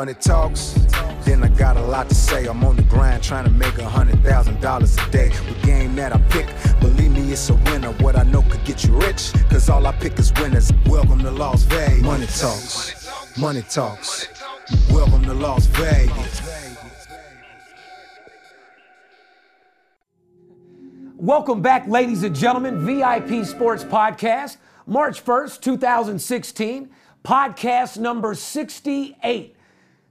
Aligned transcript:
Money 0.00 0.14
talks, 0.14 0.72
then 1.26 1.44
I 1.44 1.48
got 1.48 1.76
a 1.76 1.82
lot 1.82 2.08
to 2.08 2.14
say. 2.14 2.46
I'm 2.46 2.64
on 2.64 2.74
the 2.74 2.82
grind 2.84 3.22
trying 3.22 3.44
to 3.44 3.50
make 3.50 3.76
a 3.76 3.86
hundred 3.86 4.24
thousand 4.24 4.58
dollars 4.58 4.96
a 4.96 5.10
day. 5.10 5.28
The 5.28 5.66
game 5.66 5.94
that 5.96 6.14
I 6.14 6.18
pick, 6.30 6.46
believe 6.80 7.12
me, 7.12 7.30
it's 7.30 7.50
a 7.50 7.54
winner. 7.68 7.92
What 8.04 8.16
I 8.16 8.22
know 8.22 8.40
could 8.40 8.64
get 8.64 8.82
you 8.82 8.94
rich, 8.94 9.30
cause 9.50 9.68
all 9.68 9.86
I 9.86 9.92
pick 9.92 10.18
is 10.18 10.32
winners. 10.40 10.72
Welcome 10.86 11.18
to 11.18 11.30
Las 11.30 11.64
Vegas. 11.64 12.00
Money 12.00 12.26
talks, 12.28 13.36
money 13.36 13.60
talks. 13.60 14.26
Welcome 14.90 15.22
to 15.24 15.34
Las 15.34 15.66
Vegas. 15.66 16.40
Welcome 21.16 21.60
back, 21.60 21.86
ladies 21.86 22.22
and 22.22 22.34
gentlemen. 22.34 22.86
VIP 22.86 23.44
Sports 23.44 23.84
Podcast, 23.84 24.56
March 24.86 25.22
1st, 25.22 25.60
2016, 25.60 26.88
podcast 27.22 27.98
number 27.98 28.34
68. 28.34 29.56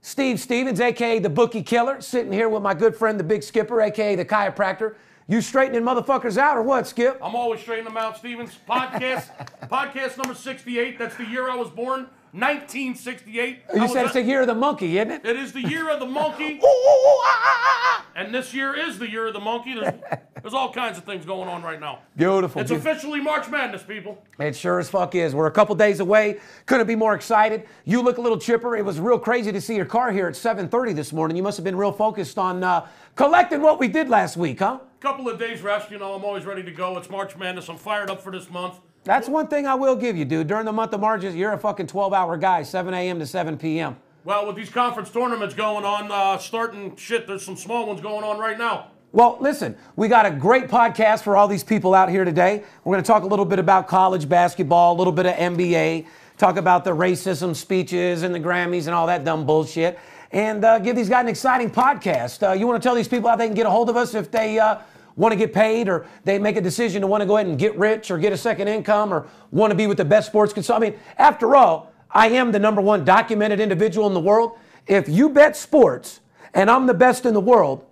Steve 0.02 0.40
Stevens, 0.40 0.80
aka 0.80 1.18
the 1.18 1.28
Bookie 1.28 1.62
Killer, 1.62 2.00
sitting 2.00 2.32
here 2.32 2.48
with 2.48 2.62
my 2.62 2.72
good 2.72 2.96
friend, 2.96 3.20
the 3.20 3.24
Big 3.24 3.42
Skipper, 3.42 3.80
aka 3.82 4.16
the 4.16 4.24
chiropractor. 4.24 4.94
You 5.28 5.40
straightening 5.40 5.82
motherfuckers 5.82 6.38
out 6.38 6.56
or 6.56 6.62
what, 6.62 6.86
Skip? 6.88 7.18
I'm 7.22 7.36
always 7.36 7.60
straightening 7.60 7.92
them 7.92 7.96
out, 7.96 8.16
Stevens. 8.16 8.58
Podcast, 8.68 9.28
podcast 9.68 10.16
number 10.16 10.34
68. 10.34 10.98
That's 10.98 11.16
the 11.16 11.26
year 11.26 11.48
I 11.50 11.54
was 11.54 11.68
born, 11.68 12.06
1968. 12.32 13.62
You 13.74 13.88
said 13.88 14.04
it's 14.04 14.14
the 14.14 14.22
year 14.22 14.42
of 14.42 14.46
the 14.46 14.54
monkey, 14.54 14.98
isn't 14.98 15.10
it? 15.10 15.26
It 15.26 15.36
is 15.36 15.52
the 15.52 15.62
year 15.62 15.90
of 15.90 15.98
the 15.98 16.06
monkey, 16.06 16.44
Ooh, 16.62 16.66
ooh, 16.66 16.68
ooh, 16.68 17.20
ah, 17.24 17.40
ah, 17.44 17.80
ah. 17.84 18.06
and 18.14 18.32
this 18.32 18.54
year 18.54 18.74
is 18.74 18.98
the 19.00 19.10
year 19.10 19.26
of 19.26 19.32
the 19.32 19.40
monkey. 19.40 19.74
There's, 19.74 19.94
there's 20.42 20.54
all 20.54 20.72
kinds 20.72 20.96
of 20.96 21.04
things 21.04 21.26
going 21.26 21.48
on 21.48 21.62
right 21.62 21.80
now. 21.80 22.00
Beautiful. 22.16 22.60
It's 22.60 22.70
officially 22.70 23.20
March 23.20 23.48
Madness, 23.50 23.82
people. 23.82 24.24
It 24.38 24.54
sure 24.54 24.78
as 24.78 24.88
fuck 24.88 25.16
is. 25.16 25.34
We're 25.34 25.46
a 25.46 25.50
couple 25.50 25.74
days 25.74 25.98
away. 25.98 26.38
Couldn't 26.66 26.86
be 26.86 26.94
more 26.94 27.14
excited. 27.14 27.66
You 27.84 28.00
look 28.00 28.18
a 28.18 28.20
little 28.20 28.38
chipper. 28.38 28.76
It 28.76 28.84
was 28.84 29.00
real 29.00 29.18
crazy 29.18 29.50
to 29.50 29.60
see 29.60 29.74
your 29.74 29.84
car 29.84 30.12
here 30.12 30.28
at 30.28 30.34
7:30 30.34 30.94
this 30.94 31.12
morning. 31.12 31.36
You 31.36 31.42
must 31.42 31.56
have 31.58 31.64
been 31.64 31.76
real 31.76 31.92
focused 31.92 32.38
on 32.38 32.62
uh, 32.62 32.86
collecting 33.16 33.60
what 33.60 33.80
we 33.80 33.88
did 33.88 34.08
last 34.08 34.36
week, 34.36 34.60
huh? 34.60 34.78
Couple 35.00 35.28
of 35.28 35.38
days 35.38 35.62
rest, 35.62 35.90
you 35.90 35.98
know, 35.98 36.12
I'm 36.12 36.24
always 36.24 36.44
ready 36.44 36.62
to 36.62 36.70
go. 36.70 36.98
It's 36.98 37.08
March 37.08 37.34
Madness. 37.34 37.70
I'm 37.70 37.78
fired 37.78 38.10
up 38.10 38.20
for 38.20 38.30
this 38.30 38.50
month. 38.50 38.74
That's 39.04 39.28
one 39.28 39.48
thing 39.48 39.66
I 39.66 39.74
will 39.74 39.96
give 39.96 40.16
you, 40.16 40.24
dude. 40.24 40.46
During 40.46 40.66
the 40.66 40.72
month 40.72 40.92
of 40.92 41.00
March, 41.00 41.22
you're 41.24 41.52
a 41.52 41.58
fucking 41.58 41.86
12-hour 41.86 42.36
guy, 42.36 42.62
7 42.62 42.92
a.m. 42.92 43.18
to 43.18 43.26
7 43.26 43.56
p.m. 43.56 43.96
Well, 44.24 44.46
with 44.46 44.56
these 44.56 44.68
conference 44.68 45.10
tournaments 45.10 45.54
going 45.54 45.84
on, 45.86 46.12
uh, 46.12 46.36
starting 46.36 46.94
shit, 46.96 47.26
there's 47.26 47.42
some 47.42 47.56
small 47.56 47.86
ones 47.86 48.02
going 48.02 48.24
on 48.24 48.38
right 48.38 48.58
now. 48.58 48.88
Well, 49.12 49.38
listen, 49.40 49.76
we 49.96 50.06
got 50.08 50.26
a 50.26 50.30
great 50.30 50.68
podcast 50.68 51.22
for 51.22 51.36
all 51.36 51.48
these 51.48 51.64
people 51.64 51.94
out 51.94 52.10
here 52.10 52.24
today. 52.24 52.62
We're 52.84 52.92
going 52.92 53.02
to 53.02 53.06
talk 53.06 53.22
a 53.22 53.26
little 53.26 53.46
bit 53.46 53.58
about 53.58 53.88
college 53.88 54.28
basketball, 54.28 54.94
a 54.94 54.98
little 54.98 55.12
bit 55.12 55.26
of 55.26 55.34
NBA, 55.34 56.06
talk 56.36 56.58
about 56.58 56.84
the 56.84 56.90
racism 56.90 57.56
speeches 57.56 58.22
and 58.22 58.34
the 58.34 58.38
Grammys 58.38 58.86
and 58.86 58.94
all 58.94 59.06
that 59.06 59.24
dumb 59.24 59.46
bullshit, 59.46 59.98
and 60.30 60.64
uh, 60.64 60.78
give 60.78 60.94
these 60.94 61.08
guys 61.08 61.22
an 61.22 61.28
exciting 61.28 61.70
podcast. 61.70 62.46
Uh, 62.46 62.52
you 62.52 62.66
want 62.66 62.80
to 62.80 62.86
tell 62.86 62.94
these 62.94 63.08
people 63.08 63.30
how 63.30 63.36
they 63.36 63.46
can 63.46 63.54
get 63.56 63.66
a 63.66 63.70
hold 63.70 63.88
of 63.88 63.96
us 63.96 64.14
if 64.14 64.30
they 64.30 64.58
uh, 64.58 64.78
want 65.16 65.32
to 65.32 65.36
get 65.36 65.52
paid 65.52 65.88
or 65.88 66.06
they 66.24 66.38
make 66.38 66.56
a 66.56 66.60
decision 66.60 67.02
to 67.02 67.06
want 67.06 67.20
to 67.20 67.26
go 67.26 67.36
ahead 67.36 67.46
and 67.46 67.58
get 67.58 67.76
rich 67.78 68.10
or 68.10 68.18
get 68.18 68.32
a 68.32 68.36
second 68.36 68.68
income 68.68 69.12
or 69.12 69.26
want 69.50 69.70
to 69.70 69.74
be 69.74 69.86
with 69.86 69.96
the 69.96 70.04
best 70.04 70.28
sports 70.28 70.52
consultant? 70.52 70.94
I 70.94 70.96
mean, 70.96 71.00
after 71.18 71.56
all, 71.56 71.92
I 72.10 72.28
am 72.28 72.52
the 72.52 72.58
number 72.58 72.80
one 72.80 73.04
documented 73.04 73.60
individual 73.60 74.06
in 74.06 74.14
the 74.14 74.20
world. 74.20 74.58
If 74.86 75.08
you 75.08 75.28
bet 75.28 75.56
sports 75.56 76.20
and 76.54 76.70
I'm 76.70 76.86
the 76.86 76.94
best 76.94 77.26
in 77.26 77.34
the 77.34 77.40
world, 77.40 77.84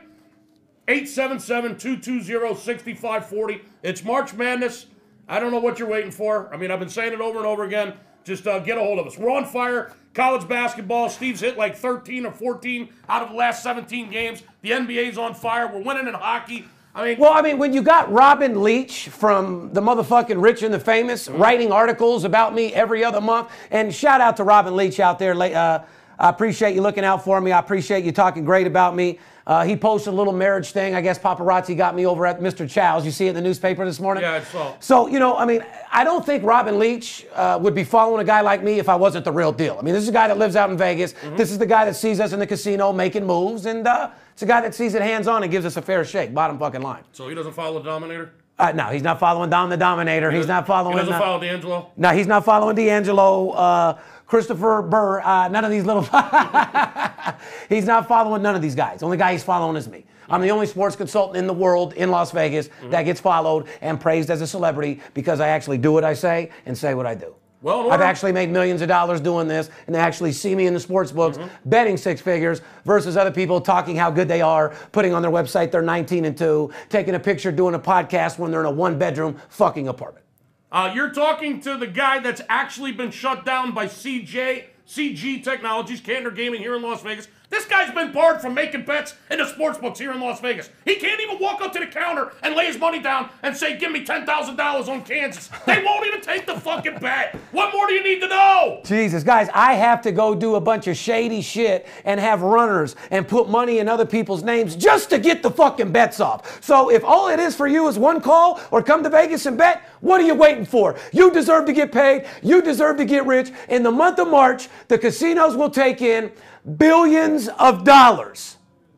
877-220-6540. 0.89 3.61
It's 3.83 4.05
March 4.05 4.35
Madness. 4.35 4.87
I 5.29 5.39
don't 5.41 5.53
know 5.53 5.61
what 5.61 5.79
you're 5.79 5.89
waiting 5.89 6.11
for. 6.11 6.53
I 6.53 6.57
mean, 6.57 6.71
I've 6.71 6.81
been 6.81 6.89
saying 6.89 7.13
it 7.13 7.21
over 7.21 7.39
and 7.39 7.47
over 7.47 7.65
again. 7.65 7.95
Just 8.25 8.47
uh, 8.47 8.59
get 8.61 8.79
a 8.79 8.81
hold 8.81 8.99
of 8.99 9.07
us. 9.07 9.17
We're 9.19 9.31
on 9.31 9.45
fire. 9.45 9.93
College 10.15 10.49
basketball. 10.49 11.09
Steve's 11.09 11.41
hit 11.41 11.57
like 11.57 11.77
13 11.77 12.27
or 12.27 12.33
14 12.33 12.89
out 13.09 13.23
of 13.23 13.31
the 13.31 13.35
last 13.37 13.63
17 13.63 14.11
games. 14.11 14.43
The 14.63 14.71
NBA's 14.73 15.19
on 15.19 15.35
fire. 15.35 15.69
We're 15.73 15.83
winning 15.83 16.07
in 16.07 16.15
hockey. 16.15 16.67
I 16.95 17.09
mean, 17.09 17.19
Well, 17.19 17.33
I 17.33 17.41
mean, 17.41 17.59
when 17.59 17.73
you 17.73 17.83
got 17.83 18.13
Robin 18.13 18.63
Leach 18.63 19.09
from 19.09 19.73
the 19.73 19.81
motherfucking 19.81 20.43
Rich 20.43 20.63
and 20.63 20.75
the 20.75 20.81
Famous 20.81 21.29
writing 21.29 21.73
articles 21.73 22.25
about 22.25 22.55
me 22.55 22.75
every 22.75 23.03
other 23.03 23.21
month, 23.21 23.51
and 23.71 23.95
shout 23.95 24.21
out 24.21 24.37
to 24.37 24.45
Robin 24.45 24.77
Leach 24.77 25.01
out 25.01 25.19
there. 25.19 25.35
Uh, 25.35 25.85
I 26.19 26.29
appreciate 26.29 26.75
you 26.75 26.83
looking 26.83 27.05
out 27.05 27.25
for 27.25 27.41
me. 27.41 27.51
I 27.51 27.59
appreciate 27.59 28.05
you 28.05 28.13
talking 28.13 28.45
great 28.45 28.67
about 28.67 28.95
me. 28.95 29.19
Uh, 29.47 29.65
he 29.65 29.75
posted 29.75 30.13
a 30.13 30.17
little 30.17 30.33
marriage 30.33 30.71
thing. 30.71 30.95
I 30.95 31.01
guess 31.01 31.19
paparazzi 31.19 31.77
got 31.77 31.97
me 31.97 32.07
over 32.07 32.27
at 32.27 32.41
Mr. 32.41 32.69
Chow's. 32.69 33.05
You 33.05 33.11
see 33.11 33.27
it 33.27 33.31
in 33.31 33.35
the 33.35 33.41
newspaper 33.41 33.85
this 33.85 33.99
morning? 33.99 34.23
Yeah, 34.23 34.35
I 34.35 34.41
saw. 34.41 34.75
So, 34.79 35.09
you 35.09 35.19
know, 35.19 35.37
I 35.37 35.45
mean, 35.47 35.65
I 35.91 36.05
don't 36.05 36.25
think 36.25 36.45
Robin 36.45 36.79
Leach 36.79 37.27
uh, 37.35 37.59
would 37.61 37.75
be 37.75 37.83
following 37.83 38.21
a 38.21 38.25
guy 38.25 38.41
like 38.41 38.63
me 38.63 38.79
if 38.79 38.89
I 38.89 38.95
wasn't 38.95 39.25
the 39.25 39.33
real 39.33 39.51
deal. 39.51 39.77
I 39.81 39.83
mean, 39.83 39.95
this 39.95 40.03
is 40.05 40.11
a 40.11 40.13
guy 40.13 40.29
that 40.29 40.39
lives 40.39 40.55
out 40.55 40.71
in 40.71 40.77
Vegas. 40.77 41.15
Mm-hmm. 41.15 41.37
This 41.37 41.51
is 41.51 41.59
the 41.59 41.67
guy 41.67 41.85
that 41.87 41.95
sees 41.95 42.21
us 42.21 42.33
in 42.33 42.39
the 42.39 42.47
casino 42.47 42.93
making 42.93 43.27
moves, 43.27 43.67
and 43.67 43.85
uh, 43.85 44.11
it's 44.33 44.43
a 44.43 44.47
guy 44.47 44.61
that 44.63 44.75
sees 44.75 44.95
it 44.95 45.03
hands 45.03 45.27
on 45.29 45.43
and 45.43 45.51
gives 45.53 45.65
us 45.67 45.77
a 45.77 45.83
fair 45.83 46.05
shake. 46.05 46.33
Bottom 46.35 46.59
fucking 46.59 46.83
line. 46.83 47.03
so 47.13 47.29
he 47.29 47.35
doesn't 47.35 47.53
follow 47.53 47.79
the 47.83 47.85
Dominator? 47.89 48.33
Uh, 48.59 48.71
no, 48.73 48.85
he's 48.87 49.03
not 49.03 49.19
following 49.19 49.51
Dom 49.51 49.71
the 49.71 49.77
Dominator. 49.77 50.31
He's 50.31 50.47
not 50.47 50.67
following. 50.67 50.93
He 50.93 50.99
doesn't 51.01 51.15
uh, 51.15 51.19
follow 51.19 51.41
D'Angelo? 51.41 51.91
no, 51.97 52.11
he's 52.11 52.27
not 52.27 52.45
following 52.45 52.77
D'Angelo, 52.77 53.51
uh, 53.51 53.99
Christopher 54.27 54.83
Burr, 54.83 55.21
uh, 55.21 55.49
none 55.49 55.65
of 55.65 55.71
these 55.71 55.85
little. 55.85 56.03
he's 57.69 57.85
not 57.87 58.07
following 58.09 58.43
none 58.43 58.55
of 58.55 58.63
these 58.63 58.75
guys. 58.75 59.01
The 59.01 59.07
only 59.07 59.17
guy 59.17 59.33
he's 59.33 59.43
following 59.43 59.77
is 59.77 59.89
me. 59.89 60.05
I'm 60.29 60.41
the 60.41 60.51
only 60.51 60.67
sports 60.67 60.97
consultant 60.97 61.37
in 61.39 61.47
the 61.47 61.53
world 61.53 61.93
in 61.95 62.11
Las 62.11 62.31
Vegas 62.31 62.69
Mm-hmm. 62.69 62.91
that 62.91 63.03
gets 63.03 63.21
followed 63.21 63.67
and 63.81 64.01
praised 64.01 64.31
as 64.31 64.41
a 64.41 64.47
celebrity 64.47 65.01
because 65.15 65.41
I 65.41 65.49
actually 65.49 65.79
do 65.79 65.93
what 65.93 66.05
I 66.05 66.15
say 66.15 66.51
and 66.67 66.77
say 66.77 66.95
what 66.95 67.07
I 67.07 67.15
do. 67.15 67.35
Well, 67.63 67.93
I've 67.93 68.01
actually 68.01 68.33
made 68.33 68.51
millions 68.51 68.83
of 68.83 68.89
dollars 68.89 69.21
doing 69.21 69.47
this, 69.47 69.71
and 69.87 69.95
they 69.95 70.01
actually 70.01 70.33
see 70.33 70.55
me 70.55 70.67
in 70.67 70.75
the 70.75 70.81
sports 70.81 71.13
books 71.13 71.39
Mm-hmm. 71.39 71.71
betting 71.71 71.97
six 71.97 72.21
figures 72.21 72.61
versus 72.85 73.17
other 73.17 73.31
people 73.31 73.61
talking 73.61 73.95
how 73.97 74.11
good 74.11 74.27
they 74.29 74.43
are, 74.43 74.75
putting 74.91 75.15
on 75.15 75.23
their 75.23 75.31
website 75.31 75.71
they're 75.71 75.81
19 75.81 76.25
and 76.25 76.37
2, 76.37 76.71
taking 76.89 77.15
a 77.15 77.21
picture, 77.21 77.53
doing 77.53 77.75
a 77.75 77.79
podcast 77.79 78.39
when 78.39 78.51
they're 78.51 78.61
in 78.61 78.67
a 78.67 78.71
one 78.71 78.99
bedroom 78.99 79.41
fucking 79.49 79.87
apartment. 79.89 80.25
Uh, 80.73 80.91
you're 80.95 81.11
talking 81.11 81.61
to 81.61 81.77
the 81.77 81.87
guy 81.87 82.19
that's 82.19 82.43
actually 82.49 82.93
been 82.93 83.11
shut 83.11 83.45
down 83.45 83.73
by 83.73 83.87
CJ, 83.87 84.65
CG 84.89 85.45
Technologies, 85.45 86.01
Cantor 86.01 86.31
Gaming 86.33 86.61
here 86.61 86.75
in 86.75 86.83
Las 86.83 87.03
Vegas. 87.03 87.29
This 87.53 87.67
guy's 87.67 87.93
been 87.93 88.13
barred 88.13 88.41
from 88.41 88.55
making 88.55 88.87
bets 88.87 89.15
in 89.31 89.37
the 89.37 89.47
sports 89.47 89.77
books 89.77 89.99
here 89.99 90.11
in 90.11 90.21
Las 90.21 90.41
Vegas. 90.41 90.71
He 90.87 90.95
can't 90.95 91.21
even 91.21 91.39
walk 91.39 91.61
up 91.61 91.71
to 91.75 91.81
the 91.81 91.87
counter 91.87 92.33
and 92.43 92.55
lay 92.55 92.65
his 92.65 92.79
money 92.79 92.99
down 92.99 93.29
and 93.43 93.55
say, 93.55 93.77
"Give 93.77 93.93
me 93.93 94.07
ten 94.07 94.25
thousand 94.25 94.57
dollars 94.57 94.89
on 94.89 95.03
Kansas." 95.03 95.51
They 95.67 95.83
won't 95.85 96.07
even 96.07 96.23
take 96.23 96.47
the 96.47 96.59
fucking 96.59 96.99
bet. 97.01 97.37
What 97.51 97.75
more 97.75 97.87
do 97.89 97.93
you 97.93 98.03
need 98.03 98.23
to 98.23 98.29
know? 98.29 98.81
Jesus, 98.87 99.23
guys, 99.23 99.51
I 99.53 99.75
have 99.75 100.01
to 100.03 100.13
go 100.13 100.35
do 100.35 100.55
a 100.55 100.63
bunch 100.63 100.87
of 100.87 100.97
shady 100.97 101.43
shit 101.43 101.87
and 102.07 102.19
have 102.19 102.41
runners 102.41 102.97
and 103.11 103.29
put 103.29 103.51
money 103.51 103.81
in 103.81 103.87
other 103.89 104.07
people's 104.07 104.43
names 104.43 104.75
just 104.75 105.11
to 105.11 105.19
get 105.19 105.43
the 105.43 105.51
fucking 105.51 105.93
bets 105.93 106.21
off. 106.21 106.65
So 106.65 106.91
if 106.91 107.05
all 107.05 107.29
it 107.29 107.39
is 107.39 107.55
for 107.55 107.67
you 107.67 107.87
is 107.87 107.99
one 107.99 108.23
call 108.23 108.63
or 108.71 108.83
come 108.83 109.03
to 109.03 109.11
Vegas 109.11 109.45
and 109.45 109.59
bet, 109.59 109.83
what 110.01 110.23
are 110.23 110.25
you 110.25 110.35
waiting 110.35 110.65
for? 110.65 110.97
You 111.13 111.31
deserve 111.31 111.67
to 111.67 111.75
get 111.75 111.93
paid. 111.93 112.27
You 112.43 112.63
deserve 112.63 112.97
to 112.97 113.05
get 113.05 113.27
rich. 113.27 113.53
In 113.69 113.83
the 113.83 113.91
month 113.91 114.19
of 114.19 114.29
March, 114.29 114.71
the 114.89 114.97
casinos 114.97 115.55
will 115.55 115.71
take 115.71 116.01
in 116.01 116.33
billions 116.77 117.49
of 117.49 117.85
dollars. 117.85 118.57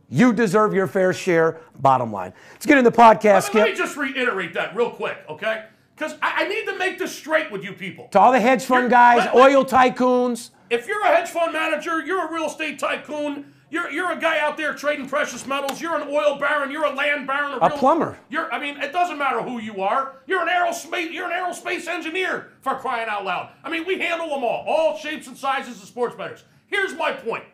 You 0.08 0.32
deserve 0.32 0.74
your 0.74 0.86
fair 0.86 1.12
share, 1.12 1.60
bottom 1.80 2.12
line. 2.12 2.32
Let's 2.52 2.66
get 2.66 2.78
in 2.78 2.84
the 2.84 2.92
podcast, 2.92 3.52
Let 3.52 3.54
me 3.54 3.74
Skip. 3.74 3.76
just 3.76 3.96
reiterate 3.96 4.54
that 4.54 4.76
real 4.76 4.90
quick, 4.90 5.18
okay? 5.28 5.64
Because 5.96 6.12
I, 6.22 6.44
I 6.44 6.48
need 6.48 6.66
to 6.66 6.76
make 6.78 6.98
this 6.98 7.14
straight 7.14 7.50
with 7.50 7.64
you 7.64 7.72
people. 7.72 8.08
To 8.08 8.20
all 8.20 8.30
the 8.32 8.40
hedge 8.40 8.64
fund 8.64 8.82
You're- 8.82 8.90
guys, 8.90 9.18
let- 9.18 9.34
let- 9.34 9.50
oil 9.52 9.64
tycoons, 9.64 10.50
If 10.70 10.86
you're 10.86 11.02
a 11.02 11.06
hedge 11.06 11.30
fund 11.30 11.52
manager, 11.52 12.04
you're 12.04 12.28
a 12.28 12.32
real 12.32 12.46
estate 12.46 12.78
tycoon, 12.78 13.52
you're, 13.70 13.90
you're 13.90 14.12
a 14.12 14.16
guy 14.20 14.38
out 14.38 14.56
there 14.56 14.74
trading 14.74 15.08
precious 15.08 15.46
metals, 15.46 15.80
you're 15.80 15.96
an 16.00 16.06
oil 16.08 16.36
baron, 16.38 16.70
you're 16.70 16.84
a 16.84 16.94
land 16.94 17.26
baron, 17.26 17.58
A 17.60 17.68
real- 17.68 17.78
plumber. 17.78 18.18
You're, 18.28 18.52
I 18.52 18.60
mean, 18.60 18.76
it 18.80 18.92
doesn't 18.92 19.18
matter 19.18 19.42
who 19.42 19.58
you 19.58 19.82
are. 19.82 20.16
You're 20.26 20.42
an 20.42 20.48
aerospace, 20.48 21.12
you're 21.12 21.30
an 21.30 21.32
aerospace 21.32 21.88
engineer 21.88 22.52
for 22.60 22.76
crying 22.76 23.08
out 23.08 23.24
loud. 23.24 23.50
I 23.64 23.70
mean, 23.70 23.84
we 23.86 23.98
handle 23.98 24.28
them 24.28 24.44
all, 24.44 24.64
all 24.68 24.96
shapes 24.98 25.26
and 25.26 25.36
sizes 25.36 25.82
of 25.82 25.88
sports 25.88 26.14
bettors. 26.14 26.44
Here's 26.66 26.94
my 26.94 27.12
point: 27.12 27.44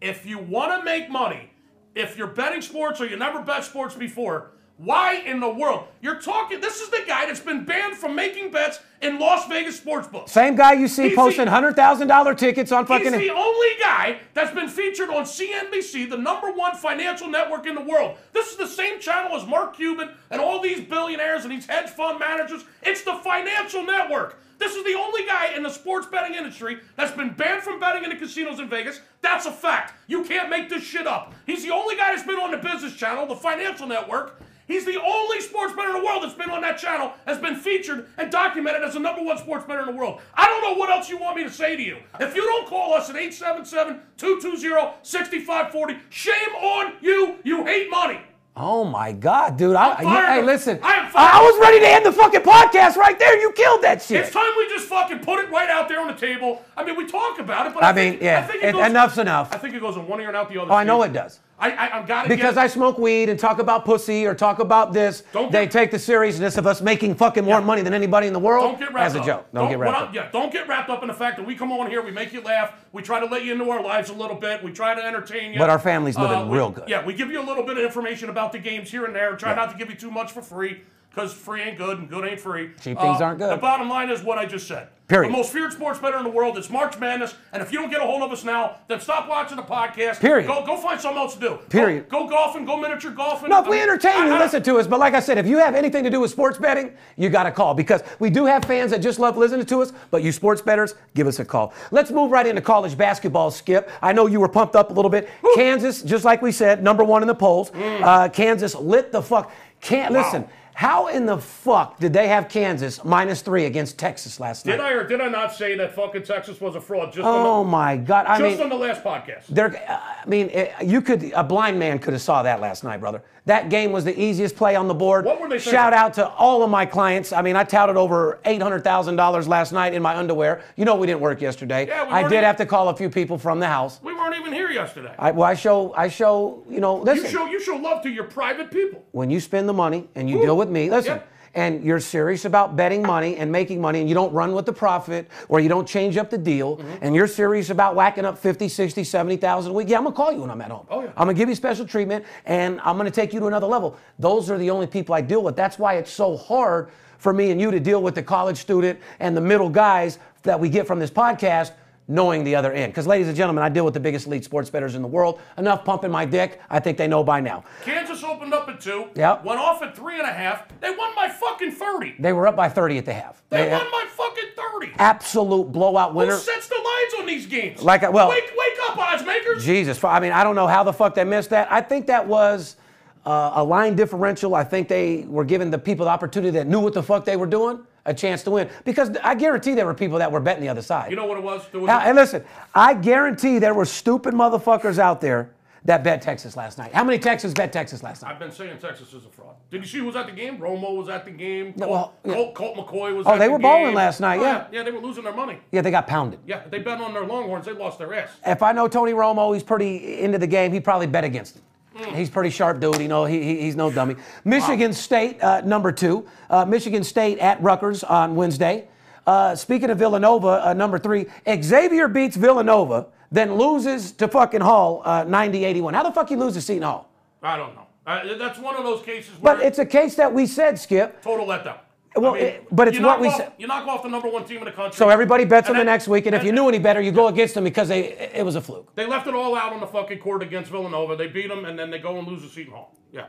if 0.00 0.26
you 0.26 0.38
want 0.38 0.78
to 0.78 0.84
make 0.84 1.10
money, 1.10 1.50
if 1.94 2.16
you're 2.18 2.26
betting 2.26 2.62
sports 2.62 3.00
or 3.00 3.06
you 3.06 3.16
never 3.16 3.40
bet 3.42 3.64
sports 3.64 3.94
before, 3.94 4.50
why 4.78 5.14
in 5.14 5.40
the 5.40 5.48
world? 5.48 5.86
You're 6.02 6.20
talking. 6.20 6.60
This 6.60 6.82
is 6.82 6.90
the 6.90 7.02
guy 7.06 7.24
that's 7.24 7.40
been 7.40 7.64
banned 7.64 7.96
from 7.96 8.14
making 8.14 8.50
bets 8.50 8.80
in 9.00 9.18
Las 9.18 9.48
Vegas 9.48 9.78
sports 9.78 10.06
books. 10.06 10.32
same 10.32 10.54
guy 10.54 10.74
you 10.74 10.86
see 10.86 11.08
He's 11.08 11.16
posting 11.16 11.46
$100,000 11.46 12.36
tickets 12.36 12.72
on 12.72 12.84
fucking. 12.84 13.14
He's 13.14 13.28
the 13.28 13.34
only 13.34 13.68
guy 13.80 14.18
that's 14.34 14.54
been 14.54 14.68
featured 14.68 15.08
on 15.08 15.24
CNBC, 15.24 16.10
the 16.10 16.18
number 16.18 16.52
one 16.52 16.76
financial 16.76 17.28
network 17.28 17.66
in 17.66 17.74
the 17.74 17.80
world. 17.80 18.18
This 18.34 18.50
is 18.50 18.56
the 18.56 18.66
same 18.66 19.00
channel 19.00 19.34
as 19.34 19.46
Mark 19.46 19.74
Cuban 19.76 20.10
and 20.30 20.42
all 20.42 20.60
these 20.60 20.82
billionaires 20.82 21.44
and 21.44 21.52
these 21.52 21.64
hedge 21.64 21.88
fund 21.88 22.18
managers. 22.18 22.62
It's 22.82 23.02
the 23.02 23.14
financial 23.14 23.82
network. 23.82 24.38
This 24.58 24.74
is 24.74 24.84
the 24.84 24.94
only 24.94 25.26
guy 25.26 25.54
in 25.54 25.62
the 25.62 25.70
sports 25.70 26.06
betting 26.06 26.34
industry 26.34 26.78
that's 26.96 27.12
been 27.12 27.34
banned 27.34 27.62
from 27.62 27.78
betting 27.78 28.04
in 28.04 28.10
the 28.10 28.16
casinos 28.16 28.58
in 28.58 28.68
Vegas. 28.68 29.00
That's 29.20 29.46
a 29.46 29.52
fact. 29.52 29.94
You 30.06 30.24
can't 30.24 30.48
make 30.48 30.68
this 30.68 30.82
shit 30.82 31.06
up. 31.06 31.34
He's 31.46 31.62
the 31.62 31.72
only 31.72 31.96
guy 31.96 32.14
that's 32.14 32.26
been 32.26 32.36
on 32.36 32.50
the 32.50 32.58
business 32.58 32.94
channel, 32.94 33.26
the 33.26 33.36
financial 33.36 33.86
network. 33.86 34.40
He's 34.66 34.84
the 34.84 35.00
only 35.00 35.40
sports 35.40 35.74
bettor 35.74 35.90
in 35.90 36.00
the 36.00 36.04
world 36.04 36.24
that's 36.24 36.34
been 36.34 36.50
on 36.50 36.60
that 36.62 36.76
channel, 36.76 37.12
has 37.24 37.38
been 37.38 37.54
featured 37.54 38.08
and 38.18 38.32
documented 38.32 38.82
as 38.82 38.94
the 38.94 39.00
number 39.00 39.22
one 39.22 39.38
sports 39.38 39.64
bettor 39.64 39.78
in 39.80 39.86
the 39.86 39.92
world. 39.92 40.20
I 40.34 40.46
don't 40.46 40.62
know 40.62 40.74
what 40.74 40.90
else 40.90 41.08
you 41.08 41.18
want 41.18 41.36
me 41.36 41.44
to 41.44 41.50
say 41.50 41.76
to 41.76 41.82
you. 41.82 41.98
If 42.18 42.34
you 42.34 42.42
don't 42.42 42.66
call 42.66 42.94
us 42.94 43.08
at 43.08 43.14
877-220-6540, 43.14 46.00
shame 46.10 46.54
on 46.60 46.94
you. 47.00 47.36
You 47.44 47.64
hate 47.64 47.88
money. 47.90 48.18
Oh 48.58 48.84
my 48.84 49.12
God, 49.12 49.58
dude. 49.58 49.76
I, 49.76 50.02
fired 50.02 50.40
hey, 50.40 50.42
listen. 50.42 50.78
I 50.82 50.94
am 50.94 51.06
I, 51.06 51.10
fired 51.10 51.30
I 51.34 51.38
up. 51.38 51.42
was 51.44 51.60
ready 51.60 51.80
to 51.80 51.86
end 51.88 52.06
the 52.06 52.12
fucking 52.12 52.40
podcast 52.40 52.96
right 52.96 53.18
there. 53.18 53.38
You 53.38 53.52
killed 53.52 53.82
that 53.82 54.00
shit. 54.00 54.22
It's 54.22 54.32
time 54.32 54.50
we 54.56 54.66
just 54.68 54.86
fucking 54.88 55.18
put 55.18 55.40
it 55.40 55.50
right 55.50 55.68
out 55.68 55.88
there 55.88 56.00
on 56.00 56.06
the 56.06 56.14
table. 56.14 56.62
I 56.76 56.82
mean, 56.84 56.96
we 56.96 57.06
talk 57.06 57.38
about 57.38 57.66
it, 57.66 57.74
but 57.74 57.82
I 57.82 57.90
I, 57.90 57.92
think, 57.92 58.16
mean, 58.20 58.24
yeah, 58.24 58.38
I 58.38 58.42
think 58.50 58.62
it- 58.62 58.68
it 58.68 58.72
goes, 58.72 58.86
enough's 58.86 59.18
enough. 59.18 59.52
I 59.52 59.58
think 59.58 59.74
it 59.74 59.80
goes 59.80 59.96
in 59.96 60.06
one 60.08 60.20
ear 60.22 60.28
and 60.28 60.36
out 60.36 60.48
the 60.48 60.58
other. 60.60 60.72
Oh, 60.72 60.74
I 60.74 60.84
know 60.84 61.02
it 61.02 61.12
does. 61.12 61.38
I, 61.58 61.70
I, 61.70 61.98
I've 61.98 62.06
got 62.06 62.24
to 62.24 62.28
Because 62.28 62.58
I 62.58 62.66
smoke 62.66 62.98
weed 62.98 63.30
and 63.30 63.40
talk 63.40 63.58
about 63.60 63.86
pussy 63.86 64.26
or 64.26 64.34
talk 64.34 64.58
about 64.58 64.92
this, 64.92 65.22
Don't 65.32 65.50
they 65.50 65.64
get- 65.64 65.72
take 65.72 65.90
the 65.90 65.98
seriousness 65.98 66.58
of 66.58 66.66
us 66.66 66.82
making 66.82 67.14
fucking 67.14 67.44
more 67.44 67.60
Yeah. 67.60 67.64
money 67.64 67.80
than 67.82 67.94
anybody 67.94 68.26
in 68.26 68.34
the 68.34 68.38
world 68.38 68.64
Don't 68.64 68.78
get 68.78 68.92
wrapped 68.92 69.06
as 69.06 69.14
a 69.14 69.20
up. 69.20 69.26
joke. 69.26 69.46
Don't, 69.54 69.68
get 69.70 69.78
wrapped 69.78 69.96
up. 69.96 70.14
Yeah, 70.14 70.30
don't 70.30 70.52
get 70.52 70.68
wrapped 70.68 70.90
up 70.90 71.00
in 71.02 71.08
the 71.08 71.14
fact 71.14 71.38
that 71.38 71.46
we 71.46 71.54
come 71.54 71.72
on 71.72 71.88
here, 71.88 72.02
we 72.02 72.10
make 72.10 72.32
you 72.34 72.42
laugh, 72.42 72.74
we 72.92 73.00
try 73.02 73.20
to 73.20 73.26
let 73.26 73.42
you 73.44 73.52
into 73.52 73.70
our 73.70 73.82
lives 73.82 74.10
a 74.10 74.12
little 74.12 74.36
bit, 74.36 74.62
we 74.62 74.70
try 74.70 74.94
to 74.94 75.02
entertain 75.02 75.52
you. 75.54 75.58
But 75.58 75.70
our 75.70 75.78
family's 75.78 76.18
living 76.18 76.48
we- 76.50 76.56
real 76.58 76.70
good. 76.70 76.88
Yeah, 76.88 77.04
we 77.04 77.14
give 77.14 77.30
you 77.30 77.40
a 77.40 77.46
little 77.46 77.62
bit 77.64 77.78
of 77.78 77.84
information 77.84 78.28
about 78.28 78.52
the 78.52 78.58
games 78.58 78.90
here 78.90 79.06
and 79.06 79.14
there. 79.16 79.34
Try 79.36 79.54
not 79.54 79.70
to 79.70 79.78
give 79.78 79.88
you 79.88 79.96
too 79.96 80.10
much 80.10 80.32
for 80.32 80.42
free, 80.42 80.82
because 81.08 81.32
free 81.32 81.62
ain't 81.62 81.78
good 81.78 81.98
and 81.98 82.10
good 82.10 82.26
ain't 82.26 82.38
free. 82.40 82.66
Uh, 82.66 82.80
Cheap 82.82 82.98
things 83.00 83.22
aren't 83.22 83.38
good. 83.38 83.50
The 83.50 83.56
bottom 83.56 83.88
line 83.88 84.10
is 84.10 84.22
what 84.22 84.36
I 84.36 84.44
just 84.44 84.68
said. 84.68 84.88
Period. 85.08 85.32
The 85.32 85.36
most 85.36 85.52
feared 85.52 85.72
sports 85.72 86.00
bettor 86.00 86.18
in 86.18 86.24
the 86.24 86.30
world 86.30 86.58
is 86.58 86.68
March 86.68 86.98
Madness, 86.98 87.36
and 87.52 87.62
if 87.62 87.70
you 87.72 87.78
don't 87.78 87.90
get 87.90 88.00
a 88.00 88.04
hold 88.04 88.22
of 88.22 88.32
us 88.32 88.42
now, 88.42 88.78
then 88.88 88.98
stop 88.98 89.28
watching 89.28 89.56
the 89.56 89.62
podcast. 89.62 90.18
Period. 90.18 90.48
Go, 90.48 90.66
go 90.66 90.76
find 90.76 91.00
something 91.00 91.18
else 91.18 91.34
to 91.34 91.40
do. 91.40 91.58
Period. 91.68 92.08
Go, 92.08 92.24
go 92.24 92.30
golfing, 92.30 92.64
go 92.64 92.76
miniature 92.76 93.12
golfing. 93.12 93.50
No, 93.50 93.60
if 93.62 93.68
we 93.68 93.80
entertain 93.80 94.26
you, 94.26 94.36
listen 94.36 94.64
to 94.64 94.78
us. 94.78 94.88
But 94.88 94.98
like 94.98 95.14
I 95.14 95.20
said, 95.20 95.38
if 95.38 95.46
you 95.46 95.58
have 95.58 95.76
anything 95.76 96.02
to 96.02 96.10
do 96.10 96.20
with 96.20 96.32
sports 96.32 96.58
betting, 96.58 96.92
you 97.16 97.28
got 97.28 97.44
to 97.44 97.52
call 97.52 97.72
because 97.72 98.02
we 98.18 98.30
do 98.30 98.46
have 98.46 98.64
fans 98.64 98.90
that 98.90 98.98
just 99.00 99.20
love 99.20 99.36
listening 99.36 99.66
to 99.66 99.80
us. 99.82 99.92
But 100.10 100.24
you 100.24 100.32
sports 100.32 100.60
bettors, 100.60 100.96
give 101.14 101.28
us 101.28 101.38
a 101.38 101.44
call. 101.44 101.72
Let's 101.92 102.10
move 102.10 102.32
right 102.32 102.46
into 102.46 102.60
college 102.60 102.98
basketball, 102.98 103.52
Skip. 103.52 103.88
I 104.02 104.12
know 104.12 104.26
you 104.26 104.40
were 104.40 104.48
pumped 104.48 104.74
up 104.74 104.90
a 104.90 104.92
little 104.92 105.10
bit. 105.10 105.28
Kansas, 105.54 106.02
just 106.02 106.24
like 106.24 106.42
we 106.42 106.50
said, 106.50 106.82
number 106.82 107.04
one 107.04 107.22
in 107.22 107.28
the 107.28 107.34
polls. 107.34 107.70
Uh, 107.74 108.28
Kansas 108.28 108.74
lit 108.74 109.12
the 109.12 109.22
fuck. 109.22 109.52
Can't 109.80 110.12
listen. 110.12 110.48
How 110.76 111.06
in 111.06 111.24
the 111.24 111.38
fuck 111.38 111.98
did 111.98 112.12
they 112.12 112.28
have 112.28 112.50
Kansas 112.50 113.02
minus 113.02 113.40
three 113.40 113.64
against 113.64 113.98
Texas 113.98 114.38
last 114.38 114.66
Did 114.66 114.72
night? 114.72 114.76
Did 114.76 114.84
I 114.84 114.90
or 114.92 115.08
did 115.08 115.20
I 115.22 115.28
not 115.28 115.54
say 115.54 115.74
that 115.74 115.94
fucking 115.94 116.24
Texas 116.24 116.60
was 116.60 116.76
a 116.76 116.82
fraud? 116.82 117.14
Just 117.14 117.24
Oh 117.24 117.64
the, 117.64 117.70
my 117.70 117.96
God! 117.96 118.26
I 118.26 118.38
just 118.38 118.58
mean, 118.58 118.62
on 118.64 118.68
the 118.68 118.76
last 118.76 119.02
podcast. 119.02 119.46
There, 119.48 119.74
uh, 119.88 120.00
I 120.22 120.28
mean, 120.28 120.50
it, 120.50 120.74
you 120.84 121.00
could 121.00 121.32
a 121.34 121.42
blind 121.42 121.78
man 121.78 121.98
could 121.98 122.12
have 122.12 122.20
saw 122.20 122.42
that 122.42 122.60
last 122.60 122.84
night, 122.84 123.00
brother. 123.00 123.22
That 123.46 123.70
game 123.70 123.90
was 123.92 124.04
the 124.04 124.20
easiest 124.20 124.56
play 124.56 124.74
on 124.74 124.86
the 124.88 124.92
board. 124.94 125.24
What 125.24 125.40
were 125.40 125.48
they 125.48 125.54
thinking? 125.58 125.72
Shout 125.72 125.92
out 125.94 126.12
to 126.14 126.28
all 126.30 126.62
of 126.64 126.68
my 126.68 126.84
clients. 126.84 127.32
I 127.32 127.40
mean, 127.42 127.56
I 127.56 127.64
touted 127.64 127.96
over 127.96 128.40
eight 128.44 128.60
hundred 128.60 128.84
thousand 128.84 129.16
dollars 129.16 129.48
last 129.48 129.72
night 129.72 129.94
in 129.94 130.02
my 130.02 130.14
underwear. 130.14 130.62
You 130.76 130.84
know, 130.84 130.94
we 130.96 131.06
didn't 131.06 131.20
work 131.20 131.40
yesterday. 131.40 131.86
Yeah, 131.86 132.04
we 132.04 132.10
I 132.10 132.22
did 132.24 132.32
even- 132.32 132.44
have 132.44 132.56
to 132.58 132.66
call 132.66 132.90
a 132.90 132.96
few 132.96 133.08
people 133.08 133.38
from 133.38 133.60
the 133.60 133.66
house. 133.68 133.98
We 134.02 134.12
weren't 134.14 134.34
even 134.36 134.52
here 134.52 134.70
yesterday. 134.70 135.14
I, 135.18 135.30
well, 135.30 135.48
I 135.48 135.54
show, 135.54 135.94
I 135.94 136.08
show, 136.08 136.64
you 136.68 136.80
know, 136.80 136.96
listen. 136.96 137.24
you 137.24 137.30
show 137.30 137.46
you 137.46 137.60
show 137.60 137.76
love 137.76 138.02
to 138.02 138.10
your 138.10 138.24
private 138.24 138.70
people. 138.70 139.02
when 139.12 139.30
you 139.30 139.40
spend 139.40 139.68
the 139.68 139.72
money 139.72 140.08
and 140.16 140.28
you 140.28 140.42
deal 140.42 140.56
with 140.56 140.65
me, 140.70 140.90
listen, 140.90 141.14
Yep. 141.16 141.28
and 141.54 141.84
you're 141.84 142.00
serious 142.00 142.44
about 142.44 142.76
betting 142.76 143.02
money 143.02 143.36
and 143.36 143.50
making 143.50 143.80
money 143.80 144.00
and 144.00 144.08
you 144.08 144.14
don't 144.14 144.32
run 144.32 144.52
with 144.52 144.66
the 144.66 144.72
profit 144.72 145.28
or 145.48 145.58
you 145.60 145.68
don't 145.68 145.86
change 145.88 146.16
up 146.16 146.28
the 146.30 146.36
deal 146.38 146.76
Mm-hmm. 146.76 146.88
and 147.02 147.14
you're 147.14 147.26
serious 147.26 147.70
about 147.70 147.94
whacking 147.94 148.24
up 148.24 148.36
50, 148.38 148.68
60, 148.68 149.04
70,000 149.04 149.70
a 149.70 149.74
week, 149.74 149.88
yeah, 149.88 149.96
I'm 149.96 150.02
going 150.04 150.12
to 150.14 150.16
call 150.16 150.32
you 150.32 150.40
when 150.42 150.50
I'm 150.50 150.60
at 150.60 150.70
home. 150.70 150.86
Oh, 150.90 151.00
yeah. 151.02 151.08
I'm 151.16 151.24
going 151.26 151.34
to 151.36 151.38
give 151.38 151.48
you 151.48 151.54
special 151.54 151.86
treatment 151.86 152.24
and 152.44 152.80
I'm 152.84 152.96
going 152.98 153.06
to 153.10 153.14
take 153.20 153.32
you 153.32 153.40
to 153.40 153.46
another 153.46 153.66
level. 153.66 153.96
Those 154.18 154.50
are 154.50 154.58
the 154.58 154.70
only 154.70 154.86
people 154.86 155.14
I 155.14 155.20
deal 155.22 155.42
with. 155.42 155.56
That's 155.56 155.78
why 155.78 155.94
it's 155.94 156.10
so 156.12 156.36
hard 156.36 156.88
for 157.18 157.32
me 157.32 157.50
and 157.50 157.58
you 157.60 157.70
to 157.70 157.80
deal 157.80 158.02
with 158.02 158.14
the 158.14 158.22
college 158.22 158.58
student 158.58 159.00
and 159.20 159.34
the 159.36 159.40
middle 159.40 159.70
guys 159.70 160.18
that 160.42 160.60
we 160.60 160.68
get 160.68 160.86
from 160.86 160.98
this 160.98 161.10
podcast 161.10 161.72
knowing 162.08 162.44
the 162.44 162.54
other 162.54 162.72
end. 162.72 162.92
Because, 162.92 163.06
ladies 163.06 163.28
and 163.28 163.36
gentlemen, 163.36 163.64
I 163.64 163.68
deal 163.68 163.84
with 163.84 163.94
the 163.94 164.00
biggest 164.00 164.26
elite 164.26 164.44
sports 164.44 164.70
bettors 164.70 164.94
in 164.94 165.02
the 165.02 165.08
world. 165.08 165.40
Enough 165.58 165.84
pumping 165.84 166.10
my 166.10 166.24
dick. 166.24 166.60
I 166.70 166.80
think 166.80 166.98
they 166.98 167.08
know 167.08 167.24
by 167.24 167.40
now. 167.40 167.64
Kansas 167.82 168.22
opened 168.22 168.54
up 168.54 168.68
at 168.68 168.80
two. 168.80 169.08
Yep. 169.14 169.44
Went 169.44 169.60
off 169.60 169.82
at 169.82 169.96
three 169.96 170.18
and 170.18 170.28
a 170.28 170.32
half. 170.32 170.68
They 170.80 170.90
won 170.90 171.14
by 171.14 171.28
fucking 171.28 171.72
thirty. 171.72 172.14
They 172.18 172.32
were 172.32 172.46
up 172.46 172.56
by 172.56 172.68
30 172.68 172.98
at 172.98 173.04
the 173.04 173.12
half. 173.12 173.42
They 173.50 173.70
won 173.70 173.86
by 173.90 174.04
fucking 174.08 174.44
thirty. 174.56 174.92
absolute 174.98 175.72
blowout 175.72 176.14
winner. 176.14 176.32
Who 176.32 176.38
sets 176.38 176.68
the 176.68 176.74
lines 176.76 177.14
on 177.20 177.26
these 177.26 177.46
games? 177.46 177.82
Like 177.82 178.02
I- 178.02 178.08
well- 178.10 178.28
wake 178.28 178.44
wake 178.56 178.78
up, 178.88 178.98
odds 178.98 179.24
makers. 179.24 179.64
Jesus, 179.64 180.02
I 180.04 180.20
mean, 180.20 180.32
I 180.32 180.44
don't 180.44 180.54
know 180.54 180.66
how 180.66 180.82
the 180.84 180.92
fuck 180.92 181.14
they 181.14 181.24
missed 181.24 181.50
that. 181.50 181.70
I 181.70 181.80
think 181.80 182.06
that 182.06 182.26
was 182.26 182.76
uh, 183.24 183.52
a 183.54 183.64
line 183.64 183.96
differential. 183.96 184.54
I 184.54 184.64
think 184.64 184.88
they 184.88 185.24
were 185.28 185.44
giving 185.44 185.70
the 185.70 185.78
people 185.78 186.04
the 186.06 186.10
opportunity 186.12 186.50
that 186.52 186.66
knew 186.66 186.80
what 186.80 186.92
the 186.94 187.02
fuck 187.02 187.24
they 187.24 187.36
were 187.36 187.46
doing 187.46 187.80
a 188.06 188.14
chance 188.14 188.42
to 188.44 188.50
win. 188.50 188.68
Because 188.84 189.10
I 189.22 189.34
guarantee 189.34 189.74
there 189.74 189.86
were 189.86 189.94
people 189.94 190.18
that 190.18 190.30
were 190.30 190.40
betting 190.40 190.62
the 190.62 190.68
other 190.68 190.82
side. 190.82 191.10
You 191.10 191.16
know 191.16 191.26
what 191.26 191.38
it 191.38 191.44
was? 191.44 191.70
Was 191.72 191.82
Now, 191.84 192.00
and 192.00 192.16
listen, 192.16 192.44
I 192.74 192.94
guarantee 192.94 193.58
there 193.58 193.74
were 193.74 193.84
stupid 193.84 194.32
motherfuckers 194.34 194.98
out 194.98 195.20
there 195.20 195.50
that 195.84 196.02
bet 196.02 196.20
Texas 196.20 196.56
last 196.56 196.78
night. 196.78 196.92
How 196.92 197.04
many 197.04 197.16
Texans 197.18 197.54
bet 197.54 197.72
Texas 197.72 198.02
last 198.02 198.22
night? 198.22 198.32
I've 198.32 198.40
been 198.40 198.50
saying 198.50 198.78
Texas 198.78 199.12
is 199.12 199.24
a 199.24 199.28
fraud. 199.28 199.54
Did 199.70 199.82
you 199.82 199.86
see 199.86 199.98
who 199.98 200.06
was 200.06 200.16
at 200.16 200.26
the 200.26 200.32
game? 200.32 200.58
Romo 200.58 200.96
was 200.96 201.08
at 201.08 201.24
the 201.24 201.30
game. 201.30 201.74
Colt, 201.74 201.90
well, 201.90 202.14
yeah. 202.24 202.34
Colt, 202.34 202.54
Colt 202.54 202.76
McCoy 202.76 203.14
was 203.16 203.24
Oh, 203.26 203.38
they 203.38 203.46
the 203.46 203.52
were 203.52 203.58
balling 203.60 203.94
last 203.94 204.18
night, 204.20 204.40
Oh, 204.40 204.42
yeah. 204.42 204.66
yeah. 204.72 204.82
they 204.82 204.90
were 204.90 205.00
losing 205.00 205.22
their 205.22 205.32
money. 205.34 205.58
Yeah, 205.70 205.82
they 205.82 205.92
got 205.92 206.08
pounded. 206.08 206.40
Yeah, 206.44 206.62
they 206.68 206.80
bet 206.80 207.00
on 207.00 207.14
their 207.14 207.24
Longhorns. 207.24 207.66
They 207.66 207.72
lost 207.72 207.98
their 207.98 208.12
ass. 208.14 208.30
If 208.44 208.62
I 208.64 208.72
know 208.72 208.88
Tony 208.88 209.12
Romo, 209.12 209.54
he's 209.54 209.62
pretty 209.62 210.20
into 210.20 210.38
the 210.38 210.46
game. 210.48 210.72
He 210.72 210.80
probably 210.80 211.06
bet 211.06 211.22
against 211.22 211.56
him. 211.56 211.62
Hmm. 211.96 212.14
He's 212.14 212.28
pretty 212.30 212.50
sharp 212.50 212.78
dude. 212.80 213.00
You 213.00 213.08
know, 213.08 213.24
he, 213.24 213.42
he- 213.42 213.60
he's 213.62 213.76
no 213.76 213.90
dummy. 213.90 214.16
Michigan 214.44 214.92
State, 214.92 215.42
uh, 215.42 215.62
number 215.62 215.92
two. 215.92 216.26
Uh, 216.50 216.64
Michigan 216.64 217.02
State 217.04 217.38
at 217.38 217.62
Rutgers 217.62 218.04
on 218.04 218.34
Wednesday. 218.34 218.88
Uh, 219.26 219.56
speaking 219.56 219.90
of 219.90 219.98
Villanova, 219.98 220.68
uh, 220.68 220.72
number 220.74 220.98
three. 220.98 221.26
Xavier 221.62 222.06
beats 222.08 222.36
Villanova, 222.36 223.06
then 223.32 223.54
loses 223.56 224.12
to 224.12 224.28
fucking 224.28 224.60
Hall, 224.60 225.02
uh, 225.04 225.24
90-81. 225.24 225.94
How 225.94 226.02
the 226.02 226.12
fuck 226.12 226.28
he 226.28 226.36
lose 226.36 226.54
to 226.54 226.60
Seton 226.60 226.82
Hall? 226.82 227.08
I 227.42 227.56
don't 227.56 227.74
know. 227.74 227.86
Uh, 228.06 228.36
that's 228.38 228.58
one 228.60 228.76
of 228.76 228.84
those 228.84 229.02
cases 229.04 229.30
where 229.40 229.56
But 229.56 229.64
it's 229.64 229.80
a 229.80 229.86
case 229.86 230.14
that 230.14 230.32
we 230.32 230.46
said, 230.46 230.78
Skip. 230.78 231.22
total 231.22 231.46
letdown. 231.46 231.78
Well, 232.16 232.34
I 232.34 232.38
mean, 232.38 232.46
it- 232.46 232.66
but 232.72 232.88
it's 232.88 232.98
what 232.98 233.20
we 233.20 233.28
off- 233.28 233.36
said. 233.36 233.52
You 233.58 233.66
knock 233.66 233.86
off 233.86 234.02
the 234.02 234.08
number 234.08 234.28
one 234.28 234.44
team 234.44 234.58
in 234.58 234.64
the 234.64 234.72
country. 234.72 234.96
So 234.96 235.08
everybody 235.08 235.44
bets 235.44 235.68
them 235.68 235.76
the 235.76 235.84
next 235.84 236.08
week, 236.08 236.26
and 236.26 236.34
if 236.34 236.44
you 236.44 236.52
knew 236.52 236.68
any 236.68 236.78
better, 236.78 237.00
you 237.00 237.12
go 237.12 237.28
against 237.28 237.54
them 237.54 237.64
because 237.64 237.88
they 237.88 238.00
it 238.34 238.44
was 238.44 238.56
a 238.56 238.60
fluke. 238.60 238.94
They 238.94 239.06
left 239.06 239.26
it 239.26 239.34
all 239.34 239.54
out 239.56 239.72
on 239.72 239.80
the 239.80 239.86
fucking 239.86 240.18
court 240.18 240.42
against 240.42 240.70
Villanova. 240.70 241.16
They 241.16 241.26
beat 241.28 241.48
them, 241.48 241.64
and 241.64 241.78
then 241.78 241.90
they 241.90 241.98
go 241.98 242.18
and 242.18 242.26
lose 242.26 242.42
to 242.42 242.48
Seton 242.48 242.72
Hall. 242.72 242.92
Yeah. 243.12 243.26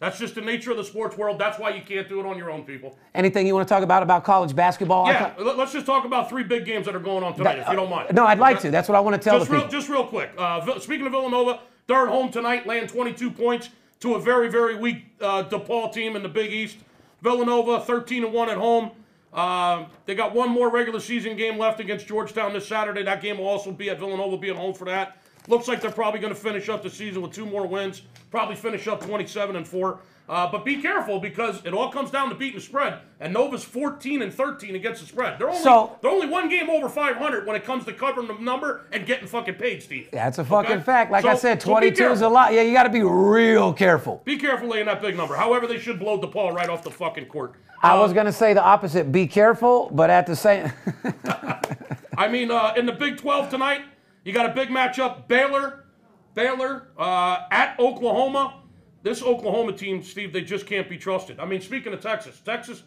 That's 0.00 0.16
just 0.16 0.36
the 0.36 0.40
nature 0.40 0.70
of 0.70 0.76
the 0.76 0.84
sports 0.84 1.16
world. 1.18 1.40
That's 1.40 1.58
why 1.58 1.70
you 1.70 1.82
can't 1.82 2.08
do 2.08 2.20
it 2.20 2.26
on 2.26 2.38
your 2.38 2.52
own, 2.52 2.62
people. 2.62 2.96
Anything 3.16 3.48
you 3.48 3.54
want 3.56 3.66
to 3.66 3.74
talk 3.74 3.82
about 3.82 4.04
about 4.04 4.22
college 4.22 4.54
basketball? 4.54 5.06
Yeah, 5.08 5.32
let's 5.38 5.72
just 5.72 5.86
talk 5.86 6.04
about 6.04 6.28
three 6.28 6.44
big 6.44 6.64
games 6.64 6.86
that 6.86 6.94
are 6.94 7.00
going 7.00 7.24
on 7.24 7.34
tonight, 7.34 7.58
if 7.58 7.68
you 7.68 7.74
don't 7.74 7.90
mind. 7.90 8.14
No, 8.14 8.24
I'd 8.24 8.38
like 8.38 8.58
Okay? 8.58 8.68
to. 8.68 8.70
That's 8.70 8.88
what 8.88 8.94
I 8.94 9.00
want 9.00 9.20
to 9.20 9.28
tell 9.28 9.38
Just 9.40 9.50
the 9.50 9.56
real, 9.56 9.64
people. 9.66 9.78
just 9.80 9.88
real 9.90 10.04
quick. 10.06 10.30
Uh, 10.38 10.78
speaking 10.78 11.04
of 11.06 11.10
Villanova, 11.12 11.58
they're 11.88 12.02
at 12.04 12.08
home 12.08 12.30
tonight, 12.30 12.64
laying 12.64 12.86
22 12.86 13.28
points 13.32 13.70
to 13.98 14.14
a 14.14 14.20
very, 14.20 14.48
very 14.48 14.76
weak 14.76 14.98
uh, 15.20 15.42
DePaul 15.42 15.92
team 15.92 16.14
in 16.14 16.22
the 16.22 16.28
Big 16.28 16.52
East. 16.52 16.76
Villanova 17.22 17.80
13 17.80 18.24
and 18.24 18.32
one 18.32 18.48
at 18.48 18.56
home. 18.56 18.90
Uh, 19.32 19.86
they 20.06 20.14
got 20.14 20.34
one 20.34 20.48
more 20.48 20.70
regular 20.70 21.00
season 21.00 21.36
game 21.36 21.58
left 21.58 21.80
against 21.80 22.06
Georgetown 22.06 22.52
this 22.52 22.66
Saturday. 22.66 23.02
That 23.02 23.20
game 23.20 23.38
will 23.38 23.46
also 23.46 23.70
be 23.70 23.90
at 23.90 23.98
Villanova, 23.98 24.36
being 24.38 24.56
home 24.56 24.74
for 24.74 24.86
that. 24.86 25.18
Looks 25.48 25.68
like 25.68 25.80
they're 25.80 25.90
probably 25.90 26.20
going 26.20 26.34
to 26.34 26.38
finish 26.38 26.68
up 26.68 26.82
the 26.82 26.90
season 26.90 27.22
with 27.22 27.32
two 27.32 27.46
more 27.46 27.66
wins. 27.66 28.02
Probably 28.30 28.56
finish 28.56 28.86
up 28.88 29.04
27 29.04 29.56
and 29.56 29.66
four. 29.66 30.00
Uh, 30.28 30.46
but 30.52 30.62
be 30.64 30.82
careful 30.82 31.18
because 31.18 31.64
it 31.64 31.72
all 31.72 31.90
comes 31.90 32.10
down 32.10 32.28
to 32.28 32.34
beating 32.34 32.56
the 32.56 32.60
spread. 32.60 32.98
And 33.18 33.32
Nova's 33.32 33.64
14 33.64 34.20
and 34.20 34.32
13 34.32 34.74
against 34.76 35.00
the 35.00 35.06
spread. 35.06 35.38
They're 35.38 35.48
only, 35.48 35.62
So- 35.62 35.96
they're 36.02 36.10
only 36.10 36.26
one 36.28 36.50
game 36.50 36.68
over 36.68 36.88
500 36.88 37.46
when 37.46 37.56
it 37.56 37.64
comes 37.64 37.86
to 37.86 37.94
covering 37.94 38.28
the 38.28 38.34
number 38.34 38.82
and 38.92 39.06
getting 39.06 39.26
fucking 39.26 39.54
paid, 39.54 39.82
Steve. 39.82 40.08
That's 40.12 40.36
a 40.38 40.44
fucking 40.44 40.72
Okay? 40.72 40.82
fact. 40.82 41.10
Like 41.10 41.24
I 41.24 41.32
So- 41.34 41.38
said, 41.40 41.62
so 41.62 41.70
22 41.70 42.10
is 42.10 42.20
a 42.20 42.28
lot. 42.28 42.52
Yeah, 42.52 42.60
you 42.62 42.74
got 42.74 42.82
to 42.82 42.90
be 42.90 43.02
real 43.02 43.72
careful. 43.72 44.20
Be 44.26 44.36
careful 44.36 44.68
laying 44.68 44.84
that 44.86 45.00
big 45.00 45.16
number. 45.16 45.34
However, 45.34 45.66
they 45.66 45.78
should 45.78 45.98
blow 45.98 46.18
DePaul 46.20 46.52
right 46.52 46.68
off 46.68 46.82
the 46.84 46.90
fucking 46.90 47.26
court. 47.26 47.54
I 47.82 47.92
Uh, 47.96 48.00
was 48.00 48.12
going 48.12 48.26
to 48.26 48.32
say 48.32 48.52
the 48.52 48.62
opposite. 48.62 49.10
Be 49.10 49.26
careful, 49.26 49.88
but 49.92 50.10
at 50.10 50.26
the 50.26 50.36
same 50.36 50.70
I 52.18 52.28
mean, 52.28 52.50
uh, 52.50 52.74
in 52.76 52.84
the 52.86 52.92
Big 52.92 53.16
12 53.16 53.48
tonight, 53.50 53.82
you 54.24 54.32
got 54.32 54.46
a 54.46 54.52
big 54.52 54.68
matchup. 54.68 55.28
Baylor, 55.28 55.84
Baylor 56.34 56.88
uh, 56.98 57.38
at 57.50 57.78
Oklahoma. 57.78 58.54
This 59.02 59.22
Oklahoma 59.22 59.72
team, 59.72 60.02
Steve, 60.02 60.32
they 60.32 60.40
just 60.42 60.66
can't 60.66 60.88
be 60.88 60.98
trusted. 60.98 61.38
I 61.38 61.44
mean, 61.46 61.60
speaking 61.60 61.92
of 61.92 62.00
Texas, 62.00 62.40
Texas 62.44 62.82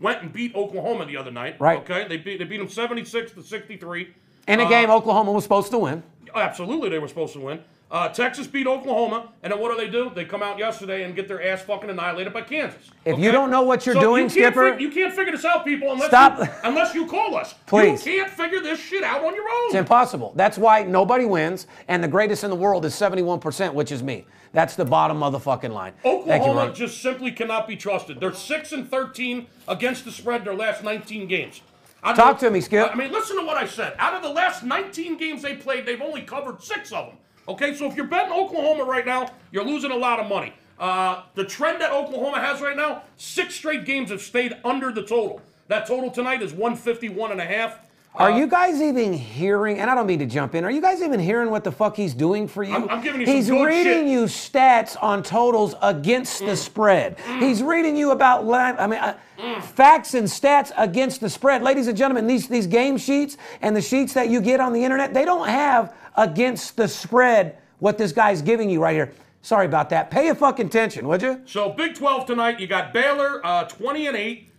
went 0.00 0.22
and 0.22 0.32
beat 0.32 0.54
Oklahoma 0.54 1.06
the 1.06 1.16
other 1.16 1.30
night. 1.30 1.56
Right. 1.60 1.78
Okay, 1.80 2.06
they 2.08 2.16
beat 2.18 2.38
they 2.38 2.44
beat 2.44 2.58
them 2.58 2.68
76 2.68 3.32
to 3.32 3.42
63. 3.42 4.14
in 4.48 4.60
a 4.60 4.64
Uh, 4.64 4.68
game 4.68 4.90
Oklahoma 4.90 5.32
was 5.32 5.42
supposed 5.42 5.70
to 5.72 5.78
win. 5.78 6.02
Absolutely, 6.34 6.88
they 6.88 6.98
were 6.98 7.08
supposed 7.08 7.32
to 7.32 7.40
win. 7.40 7.60
Uh, 7.88 8.08
Texas 8.08 8.48
beat 8.48 8.66
Oklahoma, 8.66 9.28
and 9.44 9.52
then 9.52 9.60
what 9.60 9.70
do 9.70 9.76
they 9.76 9.88
do? 9.88 10.10
They 10.12 10.24
come 10.24 10.42
out 10.42 10.58
yesterday 10.58 11.04
and 11.04 11.14
get 11.14 11.28
their 11.28 11.40
ass 11.40 11.62
fucking 11.62 11.88
annihilated 11.88 12.32
by 12.32 12.42
Kansas. 12.42 12.90
If 13.04 13.16
you 13.16 13.30
don't 13.30 13.48
know 13.48 13.62
what 13.62 13.86
you're 13.86 13.94
So 13.94 14.00
doing, 14.00 14.24
you 14.24 14.30
Skipper- 14.30 14.72
fig- 14.72 14.80
you 14.80 14.90
can't 14.90 15.14
figure 15.14 15.30
this 15.30 15.44
out, 15.44 15.64
people, 15.64 15.92
unless 15.92 16.08
Stop. 16.08 16.38
You, 16.40 16.46
unless 16.64 16.94
you 16.94 17.06
call 17.06 17.36
us. 17.36 17.54
Please. 17.66 18.04
you 18.04 18.16
can't 18.16 18.30
figure 18.32 18.60
this 18.60 18.80
shit 18.80 19.04
out 19.04 19.24
on 19.24 19.32
your 19.36 19.44
own. 19.44 19.66
It's 19.66 19.76
impossible. 19.76 20.32
That's 20.34 20.58
why 20.58 20.82
nobody 20.82 21.26
wins, 21.26 21.68
and 21.86 22.02
the 22.02 22.08
greatest 22.08 22.42
in 22.42 22.50
the 22.50 22.56
world 22.56 22.84
is 22.84 22.92
71%, 22.92 23.72
which 23.72 23.92
is 23.92 24.02
me. 24.02 24.26
That's 24.52 24.74
the 24.74 24.84
bottom 24.84 25.22
of 25.22 25.32
the 25.32 25.40
fucking 25.40 25.70
line. 25.70 25.92
Thank 26.02 26.26
you, 26.26 26.32
Oklahoma 26.32 26.72
just 26.74 27.00
simply 27.00 27.30
cannot 27.30 27.68
be 27.68 27.76
trusted. 27.76 28.18
They're 28.18 28.32
six 28.32 28.72
and 28.72 28.90
thirteen 28.90 29.46
against 29.68 30.04
the 30.04 30.10
spread 30.10 30.40
in 30.40 30.44
their 30.46 30.54
last 30.54 30.82
19 30.82 31.28
games. 31.28 31.60
I 32.02 32.14
Talk 32.14 32.38
to 32.38 32.50
me, 32.50 32.60
Skip. 32.60 32.90
I 32.90 32.94
mean, 32.96 33.12
listen 33.12 33.36
to 33.38 33.44
what 33.44 33.56
I 33.56 33.66
said. 33.66 33.94
Out 33.98 34.14
of 34.14 34.22
the 34.22 34.28
last 34.30 34.62
19 34.64 35.18
games 35.18 35.42
they 35.42 35.54
played, 35.56 35.86
they've 35.86 36.00
only 36.00 36.22
covered 36.22 36.62
six 36.62 36.90
of 36.92 37.06
them. 37.06 37.16
Okay, 37.48 37.74
so 37.74 37.86
if 37.86 37.96
you're 37.96 38.06
betting 38.06 38.32
Oklahoma 38.32 38.84
right 38.84 39.06
now, 39.06 39.30
you're 39.52 39.64
losing 39.64 39.92
a 39.92 39.96
lot 39.96 40.18
of 40.18 40.28
money. 40.28 40.52
Uh, 40.78 41.22
the 41.34 41.44
trend 41.44 41.80
that 41.80 41.92
Oklahoma 41.92 42.40
has 42.40 42.60
right 42.60 42.76
now, 42.76 43.02
six 43.16 43.54
straight 43.54 43.84
games 43.84 44.10
have 44.10 44.20
stayed 44.20 44.56
under 44.64 44.90
the 44.92 45.02
total. 45.02 45.40
That 45.68 45.86
total 45.86 46.10
tonight 46.10 46.42
is 46.42 46.52
151 46.52 47.32
and 47.32 47.40
a 47.40 47.44
half. 47.44 47.78
Are 48.16 48.30
Uh, 48.30 48.38
you 48.38 48.46
guys 48.46 48.80
even 48.80 49.12
hearing? 49.12 49.78
And 49.78 49.90
I 49.90 49.94
don't 49.94 50.06
mean 50.06 50.18
to 50.20 50.26
jump 50.26 50.54
in. 50.54 50.64
Are 50.64 50.70
you 50.70 50.80
guys 50.80 51.02
even 51.02 51.20
hearing 51.20 51.50
what 51.50 51.64
the 51.64 51.72
fuck 51.72 51.96
he's 51.96 52.14
doing 52.14 52.48
for 52.48 52.62
you? 52.62 52.72
I'm- 52.72 52.88
I'm 52.90 53.02
giving 53.02 53.20
you 53.20 53.26
some 53.26 53.34
He's 53.36 53.48
good 53.50 53.64
reading 53.66 54.04
shit. 54.04 54.06
you 54.06 54.24
stats 54.24 54.96
on 55.02 55.22
totals 55.22 55.74
against 55.82 56.44
the 56.44 56.56
spread. 56.56 57.16
He's 57.40 57.62
reading 57.62 57.94
you 57.94 58.10
about. 58.12 58.48
I 58.50 58.86
mean, 58.86 58.98
uh, 59.00 59.14
facts 59.60 60.14
and 60.14 60.26
stats 60.26 60.72
against 60.78 61.20
the 61.20 61.28
spread, 61.28 61.62
ladies 61.62 61.88
and 61.88 61.96
gentlemen. 61.96 62.26
These 62.26 62.48
these 62.48 62.66
game 62.66 62.96
sheets 62.96 63.36
and 63.60 63.76
the 63.76 63.82
sheets 63.82 64.14
that 64.14 64.30
you 64.30 64.40
get 64.40 64.60
on 64.60 64.72
the 64.72 64.82
internet, 64.82 65.12
they 65.12 65.26
don't 65.26 65.46
have 65.48 65.92
against 66.16 66.76
the 66.76 66.88
spread 66.88 67.58
what 67.78 67.98
this 67.98 68.12
guy's 68.12 68.42
giving 68.42 68.70
you 68.70 68.80
right 68.80 68.94
here. 68.94 69.12
Sorry 69.42 69.66
about 69.66 69.90
that. 69.90 70.10
Pay 70.10 70.28
a 70.28 70.34
fucking 70.34 70.66
attention, 70.66 71.06
would 71.06 71.22
you? 71.22 71.42
So 71.44 71.70
Big 71.70 71.94
12 71.94 72.26
tonight, 72.26 72.58
you 72.58 72.66
got 72.66 72.92
Baylor 72.92 73.44
uh, 73.44 73.64
20 73.64 74.08
and 74.08 74.16
8, 74.16 74.52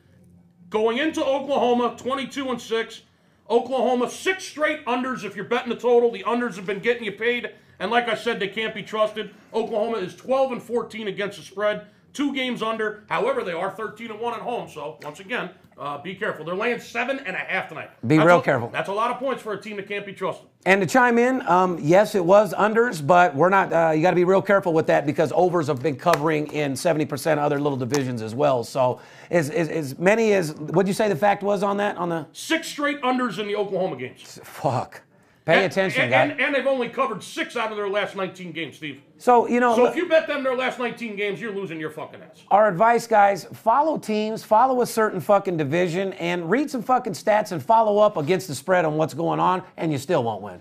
going 0.69 0.97
into 0.97 1.23
Oklahoma 1.23 1.95
22 1.97 2.51
and 2.51 2.61
6. 2.61 3.01
Oklahoma 3.49 4.09
six 4.09 4.43
straight 4.43 4.85
unders 4.85 5.23
if 5.23 5.35
you're 5.35 5.45
betting 5.45 5.69
the 5.69 5.75
total. 5.75 6.11
The 6.11 6.23
unders 6.23 6.55
have 6.55 6.65
been 6.65 6.79
getting 6.79 7.05
you 7.05 7.13
paid, 7.13 7.51
and 7.79 7.89
like 7.89 8.09
I 8.09 8.15
said, 8.15 8.39
they 8.39 8.49
can't 8.49 8.75
be 8.75 8.83
trusted. 8.83 9.33
Oklahoma 9.53 9.97
is 9.97 10.15
12 10.15 10.51
and 10.53 10.63
14 10.63 11.07
against 11.07 11.37
the 11.37 11.43
spread, 11.43 11.87
two 12.13 12.33
games 12.33 12.61
under. 12.61 13.03
However, 13.09 13.43
they 13.43 13.53
are 13.53 13.71
13 13.71 14.11
and 14.11 14.19
one 14.19 14.33
at 14.33 14.41
home. 14.41 14.67
So 14.69 14.97
once 15.01 15.19
again, 15.19 15.51
uh, 15.79 15.97
be 15.99 16.15
careful. 16.15 16.43
They're 16.45 16.55
laying 16.55 16.79
seven 16.79 17.19
and 17.19 17.35
a 17.35 17.39
half 17.39 17.69
tonight. 17.69 17.89
Be 18.07 18.17
That's 18.17 18.27
real 18.27 18.39
a- 18.39 18.43
careful. 18.43 18.69
That's 18.69 18.89
a 18.89 18.93
lot 18.93 19.11
of 19.11 19.17
points 19.17 19.41
for 19.43 19.53
a 19.53 19.61
team 19.61 19.77
that 19.77 19.87
can't 19.87 20.05
be 20.05 20.13
trusted. 20.13 20.47
And 20.65 20.81
to 20.81 20.87
chime 20.87 21.17
in, 21.17 21.47
um, 21.47 21.77
yes, 21.81 22.13
it 22.15 22.25
was 22.25 22.53
unders, 22.53 23.05
but 23.05 23.33
we're 23.35 23.49
not. 23.49 23.71
Uh, 23.71 23.91
you 23.95 24.01
got 24.01 24.09
to 24.09 24.15
be 24.15 24.23
real 24.25 24.41
careful 24.41 24.73
with 24.73 24.87
that 24.87 25.05
because 25.05 25.31
overs 25.33 25.67
have 25.67 25.81
been 25.81 25.95
covering 25.95 26.47
in 26.51 26.73
70% 26.73 27.37
other 27.37 27.59
little 27.59 27.77
divisions 27.77 28.21
as 28.21 28.35
well. 28.35 28.63
So, 28.63 28.99
as, 29.31 29.49
as, 29.49 29.69
as 29.69 29.97
many 29.97 30.33
as 30.33 30.53
what'd 30.53 30.87
you 30.87 30.93
say 30.93 31.07
the 31.07 31.15
fact 31.15 31.41
was 31.43 31.63
on 31.63 31.77
that? 31.77 31.95
On 31.97 32.09
the 32.09 32.25
Six 32.33 32.67
straight 32.67 33.01
unders 33.01 33.39
in 33.39 33.47
the 33.47 33.55
Oklahoma 33.55 33.95
games. 33.95 34.39
fuck. 34.43 35.01
Pay 35.47 35.63
And- 35.63 35.65
attention, 35.71 36.01
and, 36.03 36.11
guy. 36.11 36.21
and, 36.23 36.41
and 36.41 36.53
they've 36.55 36.67
only 36.67 36.89
covered 36.89 37.23
six 37.23 37.55
out 37.55 37.71
of 37.71 37.77
their 37.77 37.87
last 37.89 38.17
19 38.17 38.51
games, 38.51 38.75
Steve. 38.75 39.01
so 39.17 39.47
you 39.47 39.61
know, 39.61 39.75
So 39.77 39.85
if 39.85 39.95
you 39.95 40.09
bet 40.09 40.27
them 40.27 40.43
their 40.43 40.57
last 40.57 40.77
19 40.77 41.15
games, 41.15 41.39
you're 41.39 41.53
losing 41.53 41.79
your 41.79 41.89
fucking 41.89 42.19
ass. 42.21 42.43
our 42.51 42.67
advice, 42.67 43.07
guys: 43.07 43.45
follow 43.53 43.97
teams, 43.97 44.43
follow 44.43 44.81
a 44.81 44.85
certain 44.85 45.21
fucking 45.21 45.55
division, 45.55 46.11
and 46.13 46.51
read 46.51 46.69
some 46.69 46.83
fucking 46.83 47.13
stats 47.13 47.53
and 47.53 47.63
follow 47.63 47.97
up 47.97 48.17
against 48.17 48.49
the 48.49 48.55
spread 48.55 48.83
on 48.83 48.97
what's 48.97 49.13
going 49.13 49.39
on, 49.39 49.63
and 49.77 49.89
you 49.93 49.97
still 49.97 50.21
won't 50.23 50.41
win. 50.41 50.59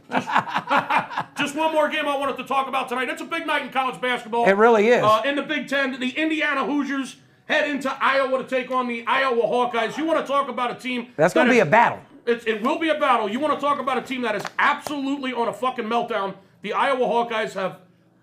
Just 1.36 1.54
one 1.56 1.72
more 1.72 1.88
game 1.88 2.06
I 2.06 2.16
wanted 2.16 2.36
to 2.36 2.44
talk 2.44 2.68
about 2.68 2.88
tonight. 2.88 3.08
It's 3.08 3.20
a 3.22 3.24
big 3.26 3.44
night 3.44 3.62
in 3.62 3.70
college 3.70 4.00
basketball. 4.00 4.46
It 4.48 4.52
really 4.52 4.86
is. 4.86 5.02
Uh, 5.02 5.22
in 5.24 5.34
the 5.34 5.42
Big 5.42 5.66
Ten, 5.68 5.98
the 5.98 6.10
Indiana 6.10 6.64
Hoosiers 6.64 7.16
head 7.46 7.68
into 7.70 7.92
Iowa 8.00 8.38
to 8.38 8.44
take 8.44 8.70
on 8.70 8.88
the 8.88 9.04
Iowa 9.06 9.42
Hawkeyes. 9.42 9.96
You 9.96 10.04
want 10.04 10.20
to 10.20 10.26
talk 10.26 10.48
about 10.48 10.70
a 10.70 10.74
team 10.74 11.08
That's 11.16 11.34
going 11.34 11.46
that 11.48 11.52
to 11.52 11.56
be 11.56 11.60
a 11.60 11.66
battle. 11.70 12.00
It, 12.26 12.46
it 12.46 12.62
will 12.62 12.78
be 12.78 12.88
a 12.88 12.98
battle. 12.98 13.28
You 13.28 13.38
want 13.38 13.54
to 13.54 13.60
talk 13.64 13.78
about 13.78 13.98
a 13.98 14.02
team 14.02 14.22
that 14.22 14.34
is 14.34 14.42
absolutely 14.58 15.32
on 15.32 15.48
a 15.48 15.52
fucking 15.52 15.84
meltdown. 15.84 16.34
The 16.62 16.72
Iowa 16.72 17.06
Hawkeyes 17.06 17.52
have 17.54 17.78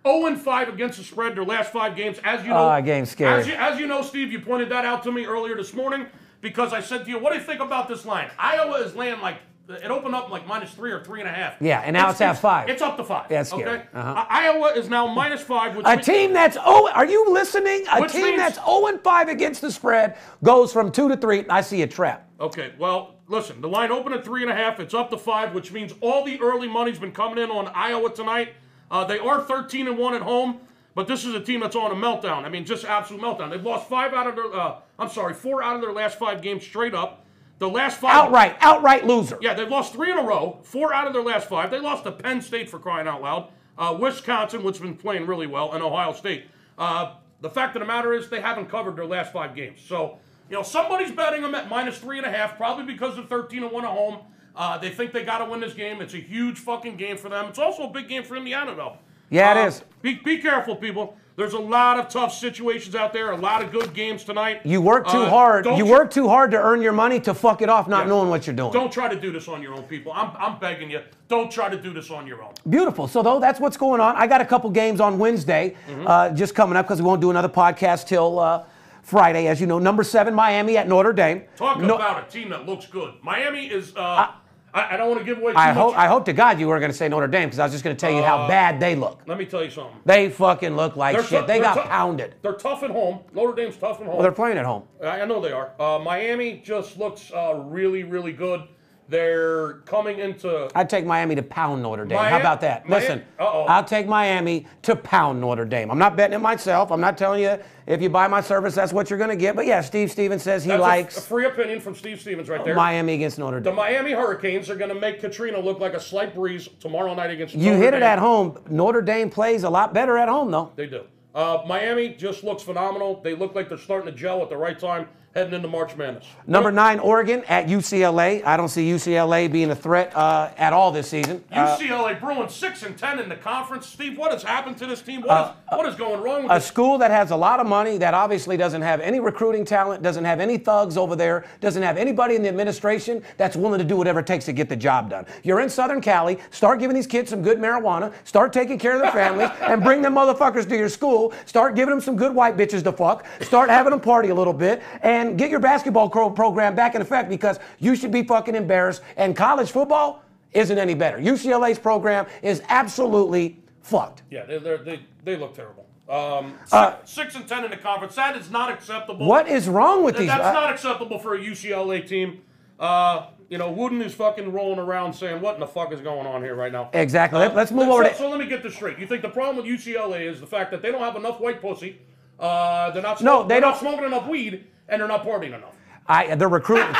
0 0.05 0.35
5 0.35 0.69
against 0.69 0.97
the 0.97 1.03
spread 1.05 1.35
their 1.35 1.45
last 1.45 1.71
five 1.71 1.95
games. 1.95 2.19
As 2.23 2.43
you 2.43 2.49
know, 2.49 2.55
Ah, 2.57 2.81
game's 2.81 3.09
scary. 3.11 3.39
As 3.39 3.47
you, 3.47 3.53
as 3.53 3.79
you 3.79 3.87
know, 3.87 4.01
Steve, 4.01 4.31
you 4.31 4.41
pointed 4.41 4.69
that 4.69 4.83
out 4.83 5.03
to 5.03 5.11
me 5.11 5.25
earlier 5.25 5.55
this 5.55 5.73
morning 5.73 6.07
because 6.41 6.73
I 6.73 6.81
said 6.81 7.05
to 7.05 7.09
you, 7.09 7.17
what 7.17 7.31
do 7.31 7.39
you 7.39 7.45
think 7.45 7.61
about 7.61 7.87
this 7.87 8.05
line? 8.05 8.29
Iowa 8.37 8.79
is 8.81 8.93
laying 8.95 9.21
like, 9.21 9.37
it 9.69 9.89
opened 9.89 10.13
up 10.13 10.29
like 10.29 10.45
minus 10.45 10.71
three 10.71 10.91
or 10.91 11.01
three 11.01 11.21
and 11.21 11.29
a 11.29 11.31
half. 11.31 11.55
Yeah, 11.61 11.79
and 11.85 11.93
now 11.93 12.09
it's 12.09 12.19
at 12.19 12.33
five. 12.37 12.67
It's 12.69 12.81
up 12.81 12.97
to 12.97 13.03
five. 13.05 13.31
Yeah, 13.31 13.39
it's 13.41 13.49
scary. 13.51 13.77
Okay? 13.77 13.83
Uh-huh. 13.93 14.09
Uh, 14.19 14.25
Iowa 14.29 14.73
is 14.75 14.89
now 14.89 15.07
minus 15.07 15.41
five. 15.41 15.77
Which 15.77 15.85
A 15.85 15.91
means- 15.95 16.05
team 16.05 16.33
that's 16.33 16.57
oh, 16.59 16.91
are 16.93 17.05
you 17.05 17.31
listening? 17.31 17.85
A 17.93 18.05
team 18.05 18.23
means- 18.23 18.37
that's 18.39 18.55
0 18.57 18.87
and 18.87 19.01
5 19.01 19.29
against 19.29 19.61
the 19.61 19.71
spread 19.71 20.17
goes 20.43 20.73
from 20.73 20.91
two 20.91 21.07
to 21.07 21.15
three. 21.15 21.45
I 21.49 21.61
see 21.61 21.81
a 21.83 21.87
trap. 21.87 22.27
Okay, 22.41 22.73
well, 22.77 23.15
listen, 23.33 23.59
the 23.59 23.67
line 23.67 23.91
opened 23.91 24.15
at 24.15 24.23
three 24.23 24.43
and 24.43 24.51
a 24.51 24.55
half. 24.55 24.79
It's 24.79 24.93
up 24.93 25.09
to 25.09 25.17
five, 25.17 25.53
which 25.53 25.71
means 25.71 25.93
all 25.99 26.23
the 26.23 26.39
early 26.39 26.67
money's 26.67 26.99
been 26.99 27.11
coming 27.11 27.43
in 27.43 27.49
on 27.49 27.67
Iowa 27.73 28.13
tonight. 28.13 28.53
Uh, 28.89 29.03
they 29.03 29.17
are 29.17 29.41
13 29.41 29.87
and 29.87 29.97
one 29.97 30.13
at 30.13 30.21
home, 30.21 30.59
but 30.93 31.07
this 31.07 31.25
is 31.25 31.33
a 31.33 31.39
team 31.39 31.59
that's 31.59 31.75
on 31.75 31.91
a 31.91 31.95
meltdown. 31.95 32.45
I 32.45 32.49
mean, 32.49 32.63
just 32.63 32.85
absolute 32.85 33.21
meltdown. 33.21 33.49
They've 33.49 33.63
lost 33.63 33.89
five 33.89 34.13
out 34.13 34.27
of 34.27 34.35
their, 34.35 34.53
uh, 34.53 34.75
I'm 34.99 35.09
sorry, 35.09 35.33
four 35.33 35.63
out 35.63 35.75
of 35.75 35.81
their 35.81 35.91
last 35.91 36.19
five 36.19 36.41
games 36.41 36.63
straight 36.63 36.93
up. 36.93 37.25
The 37.57 37.67
last 37.67 37.99
five. 37.99 38.13
Outright, 38.13 38.57
outright 38.61 39.05
loser. 39.05 39.37
Yeah, 39.41 39.53
they've 39.55 39.69
lost 39.69 39.93
three 39.93 40.11
in 40.11 40.17
a 40.17 40.23
row, 40.23 40.59
four 40.63 40.93
out 40.93 41.07
of 41.07 41.13
their 41.13 41.23
last 41.23 41.49
five. 41.49 41.71
They 41.71 41.79
lost 41.79 42.03
to 42.03 42.11
Penn 42.11 42.41
State 42.41 42.69
for 42.69 42.77
crying 42.77 43.07
out 43.07 43.21
loud, 43.21 43.49
uh, 43.77 43.97
Wisconsin, 43.99 44.63
which 44.63 44.77
has 44.77 44.81
been 44.83 44.97
playing 44.97 45.25
really 45.25 45.47
well, 45.47 45.73
and 45.73 45.81
Ohio 45.81 46.13
State. 46.13 46.45
Uh, 46.77 47.15
the 47.41 47.49
fact 47.49 47.75
of 47.75 47.79
the 47.79 47.85
matter 47.85 48.13
is 48.13 48.29
they 48.29 48.41
haven't 48.41 48.69
covered 48.69 48.95
their 48.95 49.05
last 49.05 49.33
five 49.33 49.55
games. 49.55 49.79
So, 49.81 50.19
you 50.53 50.59
know, 50.59 50.63
somebody's 50.63 51.09
betting 51.11 51.41
them 51.41 51.55
at 51.55 51.67
minus 51.67 51.97
three 51.97 52.19
and 52.19 52.27
a 52.27 52.31
half, 52.31 52.57
probably 52.57 52.85
because 52.85 53.15
they're 53.15 53.25
13 53.25 53.63
and 53.63 53.71
1 53.71 53.83
at 53.85 53.89
home. 53.89 54.19
Uh, 54.55 54.77
they 54.77 54.91
think 54.91 55.11
they 55.11 55.23
got 55.23 55.39
to 55.39 55.45
win 55.45 55.59
this 55.59 55.73
game. 55.73 55.99
It's 55.99 56.13
a 56.13 56.17
huge 56.19 56.59
fucking 56.59 56.95
game 56.95 57.17
for 57.17 57.27
them. 57.27 57.45
It's 57.47 57.57
also 57.57 57.87
a 57.87 57.89
big 57.89 58.07
game 58.07 58.21
for 58.21 58.37
Indiana, 58.37 58.75
though. 58.75 58.97
Yeah, 59.31 59.57
it 59.59 59.63
Uh, 59.63 59.67
is. 59.67 59.83
Be, 60.03 60.13
be 60.23 60.37
careful, 60.37 60.75
people. 60.75 61.17
There's 61.37 61.53
a 61.53 61.59
lot 61.59 61.97
of 61.97 62.07
tough 62.09 62.31
situations 62.35 62.93
out 62.93 63.13
there, 63.13 63.31
a 63.31 63.35
lot 63.35 63.63
of 63.63 63.71
good 63.71 63.95
games 63.95 64.23
tonight. 64.23 64.61
You 64.63 64.79
work 64.79 65.07
too 65.07 65.23
Uh, 65.23 65.29
hard. 65.31 65.65
You 65.65 65.77
tr- 65.85 65.91
work 65.91 66.11
too 66.11 66.27
hard 66.29 66.51
to 66.51 66.57
earn 66.61 66.83
your 66.83 66.93
money 66.93 67.19
to 67.21 67.33
fuck 67.33 67.63
it 67.63 67.69
off 67.69 67.87
not 67.87 68.07
knowing 68.07 68.29
what 68.29 68.45
you're 68.45 68.55
doing. 68.55 68.71
Don't 68.71 68.91
try 68.91 69.07
to 69.07 69.19
do 69.19 69.31
this 69.31 69.47
on 69.47 69.59
your 69.63 69.73
own, 69.73 69.81
people. 69.81 70.11
I'm, 70.13 70.29
I'm 70.37 70.59
begging 70.59 70.91
you. 70.91 71.01
Don't 71.29 71.51
try 71.51 71.67
to 71.69 71.77
do 71.81 71.91
this 71.91 72.11
on 72.11 72.27
your 72.27 72.43
own. 72.43 72.51
Beautiful. 72.69 73.07
So 73.07 73.23
though 73.23 73.39
that's 73.39 73.59
what's 73.59 73.77
going 73.77 73.99
on. 74.01 74.15
I 74.17 74.27
got 74.27 74.41
a 74.41 74.45
couple 74.45 74.69
games 74.69 74.99
on 75.01 75.17
Wednesday, 75.17 75.75
Mm-hmm. 75.89 76.05
uh, 76.05 76.29
just 76.29 76.53
coming 76.53 76.77
up 76.77 76.85
because 76.85 77.01
we 77.01 77.07
won't 77.07 77.21
do 77.21 77.31
another 77.31 77.49
podcast 77.49 78.05
till 78.05 78.37
uh, 78.37 78.61
Friday, 79.03 79.47
as 79.47 79.61
you 79.61 79.67
know. 79.67 79.77
Number 79.79 80.03
seven, 80.03 80.33
Miami 80.33 80.77
at 80.77 80.87
Notre 80.87 81.13
Dame. 81.13 81.43
Talk 81.55 81.79
No- 81.79 81.95
about 81.95 82.27
a 82.27 82.31
team 82.31 82.49
that 82.49 82.65
looks 82.65 82.87
good. 82.87 83.13
Miami 83.21 83.67
is. 83.67 83.95
Uh, 83.95 84.31
I, 84.75 84.95
I 84.95 84.97
don't 84.97 85.07
want 85.09 85.19
to 85.19 85.25
give 85.25 85.37
away 85.37 85.51
too 85.51 85.57
I 85.59 85.71
much. 85.71 85.93
I 85.95 86.07
hope 86.07 86.25
to 86.25 86.33
God 86.33 86.59
you 86.59 86.67
were 86.67 86.79
going 86.79 86.89
to 86.91 86.97
say 86.97 87.07
Notre 87.07 87.27
Dame 87.27 87.47
because 87.47 87.59
I 87.59 87.63
was 87.63 87.71
just 87.73 87.83
going 87.83 87.95
to 87.95 87.99
tell 87.99 88.09
you 88.11 88.23
how 88.23 88.47
bad 88.47 88.79
they 88.79 88.95
look. 88.95 89.21
Let 89.27 89.37
me 89.37 89.45
tell 89.45 89.63
you 89.63 89.69
something. 89.69 89.99
They 90.05 90.29
fucking 90.31 90.75
look 90.75 90.95
like 90.95 91.15
They're 91.15 91.23
shit. 91.23 91.41
tou- 91.41 91.45
they 91.47 91.59
got 91.59 91.75
tou- 91.75 91.81
pounded. 91.89 92.35
They're 92.41 92.53
tough 92.53 92.81
at 92.81 92.89
home. 92.89 93.19
Notre 93.33 93.53
Dame's 93.53 93.77
tough 93.77 93.99
at 93.99 94.05
home. 94.07 94.15
Well, 94.15 94.23
they're 94.23 94.31
playing 94.31 94.57
at 94.57 94.65
home. 94.65 94.83
I 95.03 95.21
I 95.21 95.25
know 95.25 95.39
they 95.41 95.51
are. 95.51 95.73
Uh, 95.79 95.99
Miami 95.99 96.59
just 96.65 96.97
looks 96.97 97.31
uh, 97.31 97.53
really, 97.65 98.03
really 98.03 98.31
good. 98.33 98.63
They're 99.09 99.73
coming 99.85 100.19
into. 100.19 100.69
I'd 100.75 100.89
take 100.89 101.05
Miami 101.05 101.35
to 101.35 101.43
pound 101.43 101.83
Notre 101.83 102.05
Dame. 102.05 102.17
How 102.17 102.39
about 102.39 102.61
that? 102.61 102.87
Miami- 102.87 103.01
Listen, 103.01 103.23
Uh-oh. 103.39 103.63
I'll 103.65 103.83
take 103.83 104.07
Miami 104.07 104.65
to 104.83 104.95
pound 104.95 105.41
Notre 105.41 105.65
Dame. 105.65 105.91
I'm 105.91 105.97
not 105.99 106.15
betting 106.15 106.35
it 106.35 106.39
myself. 106.39 106.91
I'm 106.91 107.01
not 107.01 107.17
telling 107.17 107.41
you 107.43 107.57
if 107.85 108.01
you 108.01 108.09
buy 108.09 108.27
my 108.27 108.39
service, 108.41 108.73
that's 108.75 108.93
what 108.93 109.09
you're 109.09 109.19
going 109.19 109.29
to 109.29 109.35
get. 109.35 109.55
But 109.55 109.65
yeah, 109.65 109.81
Steve 109.81 110.09
Stevens 110.09 110.41
says 110.41 110.63
he 110.63 110.69
That's 110.69 110.81
likes 110.81 111.17
a, 111.17 111.21
free 111.21 111.45
opinion 111.45 111.79
from 111.81 111.95
Steve 111.95 112.21
Stevens 112.21 112.49
right 112.49 112.63
there. 112.63 112.75
Miami 112.75 113.15
against 113.15 113.37
Notre 113.39 113.57
Dame. 113.59 113.63
the 113.63 113.73
Miami 113.73 114.13
Hurricanes 114.13 114.69
are 114.69 114.75
going 114.75 114.89
to 114.93 114.99
make 114.99 115.19
Katrina 115.19 115.59
look 115.59 115.79
like 115.79 115.93
a 115.93 115.99
slight 115.99 116.33
breeze 116.33 116.69
tomorrow 116.79 117.13
night 117.13 117.29
against. 117.31 117.55
You 117.55 117.71
Notre 117.71 117.77
hit 117.83 117.87
it 117.93 117.99
Dame. 117.99 118.03
at 118.03 118.19
home. 118.19 118.57
Notre 118.69 119.01
Dame 119.01 119.29
plays 119.29 119.63
a 119.63 119.69
lot 119.69 119.93
better 119.93 120.17
at 120.17 120.29
home, 120.29 120.49
though. 120.49 120.71
They 120.75 120.87
do. 120.87 121.03
Uh, 121.35 121.63
Miami 121.67 122.09
just 122.09 122.43
looks 122.43 122.63
phenomenal. 122.63 123.19
They 123.21 123.35
look 123.35 123.53
like 123.55 123.67
they're 123.67 123.77
starting 123.77 124.11
to 124.11 124.17
gel 124.17 124.41
at 124.43 124.49
the 124.49 124.57
right 124.57 124.77
time, 124.79 125.07
heading 125.33 125.53
into 125.53 125.67
March 125.67 125.95
Madness. 125.95 126.25
Number 126.45 126.71
nine, 126.71 126.99
Oregon 126.99 127.43
at 127.47 127.65
UCLA. 127.67 128.45
I 128.45 128.55
don't 128.55 128.69
see 128.69 128.87
UCLA 128.89 129.51
being 129.51 129.71
a 129.71 129.75
threat 129.75 130.15
uh, 130.15 130.51
at 130.57 130.73
all 130.73 130.91
this 130.91 131.09
season. 131.09 131.43
Uh, 131.51 131.75
UCLA 131.75 132.19
Bruins 132.19 132.53
six 132.53 132.83
and 132.83 132.95
ten 132.95 133.19
in 133.19 133.29
the 133.29 133.35
conference. 133.35 133.87
Steve, 133.87 134.17
what 134.17 134.31
has 134.31 134.43
happened 134.43 134.77
to 134.77 134.85
this 134.85 135.01
team? 135.01 135.21
What, 135.21 135.57
is, 135.71 135.77
what 135.77 135.87
is 135.87 135.95
going 135.95 136.21
wrong 136.21 136.43
with 136.43 136.51
a 136.51 136.55
this? 136.55 136.65
school 136.65 136.99
that 136.99 137.09
has 137.09 137.31
a 137.31 137.35
lot 137.35 137.59
of 137.59 137.65
money 137.65 137.97
that 137.97 138.13
obviously 138.13 138.57
doesn't 138.57 138.83
have 138.83 139.01
any 139.01 139.19
recruiting 139.19 139.65
talent, 139.65 140.03
doesn't 140.03 140.23
have 140.25 140.39
any 140.39 140.57
thugs 140.57 140.97
over 140.97 141.15
there, 141.15 141.45
doesn't 141.61 141.81
have 141.81 141.97
anybody 141.97 142.35
in 142.35 142.43
the 142.43 142.49
administration 142.49 143.23
that's 143.37 143.55
willing 143.55 143.79
to 143.79 143.85
do 143.85 143.97
whatever 143.97 144.19
it 144.19 144.27
takes 144.27 144.45
to 144.45 144.53
get 144.53 144.69
the 144.69 144.75
job 144.75 145.09
done. 145.09 145.25
You're 145.43 145.61
in 145.61 145.69
Southern 145.69 146.01
Cali, 146.01 146.37
start 146.51 146.79
giving 146.79 146.95
these 146.95 147.07
kids 147.07 147.31
some 147.31 147.41
good 147.41 147.57
marijuana, 147.57 148.13
start 148.23 148.53
taking 148.53 148.77
care 148.77 148.95
of 148.95 149.01
their 149.01 149.11
families, 149.11 149.49
and 149.61 149.81
bring 149.81 150.03
them 150.03 150.13
motherfuckers 150.13 150.69
to 150.69 150.77
your 150.77 150.89
school, 150.89 151.33
start 151.47 151.75
giving 151.75 151.89
them 151.89 152.01
some 152.01 152.15
good 152.15 152.35
white 152.35 152.55
bitches 152.55 152.83
to 152.83 152.91
fuck, 152.91 153.25
start 153.41 153.71
having 153.71 153.89
them 153.89 153.99
party 153.99 154.29
a 154.29 154.35
little 154.35 154.53
bit, 154.53 154.83
and 155.01 155.22
get 155.31 155.49
your 155.49 155.59
basketball 155.59 156.09
program 156.09 156.75
back 156.75 156.95
in 156.95 157.01
effect 157.01 157.29
because 157.29 157.59
you 157.79 157.95
should 157.95 158.11
be 158.11 158.23
fucking 158.23 158.55
embarrassed. 158.55 159.01
And 159.17 159.35
college 159.35 159.71
football 159.71 160.23
isn't 160.51 160.77
any 160.77 160.93
better. 160.93 161.17
UCLA's 161.17 161.79
program 161.79 162.25
is 162.41 162.61
absolutely 162.69 163.59
fucked. 163.81 164.23
Yeah, 164.29 164.45
they 164.45 164.57
they 164.59 164.99
they 165.23 165.35
look 165.35 165.55
terrible. 165.55 165.85
Um, 166.09 166.55
six, 166.63 166.73
Uh, 166.73 166.95
six 167.05 167.35
and 167.35 167.47
ten 167.47 167.63
in 167.63 167.71
the 167.71 167.77
conference. 167.77 168.15
That 168.15 168.35
is 168.35 168.51
not 168.51 168.69
acceptable. 168.69 169.25
What 169.25 169.47
is 169.47 169.69
wrong 169.69 170.03
with 170.03 170.15
Th- 170.17 170.27
these? 170.29 170.37
That's 170.37 170.55
uh, 170.55 170.61
not 170.61 170.71
acceptable 170.73 171.17
for 171.17 171.33
a 171.35 171.39
UCLA 171.39 172.05
team. 172.05 172.41
Uh, 172.79 173.27
you 173.49 173.57
know, 173.57 173.71
Wooden 173.71 174.01
is 174.01 174.13
fucking 174.13 174.51
rolling 174.51 174.79
around 174.79 175.13
saying, 175.13 175.39
"What 175.41 175.53
in 175.55 175.59
the 175.61 175.67
fuck 175.67 175.93
is 175.93 176.01
going 176.01 176.27
on 176.27 176.41
here 176.43 176.55
right 176.55 176.71
now?" 176.71 176.89
Exactly. 176.93 177.39
Let- 177.39 177.55
let's 177.55 177.71
move 177.71 177.85
so, 177.85 177.93
over 177.93 178.03
to- 178.03 178.15
So 178.15 178.29
let 178.29 178.39
me 178.39 178.47
get 178.47 178.63
this 178.63 178.75
straight. 178.75 178.99
You 178.99 179.07
think 179.07 179.21
the 179.21 179.29
problem 179.29 179.55
with 179.57 179.65
UCLA 179.65 180.27
is 180.27 180.39
the 180.41 180.47
fact 180.47 180.71
that 180.71 180.81
they 180.81 180.91
don't 180.91 181.01
have 181.01 181.15
enough 181.15 181.39
white 181.39 181.61
pussy? 181.61 181.99
Uh, 182.39 182.91
they're 182.91 183.01
not. 183.01 183.21
No, 183.21 183.31
smoking, 183.41 183.47
they 183.47 183.53
they're 183.55 183.61
not 183.61 183.71
don't- 183.71 183.79
smoking 183.79 184.05
enough 184.05 184.27
weed, 184.27 184.65
and 184.93 185.01
they're 185.01 185.07
not 185.07 185.25
partying 185.25 185.55
enough. 185.55 185.75
I 186.07 186.35
they're 186.35 186.47
recruiting. 186.47 186.93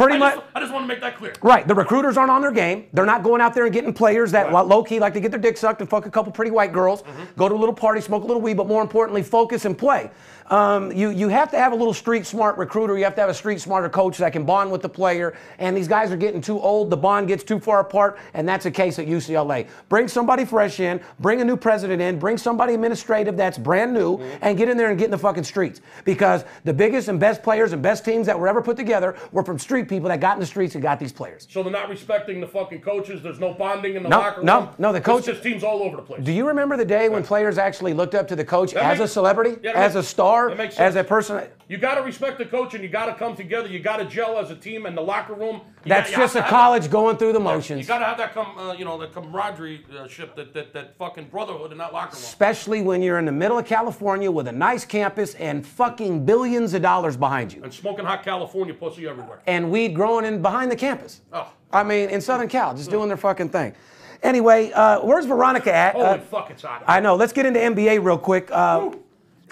pretty 0.00 0.16
I 0.16 0.18
much. 0.18 0.34
just, 0.36 0.46
I 0.54 0.60
just 0.60 0.72
want 0.72 0.84
to 0.84 0.88
make 0.88 1.00
that 1.00 1.16
clear. 1.16 1.32
Right, 1.42 1.66
the 1.66 1.74
recruiters 1.74 2.16
aren't 2.16 2.30
on 2.30 2.40
their 2.42 2.52
game. 2.52 2.86
They're 2.92 3.06
not 3.06 3.22
going 3.22 3.40
out 3.40 3.54
there 3.54 3.64
and 3.64 3.72
getting 3.72 3.92
players 3.92 4.32
that 4.32 4.52
low 4.52 4.82
key 4.82 4.98
like 5.00 5.12
to 5.14 5.20
get 5.20 5.30
their 5.30 5.40
dick 5.40 5.56
sucked 5.56 5.80
and 5.80 5.88
fuck 5.90 6.06
a 6.06 6.10
couple 6.10 6.32
pretty 6.32 6.50
white 6.50 6.72
girls, 6.72 7.02
Mm-hmm. 7.02 7.22
go 7.36 7.48
to 7.48 7.54
a 7.54 7.56
little 7.56 7.74
party, 7.74 8.00
smoke 8.00 8.22
a 8.24 8.26
little 8.26 8.42
weed, 8.42 8.56
but 8.56 8.66
more 8.66 8.82
importantly, 8.82 9.22
focus 9.22 9.64
and 9.64 9.76
play. 9.76 10.10
Um, 10.48 10.90
you 10.90 11.10
you 11.10 11.28
have 11.28 11.48
to 11.52 11.56
have 11.58 11.70
a 11.70 11.76
little 11.76 11.94
street 11.94 12.26
smart 12.26 12.58
recruiter. 12.58 12.98
You 12.98 13.04
have 13.04 13.14
to 13.14 13.20
have 13.20 13.30
a 13.30 13.34
street 13.34 13.60
smarter 13.60 13.88
coach 13.88 14.18
that 14.18 14.32
can 14.32 14.44
bond 14.44 14.72
with 14.72 14.82
the 14.82 14.88
player. 14.88 15.36
And 15.60 15.76
these 15.76 15.86
guys 15.86 16.10
are 16.10 16.16
getting 16.16 16.40
too 16.40 16.58
old. 16.60 16.90
The 16.90 16.96
bond 16.96 17.28
gets 17.28 17.44
too 17.44 17.60
far 17.60 17.78
apart, 17.78 18.18
and 18.34 18.48
that's 18.48 18.64
the 18.64 18.70
case 18.72 18.98
at 18.98 19.06
UCLA. 19.06 19.68
Bring 19.88 20.08
somebody 20.08 20.44
fresh 20.44 20.80
in. 20.80 21.00
Bring 21.20 21.40
a 21.40 21.44
new 21.44 21.56
president 21.56 22.02
in. 22.02 22.18
Bring 22.18 22.36
somebody 22.36 22.74
administrative 22.74 23.36
that's 23.36 23.58
brand 23.58 23.94
new, 23.94 24.18
Mm-hmm. 24.18 24.38
and 24.42 24.58
get 24.58 24.68
in 24.68 24.76
there 24.76 24.90
and 24.90 24.98
get 24.98 25.04
in 25.04 25.10
the 25.12 25.18
fucking 25.18 25.44
streets. 25.44 25.80
Because 26.04 26.44
the 26.64 26.72
biggest 26.72 27.06
and 27.06 27.20
best 27.20 27.44
players 27.44 27.72
and 27.72 27.80
best 27.80 28.04
teams 28.04 28.26
that 28.26 28.36
were 28.38 28.48
ever 28.48 28.60
put 28.60 28.76
together 28.76 29.14
were 29.30 29.44
from 29.44 29.56
street 29.58 29.88
people 29.90 30.08
that 30.08 30.20
got 30.20 30.34
in 30.36 30.40
the 30.40 30.46
streets 30.46 30.74
and 30.76 30.82
got 30.82 30.98
these 30.98 31.12
players. 31.12 31.46
So 31.50 31.62
they're 31.62 31.70
not 31.72 31.90
respecting 31.90 32.40
the 32.40 32.46
fucking 32.46 32.80
coaches. 32.80 33.20
There's 33.22 33.40
no 33.40 33.52
bonding 33.52 33.96
in 33.96 34.02
the 34.04 34.08
No, 34.08 34.18
locker 34.20 34.36
room. 34.38 34.46
no, 34.46 34.70
no, 34.78 34.92
the 34.92 34.98
It's 34.98 35.06
coach- 35.06 35.24
just 35.26 35.42
teams 35.42 35.62
all 35.62 35.82
over 35.82 35.96
the 35.96 36.02
place. 36.02 36.22
Do 36.24 36.32
you 36.32 36.46
remember 36.46 36.76
the 36.78 36.84
day 36.86 37.08
when 37.10 37.22
players 37.22 37.58
actually 37.58 37.92
looked 37.92 38.14
up 38.14 38.26
to 38.28 38.36
the 38.36 38.44
coach 38.44 38.72
That 38.72 38.84
as 38.84 38.98
makes- 39.00 39.10
a 39.10 39.12
celebrity, 39.12 39.58
Yeah, 39.62 39.72
that 39.72 39.82
as 39.82 39.96
a 39.96 40.02
star, 40.02 40.50
as 40.50 40.96
a 40.96 41.04
person? 41.04 41.42
You 41.68 41.76
got 41.78 41.96
to 41.96 42.02
respect 42.02 42.38
the 42.38 42.46
coach, 42.46 42.74
and 42.74 42.82
you 42.82 42.88
got 42.88 43.06
to 43.06 43.14
come 43.14 43.36
together. 43.36 43.68
You 43.68 43.78
got 43.78 43.98
to 43.98 44.04
gel 44.04 44.38
as 44.38 44.50
a 44.50 44.56
team 44.56 44.86
in 44.86 44.94
the 44.96 45.00
locker 45.02 45.34
room. 45.34 45.60
You 45.84 45.88
That's 45.88 46.10
got- 46.10 46.18
just 46.18 46.34
a 46.34 46.40
have 46.40 46.48
to 46.48 46.52
have- 46.54 46.62
college 46.62 46.90
going 46.90 47.16
through 47.16 47.32
the 47.32 47.38
motions. 47.40 47.80
You 47.80 47.86
got 47.86 47.98
to 48.00 48.04
have 48.06 48.18
that, 48.18 48.34
com- 48.34 48.58
uh, 48.58 48.72
you 48.72 48.84
know, 48.84 48.98
that 48.98 49.12
camaraderie 49.12 49.84
uh, 49.96 50.06
ship, 50.08 50.34
that, 50.36 50.52
that 50.54 50.72
that 50.72 50.96
fucking 50.98 51.26
brotherhood 51.26 51.70
in 51.72 51.78
that 51.78 51.92
locker 51.92 52.16
room. 52.16 52.22
Especially 52.24 52.82
when 52.82 53.02
you're 53.02 53.18
in 53.18 53.24
the 53.24 53.30
middle 53.32 53.56
of 53.58 53.66
California 53.66 54.30
with 54.30 54.48
a 54.48 54.52
nice 54.52 54.84
campus 54.84 55.34
and 55.34 55.64
fucking 55.66 56.24
billions 56.24 56.74
of 56.74 56.82
dollars 56.82 57.16
behind 57.16 57.52
you, 57.52 57.62
And 57.62 57.72
smoking 57.72 58.04
hot 58.04 58.24
California 58.24 58.74
pussy 58.74 59.06
everywhere. 59.08 59.38
and 59.46 59.70
weed 59.80 59.94
growing 59.94 60.24
in 60.24 60.42
behind 60.42 60.70
the 60.70 60.76
campus. 60.76 61.20
Oh. 61.32 61.50
I 61.72 61.82
mean, 61.82 62.10
in 62.10 62.20
Southern 62.20 62.48
Cal, 62.48 62.74
just 62.74 62.90
doing 62.90 63.08
their 63.08 63.16
fucking 63.16 63.48
thing. 63.50 63.74
Anyway, 64.22 64.70
uh, 64.72 65.00
where's 65.00 65.24
Veronica 65.24 65.72
at? 65.72 65.94
Holy 65.94 66.06
Uh, 66.06 66.18
fuck, 66.18 66.50
it's 66.50 66.62
hot. 66.62 66.84
I 66.86 67.00
know. 67.00 67.14
Let's 67.14 67.32
get 67.32 67.46
into 67.46 67.60
NBA 67.60 68.04
real 68.04 68.18
quick. 68.18 68.50
Uh, 68.52 68.90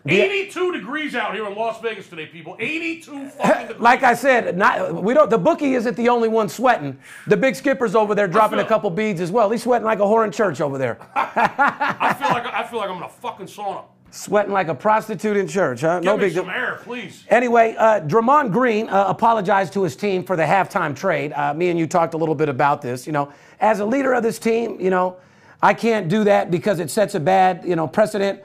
82 0.07 0.73
degrees 0.73 1.15
out 1.15 1.35
here 1.35 1.47
in 1.47 1.55
Las 1.55 1.81
Vegas 1.81 2.09
today, 2.09 2.27
people. 2.27 2.57
82 2.59 3.31
fucking 3.31 3.63
degrees. 3.69 3.81
like 3.81 4.03
I 4.03 4.15
said, 4.15 4.57
not, 4.57 5.03
we 5.03 5.15
don't. 5.15 5.31
The 5.31 5.39
bookie 5.39 5.75
isn't 5.75 5.97
the 5.97 6.09
only 6.09 6.29
one 6.29 6.49
sweating. 6.49 6.99
The 7.27 7.37
big 7.37 7.55
skipper's 7.55 7.95
over 7.95 8.15
there 8.15 8.29
dropping 8.29 8.59
a 8.59 8.65
couple 8.65 8.91
beads 8.91 9.21
as 9.21 9.31
well. 9.31 9.51
He's 9.51 9.63
sweating 9.63 9.87
like 9.87 9.99
a 9.99 10.03
whore 10.03 10.25
in 10.25 10.33
church 10.33 10.61
over 10.61 10.79
there. 10.79 10.99
I 11.15 12.15
feel 12.19 12.29
like 12.29 12.47
I 12.47 12.67
feel 12.67 12.79
like 12.79 12.91
I'm 12.91 12.99
in 12.99 13.03
a 13.03 13.09
fucking 13.09 13.47
sauna. 13.47 13.85
Sweating 14.11 14.53
like 14.53 14.69
a 14.69 14.75
prostitute 14.75 15.37
in 15.37 15.47
church, 15.47 15.83
huh? 15.83 16.01
Give 16.01 16.05
no 16.05 16.17
big 16.17 16.33
some 16.33 16.47
deal. 16.47 16.55
air, 16.55 16.81
please. 16.83 17.25
Anyway, 17.29 17.75
uh, 17.77 18.01
Draymond 18.01 18.53
Green 18.53 18.89
uh, 18.89 19.05
apologized 19.09 19.75
to 19.75 19.83
his 19.83 19.97
team 19.97 20.25
for 20.25 20.35
the 20.35 20.45
halftime 20.45 20.97
trade. 20.97 21.33
Uh, 21.35 21.53
me 21.53 21.69
and 21.69 21.79
you 21.79 21.87
talked 21.87 22.15
a 22.15 22.17
little 22.17 22.35
bit 22.35 22.49
about 22.49 22.81
this. 22.81 23.07
You 23.07 23.13
know, 23.13 23.31
as 23.61 23.81
a 23.81 23.85
leader 23.85 24.15
of 24.15 24.23
this 24.23 24.39
team, 24.39 24.81
you 24.81 24.89
know, 24.89 25.17
I 25.63 25.75
can't 25.75 26.09
do 26.09 26.25
that 26.25 26.51
because 26.51 26.81
it 26.81 26.91
sets 26.91 27.15
a 27.15 27.21
bad, 27.21 27.65
you 27.67 27.77
know, 27.77 27.87
precedent 27.87 28.43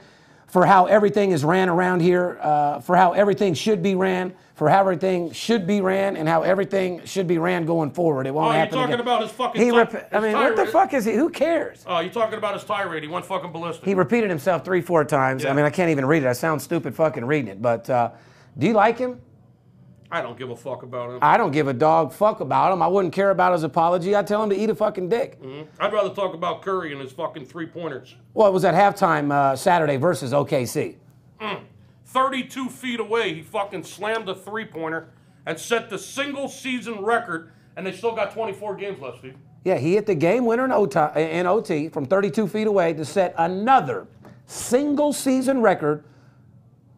for 0.47 0.65
how 0.65 0.85
everything 0.85 1.31
is 1.31 1.45
ran 1.45 1.69
around 1.69 2.01
here, 2.01 2.39
uh, 2.41 2.79
for 2.79 2.95
how 2.97 3.13
everything 3.13 3.53
should 3.53 3.81
be 3.81 3.95
ran, 3.95 4.33
for 4.55 4.69
how 4.69 4.81
everything 4.81 5.31
should 5.31 5.65
be 5.65 5.81
ran, 5.81 6.15
and 6.15 6.29
how 6.29 6.43
everything 6.43 7.03
should 7.05 7.25
be 7.27 7.39
ran 7.39 7.65
going 7.65 7.89
forward. 7.89 8.27
It 8.27 8.33
won't 8.33 8.49
Oh, 8.49 8.51
you're 8.51 8.59
happen 8.59 8.77
talking 8.77 8.93
again. 8.93 8.99
about 9.01 9.21
his 9.23 9.31
fucking 9.31 9.59
He 9.61 9.71
rep- 9.71 10.13
I 10.13 10.15
his 10.17 10.23
mean, 10.23 10.33
what 10.33 10.49
the 10.51 10.55
tirade. 10.57 10.69
fuck 10.69 10.93
is 10.93 11.05
he? 11.05 11.13
Who 11.13 11.29
cares? 11.31 11.83
Oh, 11.87 11.99
you're 11.99 12.11
talking 12.13 12.37
about 12.37 12.53
his 12.53 12.63
tirade. 12.63 13.01
He 13.01 13.09
went 13.09 13.25
fucking 13.25 13.51
ballistic. 13.51 13.83
He 13.85 13.95
repeated 13.95 14.29
himself 14.29 14.63
three, 14.63 14.81
four 14.81 15.03
times. 15.05 15.43
I 15.43 15.53
mean, 15.53 15.65
I 15.65 15.71
can't 15.71 15.89
even 15.89 16.05
read 16.05 16.21
it. 16.23 16.27
I 16.27 16.33
sound 16.33 16.61
stupid 16.61 16.95
fucking 16.95 17.25
reading 17.25 17.47
it. 17.49 17.61
But 17.63 17.89
uh, 17.89 18.11
do 18.57 18.67
you 18.67 18.73
like 18.73 18.99
him? 18.99 19.19
I 20.11 20.21
don't 20.21 20.37
give 20.37 20.51
a 20.51 20.55
fuck 20.55 20.83
about 20.83 21.09
him. 21.09 21.17
I 21.23 21.37
don't 21.37 21.51
give 21.51 21.67
a 21.67 21.73
dog 21.73 22.13
fuck 22.13 22.39
about 22.39 22.71
him. 22.71 22.83
I 22.83 22.87
wouldn't 22.87 23.11
care 23.15 23.31
about 23.31 23.53
his 23.53 23.63
apology. 23.63 24.13
I'd 24.13 24.27
tell 24.27 24.43
him 24.43 24.51
to 24.51 24.55
eat 24.55 24.69
a 24.69 24.75
fucking 24.75 25.09
dick. 25.09 25.39
I'd 25.79 25.91
rather 25.91 26.13
talk 26.13 26.35
about 26.35 26.61
Curry 26.61 26.91
and 26.91 27.01
his 27.01 27.11
fucking 27.11 27.45
three 27.47 27.65
pointers. 27.65 28.15
Well, 28.35 28.47
it 28.47 28.51
was 28.53 28.63
at 28.65 28.75
halftime 28.75 29.31
uh, 29.31 29.55
Saturday 29.55 29.97
versus 29.97 30.31
OKC. 30.31 30.97
32 32.13 32.69
feet 32.69 32.99
away, 32.99 33.33
he 33.33 33.41
fucking 33.41 33.83
slammed 33.83 34.29
a 34.29 34.35
three 34.35 34.65
pointer 34.65 35.09
and 35.45 35.59
set 35.59 35.89
the 35.89 35.97
single 35.97 36.47
season 36.47 37.03
record, 37.03 37.51
and 37.75 37.85
they 37.85 37.91
still 37.91 38.13
got 38.15 38.31
24 38.33 38.75
games 38.75 38.99
left, 39.01 39.17
Steve. 39.19 39.35
Yeah, 39.65 39.77
he 39.77 39.95
hit 39.95 40.05
the 40.05 40.15
game 40.15 40.45
winner 40.45 40.65
in 40.65 40.71
OT, 40.71 40.99
in 41.15 41.47
OT 41.47 41.89
from 41.89 42.05
32 42.05 42.47
feet 42.47 42.67
away 42.67 42.93
to 42.93 43.03
set 43.03 43.33
another 43.37 44.07
single 44.45 45.11
season 45.11 45.61
record. 45.61 46.03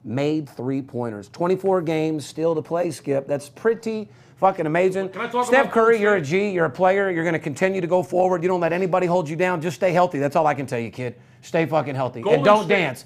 Made 0.04 0.48
three 0.48 0.84
pointers. 0.84 1.30
24 1.30 1.82
games 1.82 2.26
still 2.28 2.54
to 2.54 2.62
play, 2.62 2.92
Skip. 2.92 3.28
That's 3.28 3.50
pretty 3.50 4.08
fucking 4.36 4.68
amazing. 4.68 5.10
Can 5.10 5.22
I 5.22 5.28
talk 5.28 5.48
Steph 5.48 5.72
Curry, 5.72 6.00
you're 6.00 6.16
a 6.16 6.22
G, 6.22 6.52
you're 6.52 6.66
a 6.66 6.70
player, 6.70 7.10
you're 7.10 7.24
going 7.24 7.34
to 7.34 7.40
continue 7.40 7.82
to 7.82 7.88
go 7.88 8.04
forward. 8.04 8.44
You 8.44 8.50
don't 8.50 8.60
let 8.60 8.74
anybody 8.74 9.08
hold 9.08 9.28
you 9.28 9.36
down. 9.36 9.62
Just 9.62 9.78
stay 9.78 9.92
healthy. 9.92 10.20
That's 10.20 10.36
all 10.36 10.46
I 10.46 10.54
can 10.54 10.68
tell 10.68 10.78
you, 10.78 10.92
kid. 10.92 11.16
Stay 11.42 11.66
fucking 11.66 11.96
healthy. 11.96 12.22
Golden 12.22 12.40
and 12.40 12.46
don't 12.46 12.66
State- 12.66 12.76
dance. 12.76 13.06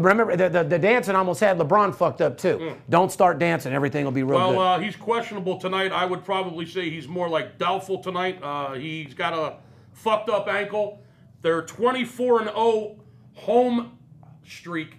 Remember, 0.00 0.36
the, 0.36 0.48
the, 0.48 0.62
the 0.64 0.78
dancing 0.78 1.14
almost 1.14 1.40
had 1.40 1.58
LeBron 1.58 1.94
fucked 1.94 2.20
up 2.22 2.38
too. 2.38 2.74
Don't 2.88 3.12
start 3.12 3.38
dancing. 3.38 3.72
Everything 3.72 4.04
will 4.04 4.12
be 4.12 4.22
real 4.22 4.38
Well, 4.38 4.52
good. 4.52 4.58
uh, 4.58 4.78
he's 4.78 4.96
questionable 4.96 5.58
tonight. 5.58 5.92
I 5.92 6.04
would 6.06 6.24
probably 6.24 6.66
say 6.66 6.88
he's 6.88 7.06
more 7.06 7.28
like 7.28 7.58
doubtful 7.58 7.98
tonight. 8.02 8.42
Uh, 8.42 8.72
he's 8.74 9.12
got 9.14 9.34
a 9.34 9.56
fucked 9.92 10.30
up 10.30 10.48
ankle. 10.48 11.02
They're 11.42 11.62
24 11.62 12.40
and 12.42 12.48
0 12.50 12.96
home 13.34 13.98
streak. 14.46 14.96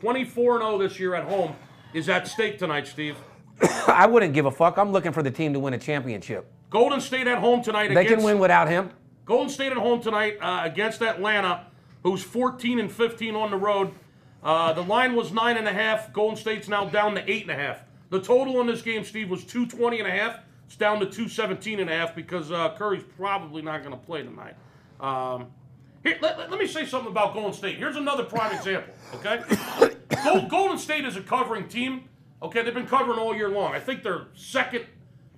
24 0.00 0.56
and 0.56 0.62
0 0.64 0.78
this 0.78 0.98
year 0.98 1.14
at 1.14 1.24
home 1.24 1.54
is 1.94 2.08
at 2.08 2.26
stake 2.26 2.58
tonight, 2.58 2.86
Steve. 2.86 3.16
I 3.86 4.06
wouldn't 4.06 4.34
give 4.34 4.46
a 4.46 4.50
fuck. 4.50 4.76
I'm 4.76 4.92
looking 4.92 5.12
for 5.12 5.22
the 5.22 5.30
team 5.30 5.52
to 5.52 5.60
win 5.60 5.74
a 5.74 5.78
championship. 5.78 6.50
Golden 6.68 7.00
State 7.00 7.26
at 7.26 7.38
home 7.38 7.62
tonight 7.62 7.88
They 7.94 8.00
against 8.00 8.16
can 8.16 8.22
win 8.24 8.38
without 8.38 8.68
him. 8.68 8.90
Golden 9.24 9.48
State 9.48 9.72
at 9.72 9.78
home 9.78 10.00
tonight 10.00 10.36
uh, 10.40 10.60
against 10.64 11.00
Atlanta, 11.00 11.66
who's 12.02 12.22
14 12.22 12.78
and 12.78 12.90
15 12.92 13.34
on 13.34 13.50
the 13.50 13.56
road. 13.56 13.92
Uh, 14.46 14.72
the 14.72 14.82
line 14.82 15.16
was 15.16 15.32
nine 15.32 15.56
and 15.56 15.66
a 15.66 15.72
half. 15.72 16.12
Golden 16.12 16.36
State's 16.36 16.68
now 16.68 16.84
down 16.84 17.16
to 17.16 17.30
eight 17.30 17.42
and 17.42 17.50
a 17.50 17.56
half. 17.56 17.80
The 18.10 18.20
total 18.20 18.60
in 18.60 18.68
this 18.68 18.80
game, 18.80 19.04
Steve, 19.04 19.28
was 19.28 19.42
220 19.42 19.98
and 19.98 20.06
a 20.06 20.10
half. 20.12 20.38
It's 20.66 20.76
down 20.76 21.00
to 21.00 21.06
217 21.06 21.80
and 21.80 21.90
a 21.90 21.92
half 21.92 22.14
because 22.14 22.52
uh, 22.52 22.72
Curry's 22.76 23.02
probably 23.16 23.60
not 23.60 23.82
going 23.82 23.90
to 23.90 23.96
play 24.06 24.22
tonight. 24.22 24.54
Um, 25.00 25.48
here, 26.04 26.16
let, 26.20 26.38
let- 26.48 26.60
me 26.60 26.68
say 26.68 26.86
something 26.86 27.10
about 27.10 27.34
Golden 27.34 27.52
State. 27.52 27.76
Here's 27.76 27.96
another 27.96 28.22
prime 28.22 28.54
example. 28.54 28.94
Okay, 29.16 29.42
Gold, 30.24 30.48
Golden 30.48 30.78
State 30.78 31.04
is 31.04 31.16
a 31.16 31.22
covering 31.22 31.66
team. 31.66 32.04
Okay, 32.40 32.62
they've 32.62 32.72
been 32.72 32.86
covering 32.86 33.18
all 33.18 33.34
year 33.34 33.48
long. 33.48 33.74
I 33.74 33.80
think 33.80 34.04
they're 34.04 34.26
second 34.34 34.84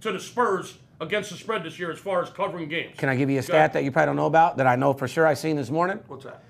to 0.03 0.13
the 0.13 0.21
Spurs 0.21 0.77
against 1.01 1.31
the 1.31 1.37
spread 1.37 1.65
this 1.65 1.79
year 1.79 1.91
as 1.91 1.99
far 1.99 2.23
as 2.23 2.29
covering 2.29 2.69
games. 2.69 2.95
Can 2.99 3.09
I 3.09 3.17
give 3.17 3.31
you 3.31 3.39
a 3.39 3.43
stat 3.43 3.73
that 3.73 3.85
you 3.85 3.91
probably 3.91 4.07
don't 4.09 4.17
know 4.17 4.27
about 4.27 4.59
that 4.59 4.67
I 4.67 4.77
know 4.77 4.93
for 4.93 5.09
sure 5.09 5.27
I 5.27 5.33
seen 5.33 5.57
this 5.57 5.71
morning? 5.71 5.99
What's 6.09 6.25
that? 6.25 6.43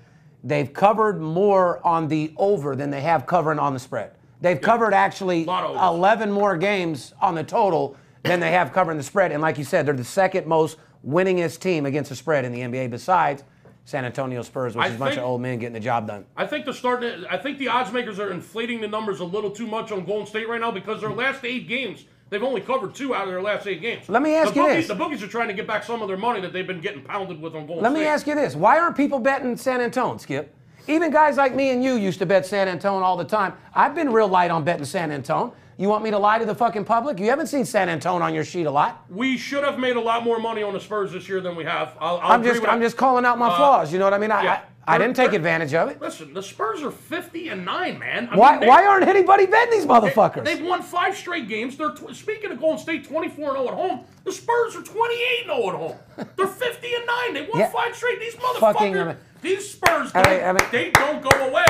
They've 0.43 0.71
covered 0.71 1.19
more 1.19 1.85
on 1.85 2.07
the 2.07 2.33
over 2.37 2.75
than 2.75 2.89
they 2.89 3.01
have 3.01 3.25
covering 3.25 3.59
on 3.59 3.73
the 3.73 3.79
spread. 3.79 4.11
They've 4.41 4.59
covered 4.59 4.93
actually 4.93 5.45
Lot 5.45 5.65
of 5.65 5.71
overs. 5.71 5.81
11 5.81 6.31
more 6.31 6.55
games 6.57 7.13
on 7.21 7.35
the 7.35 7.43
total 7.43 7.97
than 8.23 8.39
they 8.39 8.51
have 8.51 8.71
covering 8.71 8.97
the 8.97 9.03
spread. 9.03 9.31
And 9.31 9.41
like 9.41 9.57
you 9.57 9.65
said, 9.65 9.85
they're 9.85 9.93
the 9.93 10.03
second 10.03 10.47
most 10.47 10.77
winningest 11.05 11.59
team 11.59 11.85
against 11.85 12.09
the 12.09 12.15
spread 12.15 12.45
in 12.45 12.51
the 12.51 12.61
NBA 12.61 12.89
besides 12.89 13.43
San 13.85 14.05
Antonio 14.05 14.41
Spurs, 14.41 14.75
which 14.75 14.85
I 14.85 14.89
is 14.89 14.95
a 14.95 14.99
bunch 14.99 15.17
of 15.17 15.23
old 15.23 15.41
men 15.41 15.57
getting 15.59 15.73
the 15.73 15.79
job 15.79 16.07
done. 16.07 16.25
I 16.37 16.45
think 16.45 16.65
the 16.65 16.73
start. 16.73 17.03
I 17.29 17.37
think 17.37 17.57
the 17.57 17.67
odds 17.69 17.91
makers 17.91 18.19
are 18.19 18.31
inflating 18.31 18.81
the 18.81 18.87
numbers 18.87 19.19
a 19.19 19.25
little 19.25 19.49
too 19.49 19.67
much 19.67 19.91
on 19.91 20.05
Golden 20.05 20.27
State 20.27 20.47
right 20.47 20.61
now 20.61 20.71
because 20.71 21.01
their 21.01 21.11
last 21.11 21.43
eight 21.43 21.67
games, 21.67 22.05
they've 22.29 22.43
only 22.43 22.61
covered 22.61 22.93
two 22.95 23.13
out 23.15 23.23
of 23.23 23.29
their 23.29 23.41
last 23.41 23.67
eight 23.67 23.81
games. 23.81 24.07
Let 24.09 24.21
me 24.21 24.35
ask 24.35 24.53
the 24.53 24.59
you 24.59 24.65
bookies, 24.67 24.77
this. 24.77 24.87
The 24.87 24.95
bookies 24.95 25.23
are 25.23 25.27
trying 25.27 25.47
to 25.49 25.53
get 25.53 25.67
back 25.67 25.83
some 25.83 26.01
of 26.01 26.07
their 26.07 26.17
money 26.17 26.41
that 26.41 26.53
they've 26.53 26.67
been 26.67 26.81
getting 26.81 27.01
pounded 27.03 27.41
with 27.41 27.55
on 27.55 27.65
Golden 27.67 27.83
Let 27.83 27.91
State. 27.91 27.99
me 28.01 28.05
ask 28.07 28.27
you 28.27 28.35
this. 28.35 28.55
Why 28.55 28.79
aren't 28.79 28.95
people 28.97 29.19
betting 29.19 29.55
San 29.57 29.81
Antonio, 29.81 30.17
Skip? 30.17 30.53
Even 30.87 31.11
guys 31.11 31.37
like 31.37 31.53
me 31.53 31.69
and 31.69 31.83
you 31.83 31.95
used 31.95 32.17
to 32.19 32.25
bet 32.25 32.45
San 32.45 32.67
Antonio 32.67 33.03
all 33.03 33.15
the 33.17 33.23
time. 33.25 33.53
I've 33.75 33.93
been 33.93 34.11
real 34.11 34.27
light 34.27 34.49
on 34.49 34.63
betting 34.63 34.85
San 34.85 35.11
Antonio. 35.11 35.53
You 35.77 35.87
want 35.87 36.03
me 36.03 36.11
to 36.11 36.17
lie 36.19 36.39
to 36.39 36.45
the 36.45 36.55
fucking 36.55 36.83
public? 36.83 37.19
You 37.19 37.29
haven't 37.29 37.47
seen 37.47 37.63
San 37.63 37.87
Antonio 37.87 38.25
on 38.25 38.33
your 38.33 38.43
sheet 38.43 38.65
a 38.65 38.71
lot. 38.71 39.05
We 39.09 39.37
should 39.37 39.63
have 39.63 39.79
made 39.79 39.95
a 39.95 40.01
lot 40.01 40.23
more 40.25 40.37
money 40.39 40.61
on 40.63 40.73
the 40.73 40.79
Spurs 40.79 41.11
this 41.13 41.29
year 41.29 41.39
than 41.41 41.55
we 41.55 41.63
have. 41.63 41.95
I'll, 42.01 42.17
I'll 42.17 42.31
I'm 42.33 42.43
just 42.43 42.65
I'm 42.67 42.81
just 42.81 42.97
calling 42.97 43.23
out 43.23 43.37
my 43.37 43.47
Uh, 43.47 43.55
flaws. 43.55 43.93
You 43.93 43.99
know 43.99 44.05
what 44.05 44.13
I 44.13 44.17
mean? 44.17 44.31
I, 44.31 44.43
yeah. 44.43 44.51
I, 44.53 44.61
I 44.89 44.97
didn't 44.97 45.15
take 45.15 45.33
advantage 45.33 45.73
of 45.73 45.89
it. 45.89 46.01
Listen, 46.01 46.33
the 46.33 46.41
Spurs 46.43 46.81
are 46.81 46.91
50 46.91 47.49
and 47.49 47.63
nine, 47.65 47.99
man. 47.99 48.27
I 48.31 48.35
Why 48.37 48.51
mean, 48.51 48.59
they- 48.61 48.67
why 48.67 48.85
aren't 48.85 49.07
anybody 49.07 49.45
betting 49.45 49.71
these 49.71 49.85
motherfuckers? 49.85 50.43
They've 50.45 50.61
won 50.63 50.81
five 50.81 51.15
straight 51.15 51.47
games. 51.47 51.77
They're 51.77 51.91
tw- 51.91 52.15
speaking 52.15 52.51
of 52.51 52.59
Golden 52.59 52.79
State, 52.79 53.05
24 53.07 53.49
and 53.49 53.57
0 53.57 53.67
at 53.69 53.73
home. 53.73 54.01
The 54.25 54.31
Spurs 54.31 54.75
are 54.75 54.81
28 54.81 55.49
and 55.49 55.57
0 55.63 55.69
at 55.69 55.75
home. 55.75 55.95
They're 56.35 56.47
50 56.47 56.93
and 56.95 57.05
nine. 57.05 57.33
They 57.33 57.41
won 57.51 57.59
Yeah. 57.59 57.69
five 57.69 57.95
straight. 57.95 58.19
These 58.19 58.35
motherfuckers, 58.35 58.81
I 59.01 59.03
mean- 59.05 59.17
these 59.41 59.71
Spurs, 59.71 60.11
I 60.15 60.23
mean- 60.29 60.55
mean- 60.55 60.57
they 60.71 60.89
don't 60.91 61.21
go 61.21 61.47
away. 61.47 61.65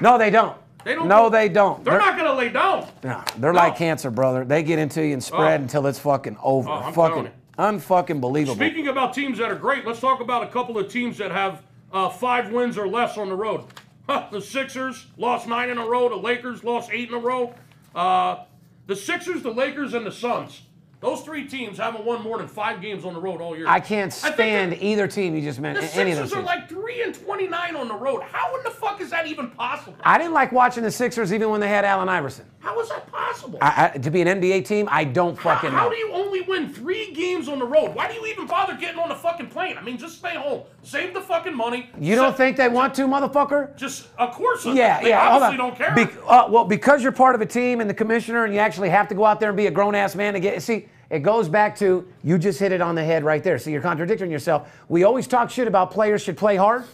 no, 0.00 0.16
they 0.18 0.30
don't. 0.30 0.56
They 0.84 0.94
don't. 0.94 1.08
No, 1.08 1.24
go- 1.24 1.28
they 1.30 1.48
don't. 1.50 1.84
They're, 1.84 1.98
not 1.98 2.16
going 2.16 2.30
to 2.30 2.34
lay 2.34 2.48
down. 2.48 2.86
No, 3.04 3.22
they're 3.36 3.52
No. 3.52 3.58
like 3.58 3.76
cancer, 3.76 4.10
brother. 4.10 4.44
They 4.46 4.62
get 4.62 4.78
into 4.78 5.04
you 5.04 5.12
and 5.12 5.22
spread 5.22 5.60
Oh. 5.60 5.64
until 5.64 5.86
it's 5.86 5.98
fucking 5.98 6.38
over. 6.42 6.70
Oh, 6.70 6.72
I'm 6.72 6.92
fucking 6.94 7.28
unfucking 7.58 8.20
believable. 8.20 8.54
Speaking 8.56 8.88
about 8.88 9.12
teams 9.12 9.36
that 9.38 9.50
are 9.50 9.54
great, 9.56 9.86
let's 9.86 10.00
talk 10.00 10.20
about 10.20 10.42
a 10.42 10.46
couple 10.46 10.78
of 10.78 10.90
teams 10.90 11.18
that 11.18 11.30
have 11.30 11.60
uh, 11.92 12.08
five 12.08 12.50
wins 12.52 12.78
or 12.78 12.88
less 12.88 13.16
on 13.18 13.28
the 13.28 13.34
road. 13.36 13.64
Huh, 14.08 14.26
the 14.32 14.40
Sixers 14.40 15.06
lost 15.16 15.46
nine 15.46 15.70
in 15.70 15.78
a 15.78 15.86
row. 15.86 16.08
The 16.08 16.16
Lakers 16.16 16.64
lost 16.64 16.90
eight 16.92 17.08
in 17.08 17.14
a 17.14 17.18
row. 17.18 17.54
Uh, 17.94 18.44
the 18.86 18.96
Sixers, 18.96 19.42
the 19.42 19.52
Lakers, 19.52 19.94
and 19.94 20.04
the 20.04 20.10
Suns. 20.12 20.62
Those 21.00 21.22
three 21.22 21.46
teams 21.48 21.78
haven't 21.78 22.04
won 22.04 22.20
more 22.22 22.36
than 22.36 22.46
five 22.48 22.82
games 22.82 23.04
on 23.06 23.14
the 23.14 23.20
road 23.20 23.40
all 23.40 23.56
year. 23.56 23.66
I 23.66 23.80
can't 23.80 24.12
stand 24.12 24.72
that- 24.72 24.82
either 24.82 25.06
team 25.08 25.34
you 25.34 25.40
just 25.40 25.56
The 25.56 25.62
mentioned. 25.62 25.90
Any 25.94 26.10
of 26.12 26.18
those 26.18 26.28
Sixers 26.30 26.32
are 26.32 26.36
teams. 26.36 26.46
like 26.46 26.68
three 26.68 27.02
and 27.02 27.14
twenty-nine 27.14 27.74
on 27.76 27.88
the 27.88 27.94
road. 27.94 28.22
How 28.22 28.54
in 28.56 28.64
the 28.64 28.70
fuck 28.70 29.00
is 29.00 29.08
that 29.10 29.26
even 29.26 29.50
possible? 29.50 29.96
I 30.04 30.18
didn't 30.18 30.34
like 30.34 30.52
watching 30.52 30.82
the 30.82 30.90
Sixers 30.90 31.32
even 31.32 31.48
when 31.50 31.60
they 31.60 31.68
had 31.68 31.84
Allen 31.86 32.08
Iverson. 32.10 32.44
How 32.60 32.78
is 32.78 32.90
that 32.90 33.10
possible? 33.10 33.58
I, 33.62 33.90
I, 33.94 33.98
to 33.98 34.10
be 34.10 34.20
an 34.20 34.28
NBA 34.40 34.66
team, 34.66 34.86
I 34.90 35.02
don't 35.04 35.34
fucking 35.34 35.70
how 35.70 35.84
know. 35.84 35.90
do 35.90 35.96
you 35.96 36.12
only 36.12 36.42
win 36.42 36.68
three 36.72 37.10
games 37.12 37.48
on 37.48 37.58
the 37.58 37.64
road? 37.64 37.94
Why 37.94 38.06
do 38.06 38.12
you 38.14 38.26
even 38.26 38.46
bother 38.46 38.76
getting 38.76 38.98
on 39.00 39.08
the 39.08 39.14
fucking 39.14 39.46
plane? 39.48 39.78
I 39.78 39.82
mean, 39.82 39.96
just 39.96 40.18
stay 40.18 40.34
home, 40.36 40.64
save 40.82 41.14
the 41.14 41.22
fucking 41.22 41.54
money. 41.56 41.88
You 41.98 42.16
don't 42.16 42.36
think 42.36 42.58
they 42.58 42.68
want 42.68 42.92
to, 42.96 43.02
motherfucker? 43.06 43.74
Just, 43.76 44.08
of 44.18 44.32
course, 44.32 44.66
Yeah, 44.66 45.00
they 45.02 45.08
yeah. 45.08 45.26
obviously 45.26 45.58
on. 45.58 45.70
don't 45.70 45.76
care. 45.76 45.94
Be- 45.94 46.12
uh, 46.28 46.48
well, 46.50 46.66
because 46.66 47.02
you're 47.02 47.12
part 47.12 47.34
of 47.34 47.40
a 47.40 47.46
team 47.46 47.80
and 47.80 47.88
the 47.88 47.94
commissioner, 47.94 48.44
and 48.44 48.52
you 48.52 48.60
actually 48.60 48.90
have 48.90 49.08
to 49.08 49.14
go 49.14 49.24
out 49.24 49.40
there 49.40 49.48
and 49.48 49.56
be 49.56 49.66
a 49.66 49.70
grown 49.70 49.94
ass 49.94 50.14
man 50.14 50.34
to 50.34 50.40
get. 50.40 50.60
See, 50.62 50.86
it 51.08 51.20
goes 51.20 51.48
back 51.48 51.74
to 51.78 52.06
you 52.22 52.36
just 52.36 52.60
hit 52.60 52.72
it 52.72 52.82
on 52.82 52.94
the 52.94 53.02
head 53.02 53.24
right 53.24 53.42
there. 53.42 53.58
So 53.58 53.70
you're 53.70 53.80
contradicting 53.80 54.30
yourself. 54.30 54.70
We 54.90 55.04
always 55.04 55.26
talk 55.26 55.48
shit 55.48 55.66
about 55.66 55.90
players 55.90 56.20
should 56.22 56.36
play 56.36 56.56
hard. 56.56 56.84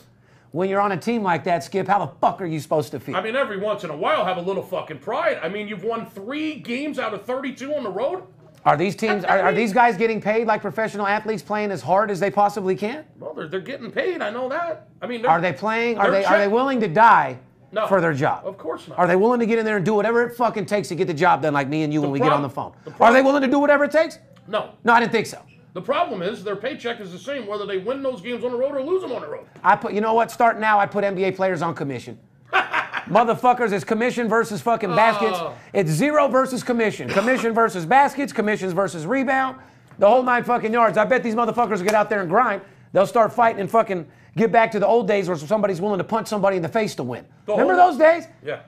When 0.52 0.68
you're 0.70 0.80
on 0.80 0.92
a 0.92 0.96
team 0.96 1.22
like 1.22 1.44
that, 1.44 1.64
Skip, 1.64 1.86
how 1.86 1.98
the 2.04 2.12
fuck 2.20 2.40
are 2.40 2.46
you 2.46 2.60
supposed 2.60 2.90
to 2.92 3.00
feel? 3.00 3.16
I 3.16 3.22
mean, 3.22 3.36
every 3.36 3.58
once 3.58 3.84
in 3.84 3.90
a 3.90 3.96
while, 3.96 4.24
have 4.24 4.36
a 4.38 4.40
little 4.40 4.62
fucking 4.62 4.98
pride. 5.00 5.38
I 5.42 5.48
mean, 5.48 5.68
you've 5.68 5.84
won 5.84 6.06
three 6.06 6.54
games 6.56 6.98
out 6.98 7.12
of 7.12 7.24
32 7.24 7.74
on 7.74 7.82
the 7.82 7.90
road. 7.90 8.22
are 8.64 8.76
these 8.76 8.96
teams? 8.96 9.24
Are, 9.24 9.38
are 9.40 9.52
these 9.52 9.72
guys 9.72 9.96
getting 9.96 10.20
paid 10.20 10.46
like 10.46 10.60
professional 10.62 11.06
athletes, 11.06 11.42
playing 11.42 11.70
as 11.72 11.82
hard 11.82 12.10
as 12.10 12.20
they 12.20 12.30
possibly 12.30 12.74
can? 12.74 13.04
Well, 13.18 13.34
they're, 13.34 13.48
they're 13.48 13.60
getting 13.60 13.90
paid. 13.90 14.22
I 14.22 14.30
know 14.30 14.48
that. 14.48 14.88
I 15.02 15.06
mean, 15.06 15.22
they're- 15.22 15.40
they 15.40 15.52
playing? 15.52 15.98
Are 15.98 16.10
they 16.10 16.24
are 16.24 16.38
they 16.38 16.48
willing 16.48 16.80
to 16.80 16.88
die 16.88 17.38
No. 17.72 17.86
for 17.86 18.00
their 18.00 18.14
job? 18.14 18.46
Of 18.46 18.56
course 18.56 18.88
not. 18.88 18.98
Are 18.98 19.06
they 19.06 19.16
willing 19.16 19.40
to 19.40 19.46
get 19.46 19.58
in 19.58 19.64
there 19.64 19.76
and 19.76 19.84
do 19.84 19.94
whatever 19.94 20.22
it 20.26 20.36
fucking 20.36 20.66
takes 20.66 20.88
to 20.88 20.94
get 20.94 21.06
the 21.06 21.14
job 21.14 21.42
done, 21.42 21.52
like 21.54 21.68
me 21.68 21.82
and 21.82 21.92
you 21.92 22.00
when 22.00 22.10
we 22.10 22.18
get 22.20 22.32
on 22.32 22.42
the 22.42 22.48
phone? 22.50 22.72
the 22.84 22.92
Are 23.00 23.12
they 23.12 23.22
willing 23.22 23.42
to 23.42 23.48
do 23.48 23.58
whatever 23.58 23.84
it 23.84 23.90
takes? 23.90 24.18
No. 24.48 24.70
No, 24.84 24.92
I 24.94 25.00
didn't 25.00 25.12
think 25.12 25.26
so. 25.26 25.42
The 25.76 25.82
problem 25.82 26.22
is 26.22 26.42
their 26.42 26.56
paycheck 26.56 27.00
is 27.00 27.12
the 27.12 27.18
same 27.18 27.46
whether 27.46 27.66
they 27.66 27.76
win 27.76 28.02
those 28.02 28.22
games 28.22 28.42
on 28.44 28.50
the 28.50 28.56
road 28.56 28.74
or 28.74 28.82
lose 28.82 29.02
them 29.02 29.12
on 29.12 29.20
the 29.20 29.28
road. 29.28 29.44
I 29.62 29.76
put, 29.76 29.92
you 29.92 30.00
know 30.00 30.14
what? 30.14 30.30
Start 30.30 30.58
now. 30.58 30.78
I 30.78 30.86
put 30.86 31.04
NBA 31.04 31.36
players 31.36 31.60
on 31.60 31.74
commission. 31.74 32.18
Motherfuckers, 32.52 33.72
it's 33.72 33.84
commission 33.84 34.26
versus 34.26 34.62
fucking 34.62 34.92
oh. 34.92 34.96
baskets. 34.96 35.36
Oh. 35.36 35.54
It's 35.74 35.90
zero 35.90 36.28
versus 36.28 36.62
commission. 36.62 37.10
Commission 37.10 37.52
versus 37.52 37.84
baskets. 37.84 38.32
Commissions 38.32 38.72
versus 38.72 39.04
rebound. 39.04 39.58
The 39.98 40.08
whole 40.08 40.22
nine 40.22 40.44
fucking 40.44 40.72
yards. 40.72 40.96
I 40.96 41.04
bet 41.04 41.22
these 41.22 41.34
motherfuckers 41.34 41.76
will 41.76 41.84
get 41.84 41.94
out 41.94 42.08
there 42.08 42.22
and 42.22 42.30
grind. 42.30 42.62
They'll 42.94 43.06
start 43.06 43.30
fighting 43.34 43.60
and 43.60 43.70
fucking 43.70 44.06
get 44.34 44.50
back 44.50 44.70
to 44.70 44.78
the 44.78 44.86
old 44.86 45.06
days 45.06 45.28
where 45.28 45.36
somebody's 45.36 45.82
willing 45.82 45.98
to 45.98 46.04
punch 46.04 46.28
somebody 46.28 46.56
in 46.56 46.62
the 46.62 46.70
face 46.70 46.94
to 46.94 47.02
win. 47.02 47.26
The 47.44 47.52
Remember 47.52 47.74
whole- 47.74 47.90
those 47.90 47.98
days? 47.98 48.28
Yeah. 48.42 48.60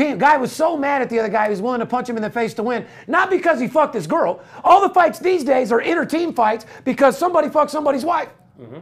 Team 0.00 0.16
guy 0.16 0.38
was 0.38 0.50
so 0.50 0.78
mad 0.78 1.02
at 1.02 1.10
the 1.10 1.18
other 1.18 1.28
guy, 1.28 1.44
he 1.44 1.50
was 1.50 1.60
willing 1.60 1.80
to 1.80 1.84
punch 1.84 2.08
him 2.08 2.16
in 2.16 2.22
the 2.22 2.30
face 2.30 2.54
to 2.54 2.62
win. 2.62 2.86
Not 3.06 3.28
because 3.28 3.60
he 3.60 3.68
fucked 3.68 3.92
his 3.92 4.06
girl. 4.06 4.40
All 4.64 4.80
the 4.80 4.94
fights 4.94 5.18
these 5.18 5.44
days 5.44 5.70
are 5.70 5.82
inter 5.82 6.06
team 6.06 6.32
fights 6.32 6.64
because 6.86 7.18
somebody 7.18 7.50
fucked 7.50 7.70
somebody's 7.70 8.02
wife. 8.02 8.30
Mm-hmm. 8.58 8.78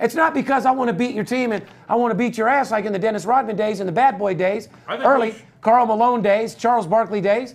It's 0.00 0.14
not 0.14 0.34
because 0.34 0.66
I 0.66 0.70
want 0.72 0.88
to 0.88 0.92
beat 0.92 1.14
your 1.14 1.24
team 1.24 1.52
and 1.52 1.64
I 1.88 1.94
want 1.94 2.10
to 2.10 2.14
beat 2.14 2.36
your 2.36 2.46
ass 2.46 2.70
like 2.70 2.84
in 2.84 2.92
the 2.92 2.98
Dennis 2.98 3.24
Rodman 3.24 3.56
days 3.56 3.80
and 3.80 3.88
the 3.88 3.92
Bad 3.92 4.18
Boy 4.18 4.34
days, 4.34 4.68
early 4.86 5.30
we 5.30 5.32
sh- 5.34 5.42
Karl 5.62 5.86
Malone 5.86 6.20
days, 6.20 6.54
Charles 6.54 6.86
Barkley 6.86 7.22
days. 7.22 7.54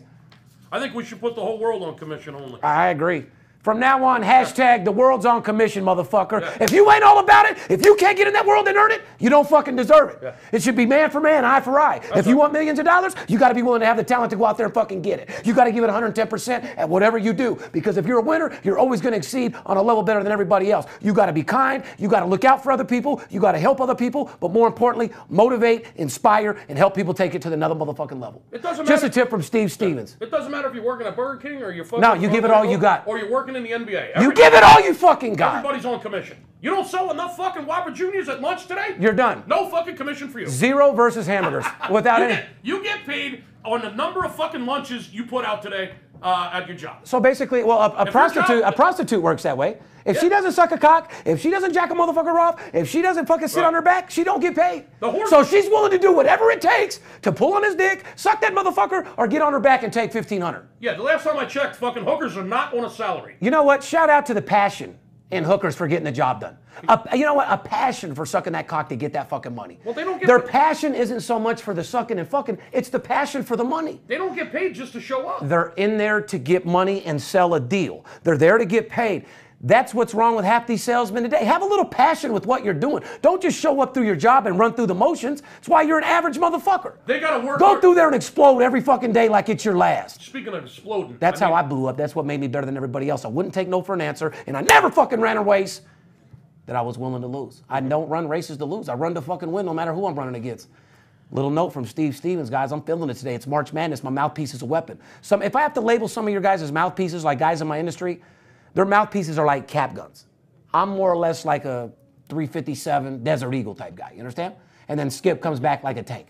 I 0.71 0.79
think 0.79 0.95
we 0.95 1.05
should 1.05 1.19
put 1.19 1.35
the 1.35 1.41
whole 1.41 1.59
world 1.59 1.83
on 1.83 1.95
commission 1.99 2.33
only. 2.33 2.59
I 2.63 2.87
agree. 2.87 3.27
From 3.65 3.79
now 3.79 4.03
on, 4.03 4.21
hashtag 4.21 4.85
the 4.85 4.91
world's 4.91 5.25
on 5.25 5.41
commission, 5.41 5.83
motherfucker. 5.83 6.39
Yeah. 6.39 6.57
If 6.61 6.71
you 6.71 6.91
ain't 6.91 7.03
all 7.03 7.17
about 7.17 7.49
it, 7.49 7.57
if 7.67 7.83
you 7.83 7.95
can't 7.95 8.15
get 8.15 8.27
in 8.27 8.33
that 8.33 8.45
world 8.45 8.67
and 8.67 8.77
earn 8.77 8.91
it, 8.91 9.01
you 9.17 9.31
don't 9.31 9.49
fucking 9.49 9.75
deserve 9.75 10.21
it. 10.21 10.35
It 10.51 10.61
should 10.61 10.75
be 10.75 10.85
man 10.85 11.09
for 11.09 11.19
man, 11.19 11.43
eye 11.43 11.61
for 11.61 11.79
eye. 11.79 11.99
if 12.15 12.27
you 12.27 12.33
right. 12.33 12.41
want 12.41 12.53
millions 12.53 12.77
of 12.77 12.85
dollars, 12.85 13.15
you 13.27 13.39
got 13.39 13.49
to 13.49 13.55
be 13.55 13.63
willing 13.63 13.79
to 13.79 13.87
have 13.87 13.97
the 13.97 14.03
talent 14.03 14.29
to 14.29 14.35
go 14.35 14.45
out 14.45 14.57
there 14.57 14.67
and 14.67 14.75
fucking 14.75 15.01
get 15.01 15.17
it. 15.17 15.47
You 15.47 15.55
got 15.55 15.63
to 15.63 15.71
give 15.71 15.83
it 15.83 15.89
110% 15.89 16.77
at 16.77 16.87
whatever 16.87 17.17
you 17.17 17.33
do. 17.33 17.59
Because 17.71 17.97
if 17.97 18.05
you're 18.05 18.19
a 18.19 18.21
winner, 18.21 18.55
you're 18.63 18.77
always 18.77 19.01
going 19.01 19.13
to 19.13 19.17
exceed 19.17 19.55
on 19.65 19.77
a 19.77 19.81
level 19.81 20.03
better 20.03 20.21
than 20.21 20.31
everybody 20.31 20.71
else. 20.71 20.85
You 21.01 21.11
got 21.11 21.25
to 21.25 21.33
be 21.33 21.41
kind. 21.41 21.83
You 21.97 22.07
got 22.07 22.19
to 22.19 22.27
look 22.27 22.45
out 22.45 22.61
for 22.61 22.71
other 22.71 22.85
people. 22.85 23.19
You 23.31 23.39
got 23.39 23.53
to 23.53 23.59
help 23.59 23.81
other 23.81 23.95
people. 23.95 24.29
But 24.41 24.51
more 24.51 24.67
importantly, 24.67 25.11
motivate, 25.27 25.87
inspire, 25.95 26.63
and 26.69 26.77
help 26.77 26.93
people 26.93 27.15
take 27.15 27.33
it 27.33 27.41
to 27.41 27.51
another 27.51 27.73
motherfucking 27.73 28.21
level. 28.21 28.43
It 28.51 28.61
doesn't 28.61 28.85
matter. 28.85 28.95
Just 28.95 29.05
a 29.05 29.09
tip 29.09 29.31
from 29.31 29.41
Steve 29.41 29.71
Stevens. 29.71 30.17
It 30.19 30.29
doesn't 30.29 30.51
matter 30.51 30.67
if 30.67 30.75
you're 30.75 30.83
working 30.83 31.07
at 31.07 31.15
Burger 31.15 31.41
King 31.41 31.63
or 31.63 31.71
you're 31.71 31.83
fucking. 31.83 32.01
No, 32.01 32.13
you 32.13 32.29
give 32.29 32.45
it 32.45 32.51
all 32.51 32.63
you 32.63 32.77
got. 32.77 33.07
Or 33.07 33.17
you're 33.17 33.31
working 33.31 33.54
in 33.55 33.63
the 33.63 33.71
NBA. 33.71 34.21
You 34.21 34.33
give 34.33 34.53
it 34.53 34.63
all 34.63 34.81
you 34.81 34.93
fucking 34.93 35.35
got. 35.35 35.55
Everybody's 35.57 35.85
on 35.85 35.99
commission. 35.99 36.37
You 36.61 36.71
don't 36.71 36.87
sell 36.87 37.11
enough 37.11 37.37
fucking 37.37 37.65
Whopper 37.65 37.91
Juniors 37.91 38.27
at 38.29 38.41
lunch 38.41 38.67
today? 38.67 38.95
You're 38.99 39.13
done. 39.13 39.43
No 39.47 39.69
fucking 39.69 39.95
commission 39.95 40.29
for 40.29 40.39
you. 40.39 40.47
Zero 40.47 40.91
versus 40.93 41.27
hamburgers 41.27 41.65
without 41.91 42.19
You 42.19 42.25
any. 42.25 42.35
get, 42.35 42.47
you 42.63 42.83
get 42.83 43.05
paid 43.05 43.43
on 43.63 43.81
the 43.81 43.91
number 43.91 44.23
of 44.25 44.35
fucking 44.35 44.65
lunches 44.65 45.13
you 45.13 45.25
put 45.25 45.45
out 45.45 45.61
today 45.61 45.93
uh, 46.21 46.49
at 46.53 46.67
your 46.67 46.75
job. 46.77 47.05
So 47.07 47.19
basically, 47.19 47.63
well, 47.63 47.79
a, 47.81 48.03
a 48.07 48.11
prostitute, 48.11 48.47
job- 48.63 48.73
a 48.73 48.75
prostitute 48.75 49.21
works 49.21 49.43
that 49.43 49.57
way. 49.57 49.77
If 50.05 50.19
she 50.19 50.29
doesn't 50.29 50.51
suck 50.51 50.71
a 50.71 50.77
cock, 50.77 51.11
if 51.25 51.41
she 51.41 51.49
doesn't 51.49 51.73
jack 51.73 51.89
a 51.89 51.95
motherfucker 51.95 52.35
off, 52.39 52.61
if 52.73 52.87
she 52.87 53.01
doesn't 53.01 53.25
fucking 53.25 53.47
sit 53.47 53.61
Right. 53.61 53.67
on 53.67 53.73
her 53.73 53.81
back, 53.81 54.11
she 54.11 54.23
don't 54.23 54.39
get 54.39 54.55
paid. 54.55 54.85
So 55.27 55.43
she's 55.43 55.67
willing 55.67 55.91
to 55.91 55.97
do 55.97 56.11
whatever 56.13 56.51
it 56.51 56.61
takes 56.61 56.99
to 57.23 57.31
pull 57.31 57.53
on 57.55 57.63
his 57.63 57.75
dick, 57.75 58.03
suck 58.15 58.39
that 58.41 58.53
motherfucker, 58.53 59.07
or 59.17 59.27
get 59.27 59.41
on 59.41 59.51
her 59.53 59.59
back 59.59 59.81
and 59.83 59.91
take 59.91 60.11
fifteen 60.13 60.41
hundred. 60.41 60.67
Yeah, 60.79 60.93
the 60.93 61.03
last 61.03 61.23
time 61.23 61.37
I 61.37 61.45
checked, 61.45 61.75
fucking 61.77 62.03
hookers 62.05 62.37
are 62.37 62.43
not 62.43 62.73
on 62.77 62.85
a 62.85 62.89
salary. 62.89 63.35
You 63.39 63.49
know 63.51 63.63
what? 63.63 63.83
Shout 63.83 64.09
out 64.11 64.25
to 64.27 64.33
the 64.35 64.41
passion 64.41 64.95
in 65.31 65.43
hookers 65.43 65.75
for 65.75 65.87
getting 65.87 66.03
the 66.05 66.11
job 66.11 66.39
done. 66.39 66.55
A, 66.87 67.17
you 67.17 67.23
know 67.25 67.33
what? 67.33 67.47
A 67.49 67.57
passion 67.57 68.13
for 68.13 68.25
sucking 68.27 68.53
that 68.53 68.67
cock 68.67 68.89
to 68.89 68.95
get 68.95 69.13
that 69.13 69.27
fucking 69.29 69.55
money. 69.55 69.79
Well, 69.85 69.93
they 69.95 70.03
don't 70.03 70.19
get 70.19 70.27
Their 70.27 70.39
the- 70.39 70.47
passion 70.47 70.93
isn't 70.93 71.21
so 71.21 71.39
much 71.39 71.61
for 71.63 71.73
the 71.73 71.83
sucking 71.83 72.19
and 72.19 72.27
fucking; 72.27 72.59
it's 72.71 72.89
the 72.89 72.99
passion 72.99 73.41
for 73.41 73.55
the 73.55 73.63
money. 73.63 74.01
They 74.07 74.17
don't 74.17 74.35
get 74.35 74.51
paid 74.51 74.75
just 74.75 74.93
to 74.93 75.01
show 75.01 75.27
up. 75.27 75.47
They're 75.47 75.73
in 75.77 75.97
there 75.97 76.21
to 76.21 76.37
get 76.37 76.65
money 76.65 77.01
and 77.05 77.19
sell 77.19 77.55
a 77.55 77.59
deal. 77.59 78.05
They're 78.23 78.37
there 78.37 78.57
to 78.59 78.65
get 78.65 78.87
paid. 78.89 79.25
That's 79.65 79.95
what's 79.95 80.13
wrong 80.13 80.35
with 80.35 80.45
half 80.45 80.67
these 80.67 80.83
salesmen 80.83 81.23
today. 81.23 81.43
Have 81.43 81.63
a 81.63 81.65
little 81.65 81.85
passion 81.85 82.31
with 82.33 82.45
what 82.45 82.63
you're 82.63 82.75
doing. 82.75 83.03
Don't 83.23 83.41
just 83.41 83.59
show 83.59 83.81
up 83.81 83.95
through 83.95 84.05
your 84.05 84.15
job 84.15 84.45
and 84.45 84.59
run 84.59 84.75
through 84.75 84.85
the 84.85 84.93
motions. 84.93 85.41
That's 85.41 85.67
why 85.67 85.81
you're 85.81 85.97
an 85.97 86.03
average 86.03 86.37
motherfucker. 86.37 86.97
They 87.07 87.19
gotta 87.19 87.43
work. 87.43 87.57
Go 87.59 87.69
hard. 87.69 87.81
through 87.81 87.95
there 87.95 88.05
and 88.05 88.15
explode 88.15 88.59
every 88.59 88.79
fucking 88.79 89.11
day 89.11 89.27
like 89.27 89.49
it's 89.49 89.65
your 89.65 89.75
last. 89.75 90.21
Speaking 90.21 90.53
of 90.53 90.65
exploding, 90.65 91.17
That's 91.19 91.41
I 91.41 91.45
how 91.45 91.51
mean, 91.55 91.65
I 91.65 91.67
blew 91.67 91.87
up. 91.87 91.97
That's 91.97 92.13
what 92.13 92.27
made 92.27 92.39
me 92.39 92.47
better 92.47 92.67
than 92.67 92.77
everybody 92.77 93.09
else. 93.09 93.25
I 93.25 93.27
wouldn't 93.27 93.55
take 93.55 93.67
no 93.67 93.81
for 93.81 93.95
an 93.95 94.01
answer, 94.01 94.33
and 94.45 94.55
I 94.55 94.61
never 94.61 94.91
fucking 94.91 95.19
ran 95.19 95.37
a 95.37 95.41
race 95.41 95.81
that 96.67 96.75
I 96.75 96.81
was 96.81 96.99
willing 96.99 97.23
to 97.23 97.27
lose. 97.27 97.63
I 97.67 97.79
don't 97.79 98.07
run 98.07 98.27
races 98.27 98.57
to 98.57 98.65
lose. 98.65 98.87
I 98.87 98.93
run 98.93 99.15
to 99.15 99.21
fucking 99.21 99.51
win 99.51 99.65
no 99.65 99.73
matter 99.73 99.95
who 99.95 100.05
I'm 100.05 100.13
running 100.13 100.35
against. 100.35 100.67
Little 101.31 101.49
note 101.49 101.71
from 101.71 101.85
Steve 101.85 102.15
Stevens, 102.15 102.51
guys. 102.51 102.71
I'm 102.71 102.83
feeling 102.83 103.09
it 103.09 103.15
today. 103.15 103.33
It's 103.33 103.47
March 103.47 103.73
Madness. 103.73 104.03
My 104.03 104.11
mouthpiece 104.11 104.53
is 104.53 104.61
a 104.61 104.65
weapon. 104.65 104.99
Some, 105.23 105.41
if 105.41 105.55
I 105.55 105.61
have 105.61 105.73
to 105.73 105.81
label 105.81 106.07
some 106.07 106.27
of 106.27 106.31
your 106.31 106.41
guys 106.41 106.61
as 106.61 106.71
mouthpieces, 106.71 107.23
like 107.23 107.39
guys 107.39 107.61
in 107.61 107.67
my 107.67 107.79
industry, 107.79 108.21
their 108.75 108.85
mouthpieces 108.85 109.37
are 109.39 109.45
like 109.45 109.67
cap 109.67 109.95
guns. 109.95 110.25
I'm 110.73 110.89
more 110.89 111.11
or 111.11 111.17
less 111.17 111.45
like 111.45 111.65
a 111.65 111.91
357 112.29 113.23
Desert 113.23 113.53
Eagle 113.53 113.73
type 113.73 113.95
guy. 113.95 114.11
You 114.11 114.19
understand? 114.19 114.53
And 114.87 114.99
then 114.99 115.09
Skip 115.09 115.41
comes 115.41 115.59
back 115.59 115.83
like 115.83 115.97
a 115.97 116.03
tank. 116.03 116.27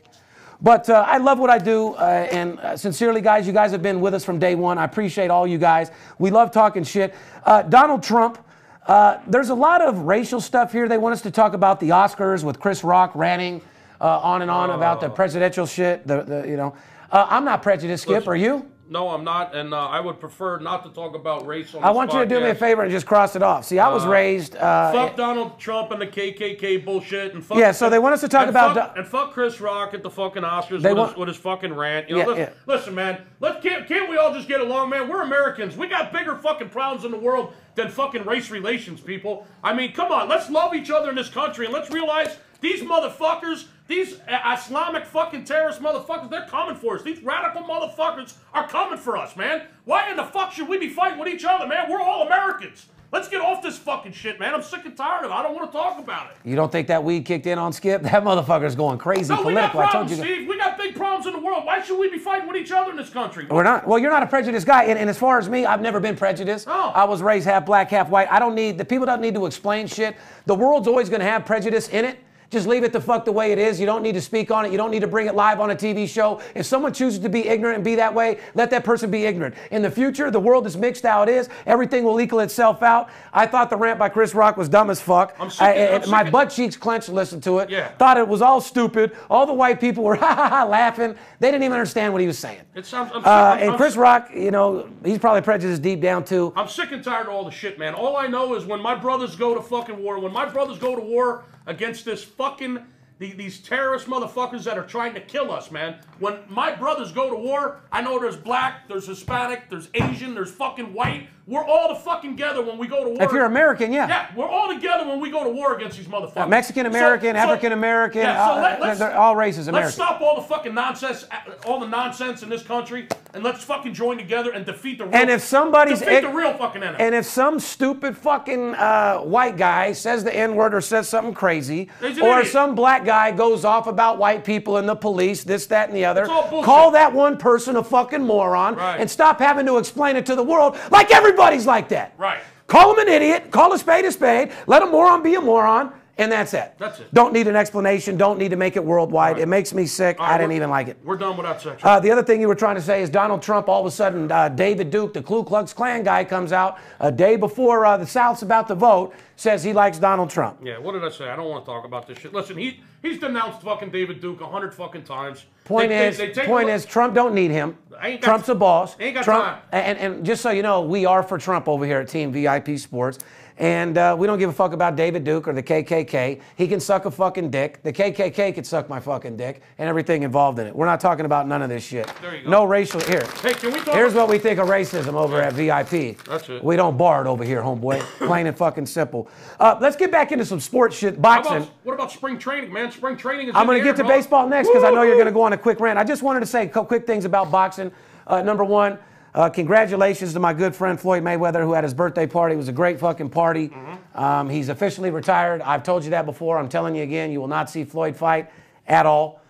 But 0.62 0.90
uh, 0.90 1.04
I 1.06 1.18
love 1.18 1.38
what 1.38 1.50
I 1.50 1.58
do, 1.58 1.96
uh, 1.96 2.28
and 2.32 2.60
uh, 2.60 2.78
sincerely, 2.78 3.20
guys, 3.20 3.46
you 3.46 3.52
guys 3.52 3.72
have 3.72 3.82
been 3.82 4.00
with 4.00 4.14
us 4.14 4.24
from 4.24 4.40
day 4.40 4.56
one. 4.56 4.78
I 4.78 4.86
appreciate 4.86 5.30
all 5.30 5.46
you 5.46 5.58
guys. 5.58 5.92
We 6.18 6.32
love 6.32 6.52
talking 6.52 6.84
shit. 6.86 7.14
Uh, 7.44 7.64
Donald 7.64 8.04
Trump. 8.04 8.40
Uh, 8.88 9.20
there's 9.28 9.50
a 9.50 9.56
lot 9.56 9.82
of 9.82 10.00
racial 10.00 10.40
stuff 10.40 10.72
here. 10.72 10.88
They 10.88 10.98
want 10.98 11.14
us 11.14 11.22
to 11.24 11.32
talk 11.32 11.54
about 11.54 11.80
the 11.80 11.90
Oscars 11.90 12.44
with 12.44 12.60
Chris 12.60 12.84
Rock 12.84 13.12
ranting 13.16 13.62
uh, 14.00 14.20
on 14.20 14.44
and 14.44 14.52
on 14.52 14.70
about 14.70 15.02
the 15.02 15.10
presidential 15.10 15.66
shit. 15.66 16.08
The, 16.08 16.24
the 16.24 16.48
you 16.48 16.56
know, 16.56 16.76
I'm 17.12 17.44
not 17.44 17.62
prejudiced, 17.62 18.04
Skip. 18.04 18.14
Listen, 18.14 18.30
Are 18.30 18.36
you? 18.36 18.72
No, 18.88 19.10
I'm 19.10 19.24
not, 19.24 19.56
and 19.56 19.74
uh, 19.74 19.78
I 19.88 20.00
would 20.00 20.20
prefer 20.20 20.60
not 20.60 20.84
to 20.84 20.92
talk 20.92 21.16
about 21.16 21.48
race 21.48 21.74
on 21.74 21.82
the 21.82 21.88
I 21.88 21.90
want 21.90 22.14
you 22.14 22.20
to 22.20 22.26
do 22.28 22.40
me 22.40 22.50
a 22.52 22.56
favor 22.56 22.84
and 22.84 22.92
just 22.92 23.08
cross 23.08 23.36
it 23.36 23.42
off. 23.42 23.66
See, 23.66 23.80
I 23.80 23.90
was 23.90 24.06
raised. 24.06 24.56
Uh, 24.56 24.92
Fuck 24.92 25.16
Donald 25.18 25.60
Trump 25.60 25.90
and 25.90 26.00
the 26.00 26.06
KKK 26.06 26.86
bullshit, 26.86 27.34
and 27.34 27.44
fuck. 27.44 27.58
Yeah, 27.58 27.72
so 27.72 27.90
they 27.90 27.98
want 27.98 28.14
us 28.14 28.22
to 28.22 28.28
talk 28.28 28.42
and 28.42 28.52
about 28.52 28.76
fuck, 28.76 28.94
Do- 28.94 29.00
and 29.02 29.10
fuck 29.10 29.32
Chris 29.34 29.60
Rock 29.60 29.96
at 29.96 30.04
the 30.04 30.10
fucking 30.12 30.44
Oscars 30.44 30.84
They 30.84 30.90
with, 30.90 30.98
want- 31.00 31.10
his, 31.14 31.18
with 31.18 31.28
his 31.30 31.38
fucking 31.38 31.74
rant. 31.74 32.10
You 32.10 32.18
know, 32.18 32.22
Yeah, 32.22 32.28
listen, 32.28 32.44
yeah. 32.44 32.50
listen, 32.74 32.96
man, 32.96 33.22
let's 33.40 33.64
can't 33.64 33.88
can't 33.88 34.08
we 34.08 34.18
all 34.18 34.32
just 34.34 34.48
get 34.48 34.62
along, 34.62 34.92
man? 34.92 35.10
We're 35.10 35.24
Americans. 35.24 35.76
We 35.76 35.88
got 35.88 36.14
bigger 36.14 36.36
fucking 36.36 36.70
problems 36.70 37.06
in 37.06 37.12
the 37.12 37.18
world 37.18 37.54
than 37.74 37.90
fucking 37.90 38.24
race 38.26 38.52
relations, 38.52 39.02
people. 39.02 39.48
I 39.64 39.74
mean, 39.74 39.94
come 39.94 40.12
on, 40.12 40.30
let's 40.30 40.50
love 40.52 40.76
each 40.76 40.92
other 40.92 41.10
in 41.10 41.16
this 41.16 41.30
country, 41.30 41.66
and 41.66 41.74
let's 41.74 41.90
realize 41.90 42.38
these 42.62 42.82
motherfuckers. 42.84 43.66
These 43.88 44.20
Islamic 44.28 45.06
fucking 45.06 45.44
terrorist 45.44 45.80
motherfuckers, 45.80 46.30
they're 46.30 46.48
coming 46.48 46.76
for 46.76 46.96
us. 46.96 47.04
These 47.04 47.22
radical 47.22 47.62
motherfuckers 47.62 48.34
are 48.54 48.68
coming 48.68 48.98
for 48.98 49.16
us, 49.16 49.36
man. 49.36 49.64
Why 49.86 50.10
in 50.10 50.18
the 50.18 50.24
fuck 50.24 50.52
should 50.54 50.68
we 50.68 50.80
be 50.80 50.90
fighting 50.90 51.20
with 51.20 51.28
each 51.28 51.46
other, 51.46 51.68
man? 51.68 51.90
We're 51.90 52.02
all 52.02 52.26
Americans. 52.26 52.88
Let's 53.12 53.30
get 53.30 53.40
off 53.40 53.62
this 53.62 53.78
fucking 53.78 54.12
shit, 54.12 54.40
man. 54.40 54.54
I'm 54.56 54.64
sick 54.64 54.84
and 54.84 54.98
tired 54.98 55.24
of 55.24 55.32
it. 55.32 55.34
I 55.34 55.44
don't 55.44 55.54
want 55.56 55.72
to 55.72 55.78
talk 55.78 56.00
about 56.00 56.32
it. 56.32 56.38
you 56.44 56.56
don't 56.56 56.72
think 56.72 56.88
that 56.88 57.04
weed 57.04 57.24
kicked 57.24 57.46
in 57.46 57.60
on 57.60 57.72
Skip? 57.72 58.02
That 58.16 58.24
motherfucker's 58.24 58.76
going 58.76 58.98
crazy 58.98 59.34
No, 59.34 59.44
we 59.44 59.54
got 59.54 59.72
political. 59.72 59.80
I 59.80 59.84
told 59.84 59.92
problems, 59.92 60.18
you. 60.18 60.24
Steve. 60.36 60.48
We 60.50 60.58
got 60.58 60.78
big 60.78 60.96
problems 60.96 61.28
in 61.28 61.34
the 61.34 61.40
world. 61.40 61.66
Why 61.66 61.82
should 61.82 62.00
we 62.00 62.10
be 62.10 62.18
fighting 62.18 62.48
with 62.48 62.58
each 62.58 62.72
other 62.72 62.90
in 62.90 62.98
this 62.98 63.10
country? 63.12 63.46
We're 63.50 63.64
not. 63.64 63.88
Well, 63.88 64.00
you're 64.00 64.12
not 64.12 64.24
a 64.24 64.28
prejudiced 64.28 64.66
guy, 64.66 64.86
and, 64.86 64.98
and 64.98 65.10
as 65.10 65.18
far 65.18 65.38
as 65.38 65.48
me, 65.48 65.66
I've 65.66 65.82
never 65.82 66.00
been 66.00 66.16
prejudiced. 66.18 66.68
Oh. 66.68 66.92
I 66.96 67.06
was 67.06 67.22
raised 67.22 67.46
half 67.46 67.66
black, 67.66 67.90
half 67.92 68.10
white. 68.10 68.30
I 68.32 68.40
don't 68.40 68.56
need 68.56 68.78
the 68.78 68.86
people 68.86 69.06
don't 69.06 69.22
need 69.22 69.36
to 69.36 69.46
explain 69.46 69.88
shit. 69.88 70.18
The 70.48 70.56
world's 70.56 70.88
always 70.88 71.08
going 71.08 71.22
to 71.22 71.28
have 71.28 71.46
prejudice 71.46 71.88
in 71.90 72.04
it. 72.04 72.20
Just 72.50 72.68
leave 72.68 72.84
it 72.84 72.94
the 72.94 73.02
fuck 73.02 73.26
the 73.26 73.32
way 73.32 73.52
it 73.52 73.58
is. 73.58 73.80
You 73.80 73.86
don't 73.86 74.04
need 74.04 74.14
to 74.14 74.22
speak 74.22 74.52
on 74.52 74.66
it. 74.66 74.72
You 74.72 74.78
don't 74.78 74.92
need 74.92 75.00
to 75.02 75.08
bring 75.08 75.28
it 75.28 75.36
live 75.36 75.60
on 75.60 75.72
a 75.72 75.76
TV 75.76 76.08
show. 76.08 76.42
If 76.54 76.66
someone 76.66 76.94
chooses 76.94 77.20
to 77.20 77.30
be 77.30 77.48
ignorant 77.48 77.76
and 77.76 77.84
be 77.84 77.96
that 77.96 78.14
way, 78.14 78.40
let 78.54 78.70
that 78.72 78.84
person 78.84 79.10
be 79.10 79.26
ignorant. 79.26 79.56
In 79.72 79.82
the 79.82 79.90
future, 79.92 80.30
the 80.32 80.40
world 80.40 80.66
is 80.68 80.78
mixed 80.78 81.04
how 81.04 81.24
it 81.24 81.30
is. 81.30 81.50
Everything 81.66 82.04
will 82.04 82.20
equal 82.22 82.40
itself 82.40 82.84
out. 82.84 83.10
I 83.34 83.46
thought 83.46 83.70
the 83.70 83.78
rant 83.78 84.00
by 84.00 84.10
Chris 84.10 84.34
Rock 84.36 84.58
was 84.58 84.70
dumb 84.70 84.90
as 84.90 85.02
fuck. 85.02 85.36
I'm 85.40 85.50
sick 85.50 85.62
I- 85.62 85.96
I'm 85.96 86.10
my 86.10 86.30
butt 86.30 86.50
cheeks 86.50 86.78
clenched 86.78 87.10
listen 87.10 87.42
to 87.42 87.60
it. 87.60 87.70
Yeah. 87.70 87.90
Thought 87.90 88.18
it 88.18 88.28
was 88.28 88.42
all 88.42 88.62
stupid. 88.62 89.12
All 89.30 89.46
the 89.46 89.54
white 89.54 89.80
people 89.80 90.04
were 90.04 90.16
ha 90.16 90.36
ha 90.36 90.50
ha 90.50 90.64
laughing. 90.66 91.16
They 91.40 91.50
didn't 91.52 91.64
even 91.64 91.74
understand 91.74 92.14
what 92.14 92.22
he 92.22 92.28
was 92.28 92.38
saying. 92.38 92.62
It 92.76 92.86
sounds. 92.86 93.12
I'm 93.14 93.24
Uh, 93.26 93.58
and 93.60 93.72
I'm 93.72 93.78
Chris 93.78 93.96
Rock, 93.96 94.30
you 94.34 94.52
know, 94.52 94.88
he's 95.04 95.18
probably 95.20 95.42
prejudiced 95.42 95.82
deep 95.82 96.02
down 96.02 96.24
too. 96.24 96.54
I'm 96.56 96.68
sick 96.68 96.92
and 96.92 97.04
tired 97.04 97.28
of 97.28 97.34
all 97.34 97.44
the 97.44 97.52
shit, 97.52 97.80
man. 97.80 97.94
All 97.94 98.18
I 98.18 98.28
know 98.28 98.54
is 98.56 98.66
when 98.66 98.82
my 98.82 98.96
brothers 98.96 99.36
go 99.36 99.56
to 99.56 99.62
fucking 99.62 100.02
war, 100.02 100.20
when 100.20 100.32
my 100.34 100.46
brothers 100.46 100.78
go 100.78 100.96
to 100.96 101.02
war 101.02 101.44
against 101.66 102.06
this 102.06 102.24
fucking 102.24 102.86
the, 103.18 103.32
these 103.34 103.60
terrorist 103.60 104.08
motherfuckers 104.08 104.64
that 104.66 104.78
are 104.78 104.86
trying 104.86 105.14
to 105.14 105.22
kill 105.22 105.52
us, 105.52 105.72
man. 105.72 106.00
When 106.20 106.40
my 106.50 106.76
brothers 106.76 107.12
go 107.12 107.30
to 107.30 107.36
war, 107.36 107.82
I 107.92 108.02
know 108.02 108.20
there's 108.20 108.36
black, 108.36 108.88
there's 108.90 109.08
Hispanic, 109.08 109.70
there's 109.70 109.90
Asian, 109.94 110.36
there's 110.36 110.52
fucking 110.52 110.94
white. 110.94 111.30
We're 111.48 111.64
all 111.64 111.90
the 111.90 112.00
fucking 112.00 112.32
together 112.32 112.64
when 112.64 112.80
we 112.80 112.88
go 112.88 113.04
to 113.04 113.10
war. 113.12 113.22
If 113.22 113.32
you're 113.32 113.46
American, 113.46 113.94
yeah. 113.94 114.08
Yeah, 114.08 114.28
we're 114.36 114.48
all 114.48 114.68
together 114.74 115.08
when 115.08 115.20
we 115.20 115.30
go 115.30 115.44
to 115.44 115.50
war 115.52 115.76
against 115.76 115.96
these 115.98 116.08
motherfuckers. 116.08 116.50
Mexican 116.50 116.88
American, 116.88 117.36
So- 117.36 117.40
African 117.42 117.72
American, 117.72 118.22
Yeah, 118.22 118.48
so 118.48 118.54
uh, 118.54 118.78
let, 118.82 118.98
they're 118.98 119.16
all 119.16 119.36
races 119.36 119.68
American. 119.68 119.86
Let's 119.86 119.96
stop 119.96 120.22
all 120.22 120.36
the 120.38 120.42
fucking 120.42 120.74
nonsense, 120.74 121.26
all 121.68 121.80
the 121.80 121.88
nonsense 121.88 122.42
in 122.42 122.50
this 122.50 122.64
country, 122.64 123.08
and 123.36 123.44
let's 123.44 123.64
fucking 123.64 123.94
join 123.94 124.18
together 124.18 124.52
and 124.54 124.66
defeat 124.66 124.98
the 124.98 125.06
real. 125.06 125.16
And 125.16 125.30
if 125.30 125.42
somebody's 125.42 126.00
defeat 126.00 126.22
the 126.22 126.30
real 126.30 126.54
fucking 126.58 126.82
enemy. 126.82 126.98
And 127.00 127.14
if 127.14 127.26
some 127.28 127.60
stupid 127.60 128.18
fucking 128.18 128.74
uh, 128.74 129.20
white 129.20 129.56
guy 129.56 129.92
says 129.92 130.24
the 130.24 130.36
N 130.36 130.56
word 130.56 130.74
or 130.74 130.82
says 130.82 131.08
something 131.08 131.36
crazy, 131.36 131.90
or 132.02 132.08
idiot. 132.08 132.48
some 132.48 132.74
black 132.74 133.06
guy 133.06 133.30
goes 133.32 133.64
off 133.66 133.86
about 133.86 134.18
white 134.18 134.44
people 134.44 134.78
and 134.78 134.90
the 134.90 134.96
police, 134.96 135.44
this, 135.44 135.68
that, 135.68 135.90
and 135.90 135.96
the 135.98 136.06
other, 136.06 136.22
It's 136.24 136.30
all 136.32 136.50
bullshit. 136.50 136.66
call 136.66 136.90
that 136.92 137.14
one 137.14 137.38
person 137.38 137.76
a 137.76 137.84
fucking 137.84 138.24
moron 138.24 138.76
Right. 138.76 139.00
and 139.00 139.08
stop 139.12 139.38
having 139.38 139.68
to 139.68 139.78
explain 139.78 140.16
it 140.16 140.26
to 140.26 140.36
the 140.36 140.44
world 140.44 140.76
like 140.90 141.12
everybody's 141.36 141.66
like 141.66 141.90
that. 141.90 142.14
Right. 142.18 142.40
Call 142.68 142.94
him 142.94 143.08
an 143.08 143.14
idiot, 143.14 143.52
call 143.52 143.74
a 143.74 143.78
spade 143.78 144.06
a 144.06 144.12
spade, 144.12 144.52
let 144.68 144.82
a 144.82 144.86
moron 144.86 145.22
be 145.22 145.36
a 145.36 145.42
moron, 145.42 145.94
and 146.18 146.32
that's 146.32 146.54
it. 146.54 146.74
That's 146.78 147.00
it. 147.00 147.14
Don't 147.14 147.34
need 147.34 147.48
an 147.48 147.56
explanation, 147.56 148.16
don't 148.18 148.40
need 148.40 148.50
to 148.50 148.56
make 148.56 148.76
it 148.76 148.84
worldwide. 148.84 149.38
It 149.38 149.48
makes 149.48 149.74
me 149.74 149.86
sick. 149.86 150.18
All 150.20 150.26
I 150.26 150.38
didn't 150.38 150.54
even 150.54 150.70
like 150.70 150.88
it. 150.88 150.98
We're 151.04 151.18
done 151.18 151.36
without 151.36 151.62
section. 151.62 151.88
Uh, 151.88 152.00
the 152.00 152.12
other 152.12 152.24
thing 152.24 152.40
you 152.40 152.48
were 152.48 152.56
trying 152.56 152.76
to 152.76 152.82
say 152.82 153.02
is 153.02 153.10
Donald 153.10 153.42
Trump, 153.42 153.68
all 153.68 153.82
of 153.82 153.86
a 153.86 153.92
sudden, 153.92 154.32
uh, 154.32 154.50
David 154.50 154.92
Duke, 154.92 155.14
the 155.14 155.22
Ku 155.22 155.44
Klux 155.44 155.74
Klan 155.74 156.04
guy, 156.04 156.24
comes 156.24 156.52
out 156.52 156.80
a 157.00 157.12
day 157.12 157.36
before 157.36 157.86
uh, 157.86 157.98
the 157.98 158.08
South's 158.08 158.42
about 158.44 158.68
to 158.70 158.76
vote, 158.76 159.14
says 159.36 159.64
he 159.64 159.74
likes 159.74 160.00
Donald 160.00 160.30
Trump. 160.30 160.60
yeah, 160.64 160.78
what 160.78 160.94
did 160.94 161.04
I 161.04 161.10
say? 161.10 161.28
I 161.30 161.36
don't 161.36 161.50
want 161.50 161.66
to 161.66 161.70
talk 161.70 161.84
about 161.86 162.08
this 162.08 162.18
shit. 162.20 162.34
Listen, 162.34 162.58
he 162.58 162.80
he's 163.02 163.20
denounced 163.20 163.62
fucking 163.62 163.90
David 163.92 164.22
Duke 164.22 164.40
a 164.42 164.48
hundred 164.48 164.74
fucking 164.74 165.04
times. 165.04 165.46
Point 165.66 165.90
They- 165.90 165.98
they- 165.98 166.08
is, 166.08 166.18
they 166.18 166.32
take 166.32 166.46
point 166.46 166.70
is, 166.70 166.86
Trump 166.86 167.14
don't 167.14 167.34
need 167.34 167.52
him. 167.52 167.78
Trump's 168.22 168.50
a 168.50 168.56
boss. 168.56 168.96
ain't 169.00 169.16
got 169.16 169.24
Trump, 169.24 169.44
time. 169.46 169.62
And, 169.72 169.98
and 169.98 170.26
just 170.26 170.42
so 170.42 170.52
you 170.52 170.62
know, 170.62 170.82
we 170.82 171.06
are 171.06 171.24
for 171.24 171.38
Trump 171.38 171.68
over 171.68 171.86
here 171.86 172.00
at 172.00 172.08
Team 172.08 172.32
VIP 172.32 172.78
Sports. 172.78 173.20
And 173.58 173.98
uh, 173.98 174.16
we 174.20 174.28
don't 174.28 174.38
give 174.38 174.50
a 174.50 174.54
fuck 174.54 174.74
about 174.74 174.98
David 174.98 175.24
Duke 175.24 175.48
or 175.48 175.54
the 175.54 175.64
KKK. 175.64 176.42
He 176.58 176.68
can 176.68 176.80
suck 176.80 177.06
a 177.06 177.12
fucking 177.12 177.52
dick. 177.52 177.82
The 177.84 177.94
KKK 177.94 178.54
could 178.54 178.68
suck 178.68 178.90
my 178.90 179.00
fucking 179.00 179.38
dick 179.38 179.62
and 179.78 179.88
everything 179.88 180.24
involved 180.24 180.60
in 180.60 180.68
it. 180.68 180.76
We're 180.76 180.86
not 180.86 181.00
talking 181.00 181.26
about 181.26 181.48
none 181.48 181.62
of 181.62 181.70
this 181.70 181.84
shit. 181.84 182.12
There 182.22 182.36
you 182.36 182.44
go. 182.44 182.50
No 182.50 182.66
racial. 182.66 183.00
Here. 183.00 183.26
Hey, 183.42 183.54
can 183.54 183.72
we 183.72 183.80
talk? 183.80 183.96
Here's 183.96 184.14
what 184.14 184.28
we 184.28 184.40
think 184.40 184.60
of 184.60 184.68
racism 184.68 185.14
over 185.14 185.42
at 185.42 185.54
VIP. 185.54 186.18
That's 186.26 186.50
it. 186.50 186.64
We 186.64 186.76
don't 186.76 186.98
bar 186.98 187.26
it 187.26 187.28
over 187.28 187.44
here, 187.44 187.62
homeboy. 187.62 188.00
Plain 188.28 188.48
and 188.48 188.58
fucking 188.58 188.88
simple. 188.88 189.30
Uh, 189.60 189.78
let's 189.80 189.96
get 189.96 190.12
back 190.12 190.32
into 190.32 190.46
some 190.46 190.60
sports 190.60 190.98
shit. 190.98 191.16
How 191.16 191.22
Boxing. 191.22 191.58
about, 191.58 191.70
what 191.84 191.94
about 191.94 192.12
spring 192.12 192.38
training, 192.38 192.74
man? 192.74 192.92
Spring 192.92 193.16
training 193.16 193.50
is. 193.50 193.56
I'm 193.56 193.62
in 193.62 193.68
going 193.68 193.80
to 193.80 193.84
get 193.86 193.96
to 193.98 194.04
baseball 194.04 194.50
next 194.50 194.68
because 194.68 194.84
I 194.84 194.92
know 194.92 195.04
you're 195.04 195.16
going 195.16 195.28
to 195.28 195.32
go 195.32 195.44
on 195.44 195.54
a 195.54 195.58
quick 195.58 195.80
rant. 195.80 195.98
I 195.98 196.04
just 196.04 196.24
wanted 196.24 196.42
to 196.42 196.46
say 196.46 196.64
a 196.64 196.68
couple 196.68 196.86
quick 196.86 197.08
things 197.08 197.24
about 197.24 197.52
boxing. 197.52 197.92
Uh, 198.28 198.42
number 198.42 198.64
one, 198.64 198.98
uh, 199.36 199.50
congratulations 199.50 200.32
to 200.32 200.40
my 200.40 200.54
good 200.54 200.74
friend 200.74 200.98
Floyd 200.98 201.22
Mayweather 201.22 201.62
who 201.62 201.74
had 201.74 201.84
his 201.84 201.94
birthday 201.94 202.26
party. 202.26 202.56
It 202.56 202.58
was 202.58 202.70
a 202.70 202.74
great 202.74 203.00
fucking 203.02 203.30
party. 203.30 203.68
Mm-hmm. 203.68 204.18
Um, 204.18 204.50
he's 204.50 204.70
officially 204.70 205.12
retired. 205.12 205.62
I've 205.62 205.84
told 205.84 206.06
you 206.06 206.12
that 206.12 206.26
before. 206.26 206.58
I'm 206.58 206.70
telling 206.70 206.96
you 206.96 207.04
again, 207.04 207.32
you 207.32 207.42
will 207.42 207.50
not 207.50 207.70
see 207.70 207.84
Floyd 207.84 208.16
fight 208.16 208.50
at 208.88 209.06
all. 209.06 209.42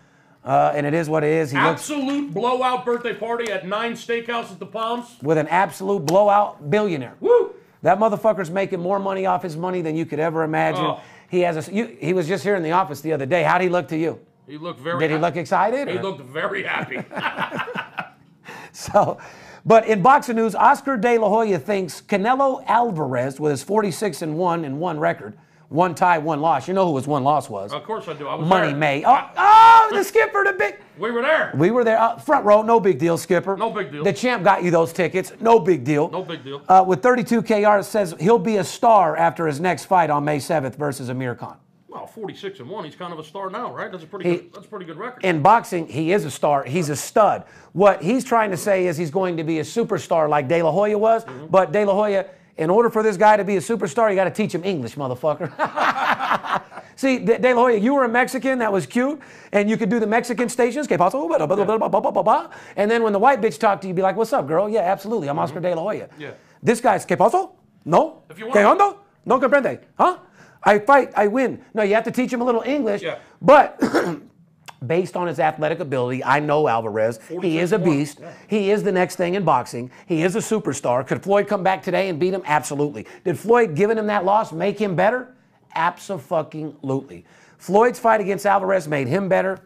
Uh, 0.43 0.73
and 0.75 0.87
it 0.87 0.95
is 0.95 1.07
what 1.07 1.23
it 1.23 1.29
is. 1.29 1.51
He 1.51 1.57
looks 1.57 1.81
Absolute 1.81 2.33
blowout 2.33 2.83
birthday 2.83 3.13
party 3.13 3.51
at 3.51 3.67
Nine 3.67 3.93
Steakhouse 3.93 4.51
at 4.51 4.59
the 4.59 4.65
Palms. 4.65 5.17
with 5.21 5.37
an 5.37 5.47
absolute 5.49 6.05
blowout 6.05 6.69
billionaire. 6.69 7.15
Woo! 7.19 7.53
That 7.83 7.99
motherfucker's 7.99 8.49
making 8.49 8.79
more 8.79 8.97
money 8.99 9.27
off 9.27 9.43
his 9.43 9.55
money 9.55 9.81
than 9.81 9.95
you 9.95 10.05
could 10.07 10.19
ever 10.19 10.43
imagine. 10.43 10.83
Oh. 10.83 10.99
He 11.29 11.41
has 11.41 11.67
a. 11.67 11.73
You, 11.73 11.97
he 11.99 12.13
was 12.13 12.27
just 12.27 12.43
here 12.43 12.55
in 12.55 12.63
the 12.63 12.71
office 12.71 13.01
the 13.01 13.13
other 13.13 13.25
day. 13.27 13.43
How'd 13.43 13.61
he 13.61 13.69
look 13.69 13.87
to 13.89 13.97
you? 13.97 14.19
He 14.47 14.57
looked 14.57 14.79
very. 14.79 14.99
Did 14.99 15.09
he 15.09 15.13
happy. 15.13 15.21
look 15.21 15.35
excited? 15.35 15.87
He 15.87 15.97
or- 15.97 16.03
looked 16.03 16.21
very 16.21 16.63
happy. 16.63 17.03
So, 18.75 19.19
but 19.65 19.87
in 19.87 20.01
boxing 20.01 20.35
news, 20.35 20.53
Oscar 20.55 20.95
De 20.97 21.17
La 21.17 21.27
Hoya 21.27 21.57
thinks 21.59 22.01
Canelo 22.01 22.63
Alvarez, 22.67 23.39
with 23.39 23.51
his 23.51 23.63
46 23.63 24.21
and 24.21 24.37
one 24.37 24.63
and 24.63 24.79
one 24.79 24.99
record, 24.99 25.37
one 25.69 25.95
tie, 25.95 26.19
one 26.19 26.39
loss. 26.41 26.67
You 26.67 26.73
know 26.75 26.85
who 26.87 26.95
his 26.95 27.07
one 27.07 27.23
loss 27.23 27.49
was? 27.49 27.73
of 27.73 27.83
course 27.83 28.07
I 28.07 28.13
do. 28.13 28.27
I 28.27 28.35
was 28.35 28.47
Money 28.47 28.67
there. 28.67 28.77
May. 28.77 29.03
Oh, 29.05 29.29
oh, 29.35 29.89
the 29.91 30.03
skipper, 30.03 30.43
the 30.43 30.53
big. 30.53 30.79
We 30.97 31.11
were 31.11 31.21
there. 31.23 31.51
We 31.57 31.71
were 31.71 31.83
there, 31.83 31.99
uh, 31.99 32.17
front 32.17 32.45
row, 32.45 32.61
no 32.61 32.79
big 32.79 32.99
deal, 32.99 33.17
skipper. 33.17 33.57
No 33.57 33.71
big 33.71 33.91
deal. 33.91 34.03
The 34.03 34.13
champ 34.13 34.43
got 34.43 34.63
you 34.63 34.71
those 34.71 34.93
tickets, 34.93 35.33
no 35.39 35.59
big 35.59 35.83
deal. 35.83 36.09
No 36.09 36.23
big 36.23 36.43
deal. 36.43 36.61
Uh, 36.67 36.85
with 36.87 37.01
32 37.01 37.41
KR, 37.41 37.79
it 37.79 37.85
says 37.85 38.15
he'll 38.19 38.39
be 38.39 38.57
a 38.57 38.63
star 38.63 39.17
after 39.17 39.47
his 39.47 39.59
next 39.59 39.85
fight 39.85 40.09
on 40.09 40.23
May 40.23 40.37
7th 40.37 40.75
versus 40.75 41.09
Amir 41.09 41.35
Khan. 41.35 41.57
Well, 41.95 42.07
46 42.07 42.59
and 42.59 42.69
one. 42.69 42.83
He's 42.83 42.95
kind 42.95 43.13
of 43.13 43.19
a 43.19 43.23
star 43.23 43.49
now, 43.49 43.73
right? 43.73 43.89
That's 43.89 44.03
a 44.03 44.07
pretty. 44.07 44.29
He- 44.29 44.35
good, 44.35 44.53
that's 44.53 44.65
a 44.65 44.69
pretty 44.69 44.85
good 44.85 44.97
record. 44.97 45.23
in 45.23 45.41
boxing, 45.41 45.87
he 45.87 46.11
is 46.11 46.25
a 46.25 46.29
star. 46.31 46.65
He's 46.65 46.89
a 46.89 46.95
stud. 46.95 47.45
What 47.71 48.03
he's 48.03 48.25
trying 48.25 48.51
to 48.51 48.57
say 48.57 48.87
is 48.87 48.97
he's 48.97 49.11
going 49.11 49.37
to 49.37 49.45
be 49.45 49.59
a 49.59 49.63
superstar 49.63 50.27
like 50.27 50.49
De 50.49 50.61
La 50.61 50.71
Hoya 50.73 50.97
was. 50.97 51.23
Mm-hmm. 51.23 51.45
But 51.47 51.71
De 51.71 51.85
La 51.85 51.93
Hoya, 51.93 52.25
in 52.57 52.69
order 52.69 52.89
for 52.89 53.01
this 53.01 53.15
guy 53.15 53.37
to 53.37 53.45
be 53.45 53.55
a 53.55 53.61
superstar, 53.61 54.09
you 54.09 54.15
got 54.15 54.25
to 54.25 54.29
teach 54.31 54.53
him 54.53 54.65
English, 54.65 54.95
motherfucker. 54.95 55.49
See, 56.97 57.19
De, 57.19 57.53
La 57.53 57.61
Hoya, 57.61 57.77
you 57.77 57.93
were 57.93 58.03
a 58.03 58.09
Mexican, 58.09 58.59
that 58.59 58.71
was 58.73 58.85
cute, 58.85 59.19
and 59.53 59.69
you 59.69 59.77
could 59.77 59.89
do 59.89 59.99
the 60.01 60.07
Mexican 60.07 60.47
stations, 60.49 60.87
que 60.87 60.97
paso, 60.97 61.27
Blah, 61.27 61.45
blah, 61.45 61.47
blah, 61.47 61.77
blah, 61.77 61.87
blah, 61.89 62.11
blah, 62.11 62.23
blah. 62.23 62.49
and 62.77 62.89
then 62.91 63.03
when 63.03 63.11
the 63.13 63.19
white 63.19 63.41
bitch 63.41 63.57
talked 63.59 63.81
to 63.83 63.87
you, 63.87 63.89
you'd 63.91 63.95
be 63.97 64.01
like, 64.01 64.15
what's 64.17 64.31
up, 64.33 64.47
girl? 64.47 64.69
Yeah, 64.69 64.81
absolutely, 64.81 65.27
I'm 65.29 65.37
Oscar 65.39 65.59
De 65.61 65.73
La 65.75 65.81
Hoya. 65.81 66.07
Mm-hmm. 66.07 66.21
Yeah. 66.21 66.31
This 66.63 66.79
guy's, 66.81 67.05
que 67.05 67.15
paso? 67.17 67.55
No. 67.85 68.23
If 68.29 68.39
you 68.39 68.47
want- 68.47 68.79
onda? 68.79 68.97
No 69.25 69.39
comprende. 69.39 69.79
Huh? 69.97 70.17
I 70.65 70.79
fight, 70.79 71.11
I 71.15 71.27
win. 71.27 71.63
No, 71.73 71.83
you 71.83 71.93
have 71.93 72.03
to 72.05 72.11
teach 72.11 72.33
him 72.33 72.41
a 72.41 72.43
little 72.43 72.63
English. 72.63 73.03
Yeah. 73.03 73.19
But 73.41 73.79
based 74.87 75.15
on 75.15 75.27
his 75.27 75.39
athletic 75.39 75.79
ability. 75.79 76.23
I 76.23 76.39
know 76.39 76.67
Alvarez. 76.67 77.19
He 77.41 77.59
is 77.59 77.71
a 77.71 77.79
46-1. 77.79 77.83
beast. 77.83 78.19
He 78.47 78.71
is 78.71 78.83
the 78.83 78.91
next 78.91 79.15
thing 79.15 79.35
in 79.35 79.43
boxing. 79.43 79.91
He 80.05 80.23
is 80.23 80.35
a 80.35 80.39
superstar. 80.39 81.05
Could 81.05 81.23
Floyd 81.23 81.47
come 81.47 81.63
back 81.63 81.81
today 81.83 82.09
and 82.09 82.19
beat 82.19 82.33
him? 82.33 82.41
Absolutely. 82.45 83.07
Did 83.23 83.37
Floyd, 83.39 83.75
giving 83.75 83.97
him 83.97 84.07
that 84.07 84.25
loss, 84.25 84.51
make 84.51 84.79
him 84.79 84.95
better? 84.95 85.35
Absolutely. 85.75 87.25
Floyd's 87.57 87.99
fight 87.99 88.21
against 88.21 88.45
Alvarez 88.45 88.87
made 88.87 89.07
him 89.07 89.27
better. 89.29 89.61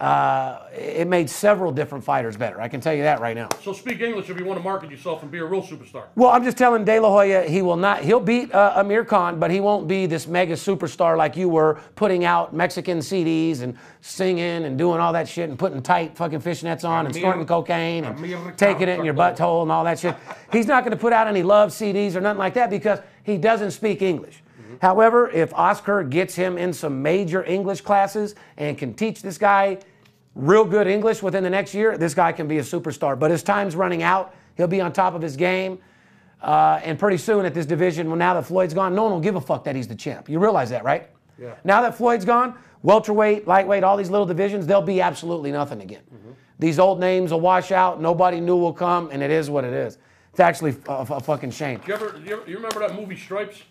Uh, 0.00 0.66
it 0.72 1.06
made 1.06 1.28
several 1.28 1.70
different 1.70 2.02
fighters 2.02 2.34
better. 2.34 2.58
I 2.58 2.68
can 2.68 2.80
tell 2.80 2.94
you 2.94 3.02
that 3.02 3.20
right 3.20 3.36
now. 3.36 3.50
So 3.62 3.74
speak 3.74 4.00
English 4.00 4.30
if 4.30 4.38
you 4.38 4.46
want 4.46 4.58
to 4.58 4.64
market 4.64 4.90
yourself 4.90 5.22
and 5.22 5.30
be 5.30 5.36
a 5.38 5.44
real 5.44 5.62
superstar. 5.62 6.04
Well, 6.16 6.30
I'm 6.30 6.42
just 6.42 6.56
telling 6.56 6.86
De 6.86 6.98
La 6.98 7.10
Hoya 7.10 7.42
he 7.42 7.60
will 7.60 7.76
not. 7.76 8.02
He'll 8.02 8.18
beat 8.18 8.50
uh, 8.54 8.72
Amir 8.76 9.04
Khan, 9.04 9.38
but 9.38 9.50
he 9.50 9.60
won't 9.60 9.86
be 9.86 10.06
this 10.06 10.26
mega 10.26 10.54
superstar 10.54 11.18
like 11.18 11.36
you 11.36 11.50
were, 11.50 11.78
putting 11.96 12.24
out 12.24 12.54
Mexican 12.54 13.00
CDs 13.00 13.60
and 13.60 13.76
singing 14.00 14.64
and 14.64 14.78
doing 14.78 15.00
all 15.00 15.12
that 15.12 15.28
shit 15.28 15.50
and 15.50 15.58
putting 15.58 15.82
tight 15.82 16.16
fucking 16.16 16.40
fishnets 16.40 16.88
on 16.88 17.04
and 17.04 17.14
Amir- 17.14 17.20
snorting 17.20 17.46
cocaine 17.46 18.04
and 18.04 18.16
Amir 18.16 18.54
taking 18.56 18.88
it 18.88 18.98
in 18.98 19.04
your 19.04 19.12
butthole 19.12 19.62
and 19.62 19.70
all 19.70 19.84
that 19.84 19.98
shit. 19.98 20.16
He's 20.50 20.66
not 20.66 20.82
going 20.82 20.96
to 20.96 21.00
put 21.00 21.12
out 21.12 21.26
any 21.26 21.42
love 21.42 21.72
CDs 21.72 22.14
or 22.14 22.22
nothing 22.22 22.38
like 22.38 22.54
that 22.54 22.70
because 22.70 23.00
he 23.22 23.36
doesn't 23.36 23.72
speak 23.72 24.00
English. 24.00 24.42
However, 24.80 25.28
if 25.28 25.52
Oscar 25.52 26.02
gets 26.02 26.34
him 26.34 26.56
in 26.56 26.72
some 26.72 27.02
major 27.02 27.44
English 27.44 27.82
classes 27.82 28.34
and 28.56 28.78
can 28.78 28.94
teach 28.94 29.20
this 29.20 29.36
guy 29.36 29.78
real 30.40 30.64
good 30.64 30.86
English 30.86 31.22
within 31.22 31.44
the 31.44 31.50
next 31.50 31.74
year, 31.74 31.96
this 31.98 32.14
guy 32.14 32.32
can 32.32 32.48
be 32.48 32.58
a 32.58 32.62
superstar. 32.62 33.18
But 33.18 33.30
his 33.30 33.42
time's 33.42 33.76
running 33.76 34.02
out. 34.02 34.34
He'll 34.56 34.66
be 34.66 34.80
on 34.80 34.92
top 34.92 35.14
of 35.14 35.22
his 35.22 35.36
game. 35.36 35.78
Uh, 36.42 36.80
and 36.82 36.98
pretty 36.98 37.18
soon 37.18 37.44
at 37.44 37.52
this 37.52 37.66
division, 37.66 38.08
well, 38.08 38.16
now 38.16 38.34
that 38.34 38.46
Floyd's 38.46 38.72
gone, 38.72 38.94
no 38.94 39.02
one 39.04 39.12
will 39.12 39.20
give 39.20 39.36
a 39.36 39.40
fuck 39.40 39.64
that 39.64 39.76
he's 39.76 39.86
the 39.86 39.94
champ. 39.94 40.28
You 40.28 40.38
realize 40.38 40.70
that, 40.70 40.84
right? 40.84 41.10
Yeah. 41.38 41.54
Now 41.64 41.82
that 41.82 41.94
Floyd's 41.94 42.24
gone, 42.24 42.56
welterweight, 42.82 43.46
lightweight, 43.46 43.84
all 43.84 43.96
these 43.96 44.10
little 44.10 44.26
divisions, 44.26 44.66
they'll 44.66 44.80
be 44.80 45.00
absolutely 45.02 45.52
nothing 45.52 45.82
again. 45.82 46.02
These 46.58 46.78
old 46.78 47.00
names 47.00 47.32
will 47.32 47.40
wash 47.40 47.72
out. 47.72 48.02
Nobody 48.02 48.38
new 48.38 48.56
will 48.56 48.74
come, 48.74 49.08
and 49.10 49.22
it 49.22 49.30
is 49.30 49.48
what 49.48 49.64
it 49.64 49.72
is. 49.72 49.96
It's 50.30 50.40
actually 50.40 50.76
a, 50.88 50.92
a 50.92 51.20
fucking 51.20 51.50
shame. 51.50 51.80
You 51.86 51.94
ever, 51.94 52.20
you 52.24 52.34
ever 52.34 52.48
you 52.48 52.56
remember 52.56 52.80
that 52.80 52.94
movie 52.94 53.16
Stripes? 53.16 53.62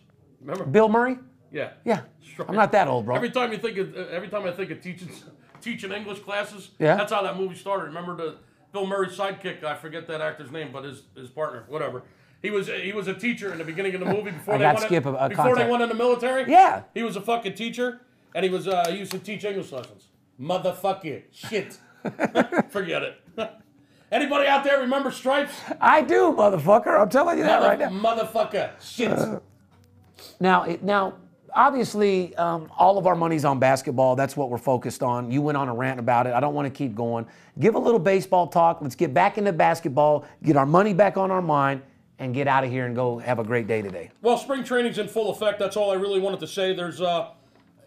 Remember? 0.42 0.66
Bill 0.66 0.90
Murray? 0.90 1.18
Yeah. 1.52 1.72
Yeah. 1.86 2.02
Stripes. 2.22 2.50
I'm 2.50 2.56
not 2.56 2.72
that 2.72 2.88
old, 2.88 3.06
bro. 3.06 3.16
Every 3.16 3.30
time 3.30 3.52
you 3.52 3.60
think 3.60 3.78
of, 3.78 3.96
every 3.96 4.28
time 4.28 4.44
I 4.46 4.52
think 4.52 4.72
of 4.72 4.82
teaching 4.82 5.10
teaching 5.62 5.92
English 5.92 6.20
classes, 6.20 6.72
Yeah. 6.80 6.96
that's 6.96 7.12
how 7.12 7.22
that 7.24 7.38
movie 7.38 7.56
started. 7.56 7.86
Remember 7.86 8.16
the 8.16 8.36
Bill 8.72 8.86
Murray's 8.88 9.18
sidekick? 9.18 9.64
I 9.64 9.76
forget 9.76 10.08
that 10.08 10.22
actor's 10.22 10.52
name, 10.52 10.70
but 10.72 10.84
his 10.84 11.04
his 11.16 11.30
partner, 11.30 11.64
whatever. 11.68 12.04
He 12.42 12.52
was 12.52 12.68
he 12.68 12.92
was 12.94 13.08
a 13.08 13.14
teacher 13.14 13.52
in 13.52 13.58
the 13.58 13.64
beginning 13.66 13.94
of 13.96 14.00
the 14.00 14.06
movie 14.06 14.32
before 14.32 14.54
I 14.56 14.58
they 14.60 14.66
went 14.66 14.80
Skip 14.80 15.06
in, 15.06 15.14
a- 15.16 15.18
a 15.18 15.30
before 15.30 15.56
they 15.56 15.70
went 15.70 15.84
in 15.84 15.90
the 15.90 15.96
military. 15.96 16.50
Yeah. 16.50 16.84
he 16.94 17.04
was 17.04 17.16
a 17.16 17.22
fucking 17.22 17.56
teacher, 17.56 18.02
and 18.34 18.44
he 18.46 18.50
was 18.50 18.68
uh, 18.68 18.86
he 18.90 18.98
used 18.98 19.12
to 19.12 19.20
teach 19.20 19.44
English 19.44 19.72
lessons. 19.72 20.08
Motherfucker, 20.40 21.24
shit, 21.32 21.78
forget 22.70 23.04
it. 23.04 23.22
Anybody 24.12 24.48
out 24.48 24.64
there 24.64 24.80
remember 24.80 25.12
Stripes? 25.12 25.54
I 25.82 26.02
do, 26.02 26.32
motherfucker. 26.32 27.00
I'm 27.00 27.10
telling 27.10 27.38
you 27.38 27.44
that 27.44 27.62
right 27.62 27.78
now. 27.78 27.90
Motherfucker, 27.90 28.72
shit. 28.82 29.18
Now, 30.40 30.64
it, 30.64 30.82
now, 30.84 31.16
obviously, 31.54 32.36
um, 32.36 32.72
all 32.78 32.98
of 32.98 33.08
our 33.08 33.16
money's 33.16 33.46
on 33.46 33.60
basketball. 33.60 34.16
That's 34.16 34.38
what 34.38 34.50
we're 34.50 34.58
focused 34.58 35.04
on. 35.04 35.32
You 35.32 35.42
went 35.42 35.58
on 35.58 35.70
a 35.70 35.74
rant 35.74 36.00
about 36.00 36.28
it. 36.28 36.34
I 36.34 36.40
don't 36.40 36.54
want 36.54 36.66
to 36.66 36.76
keep 36.76 36.96
going. 36.96 37.26
Give 37.60 37.76
a 37.76 37.80
little 37.80 38.00
baseball 38.00 38.48
talk. 38.48 38.82
Let's 38.82 38.96
get 38.96 39.14
back 39.14 39.38
into 39.38 39.54
basketball, 39.54 40.26
get 40.44 40.56
our 40.56 40.66
money 40.66 40.94
back 40.94 41.18
on 41.18 41.32
our 41.32 41.42
mind, 41.42 41.82
and 42.20 42.34
get 42.34 42.48
out 42.48 42.64
of 42.64 42.70
here 42.70 42.86
and 42.86 42.96
go 42.96 43.18
have 43.20 43.40
a 43.40 43.44
great 43.44 43.68
day 43.68 43.82
today. 43.82 44.12
Well, 44.22 44.38
spring 44.38 44.64
training's 44.64 44.98
in 44.98 45.08
full 45.08 45.32
effect. 45.32 45.60
That's 45.60 45.78
all 45.78 45.92
I 45.92 45.96
really 45.96 46.20
wanted 46.20 46.40
to 46.42 46.48
say. 46.48 46.74
There's 46.74 47.02
uh, 47.02 47.32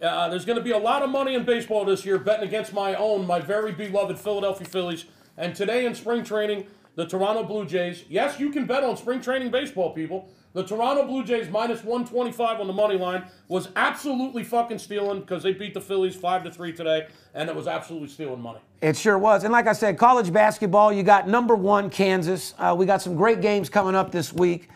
uh, 0.01 0.29
there's 0.29 0.45
going 0.45 0.59
to 0.59 0.65
be 0.65 0.73
a 0.73 0.79
lot 0.79 1.03
of 1.03 1.11
money 1.11 1.35
in 1.35 1.45
baseball 1.45 1.85
this 1.85 2.05
year, 2.05 2.19
betting 2.19 2.47
against 2.47 2.73
my 2.73 2.95
own, 2.95 3.27
my 3.27 3.39
very 3.39 3.73
beloved 3.73 4.19
Philadelphia 4.19 4.67
Phillies. 4.67 5.05
And 5.37 5.55
today 5.55 5.87
in 5.87 5.95
spring 5.95 6.25
training, 6.25 6.67
the 6.95 7.07
Toronto 7.07 7.43
Blue 7.43 7.65
Jays. 7.65 8.05
Yes, 8.09 8.39
you 8.39 8.51
can 8.51 8.67
bet 8.67 8.85
on 8.85 8.97
spring 8.97 9.21
training 9.21 9.51
baseball, 9.51 9.91
people. 9.91 10.29
The 10.53 10.63
Toronto 10.63 11.07
Blue 11.07 11.25
Jays 11.25 11.49
minus 11.49 11.83
125 11.83 12.61
on 12.61 12.67
the 12.67 12.73
money 12.75 12.99
line 12.99 13.25
was 13.49 13.69
absolutely 13.75 14.45
fucking 14.45 14.79
stealing 14.79 15.21
because 15.21 15.43
they 15.43 15.55
beat 15.55 15.73
the 15.73 15.81
Phillies 15.81 16.15
five 16.15 16.45
to 16.45 16.51
three 16.51 16.73
today, 16.73 17.07
and 17.35 17.49
it 17.49 17.57
was 17.57 17.67
absolutely 17.67 18.09
stealing 18.09 18.41
money. 18.41 18.61
It 18.83 18.97
sure 18.97 19.17
was. 19.17 19.45
And 19.45 19.53
like 19.53 19.67
I 19.67 19.73
said, 19.73 19.97
college 19.97 20.31
basketball, 20.31 20.93
you 20.93 21.03
got 21.03 21.27
number 21.27 21.55
one, 21.55 21.89
Kansas. 21.89 22.55
Uh, 22.59 22.75
we 22.77 22.85
got 22.85 23.01
some 23.01 23.17
great 23.17 23.41
games 23.41 23.71
coming 23.71 23.95
up 23.95 24.13
this 24.13 24.33
week. 24.33 24.69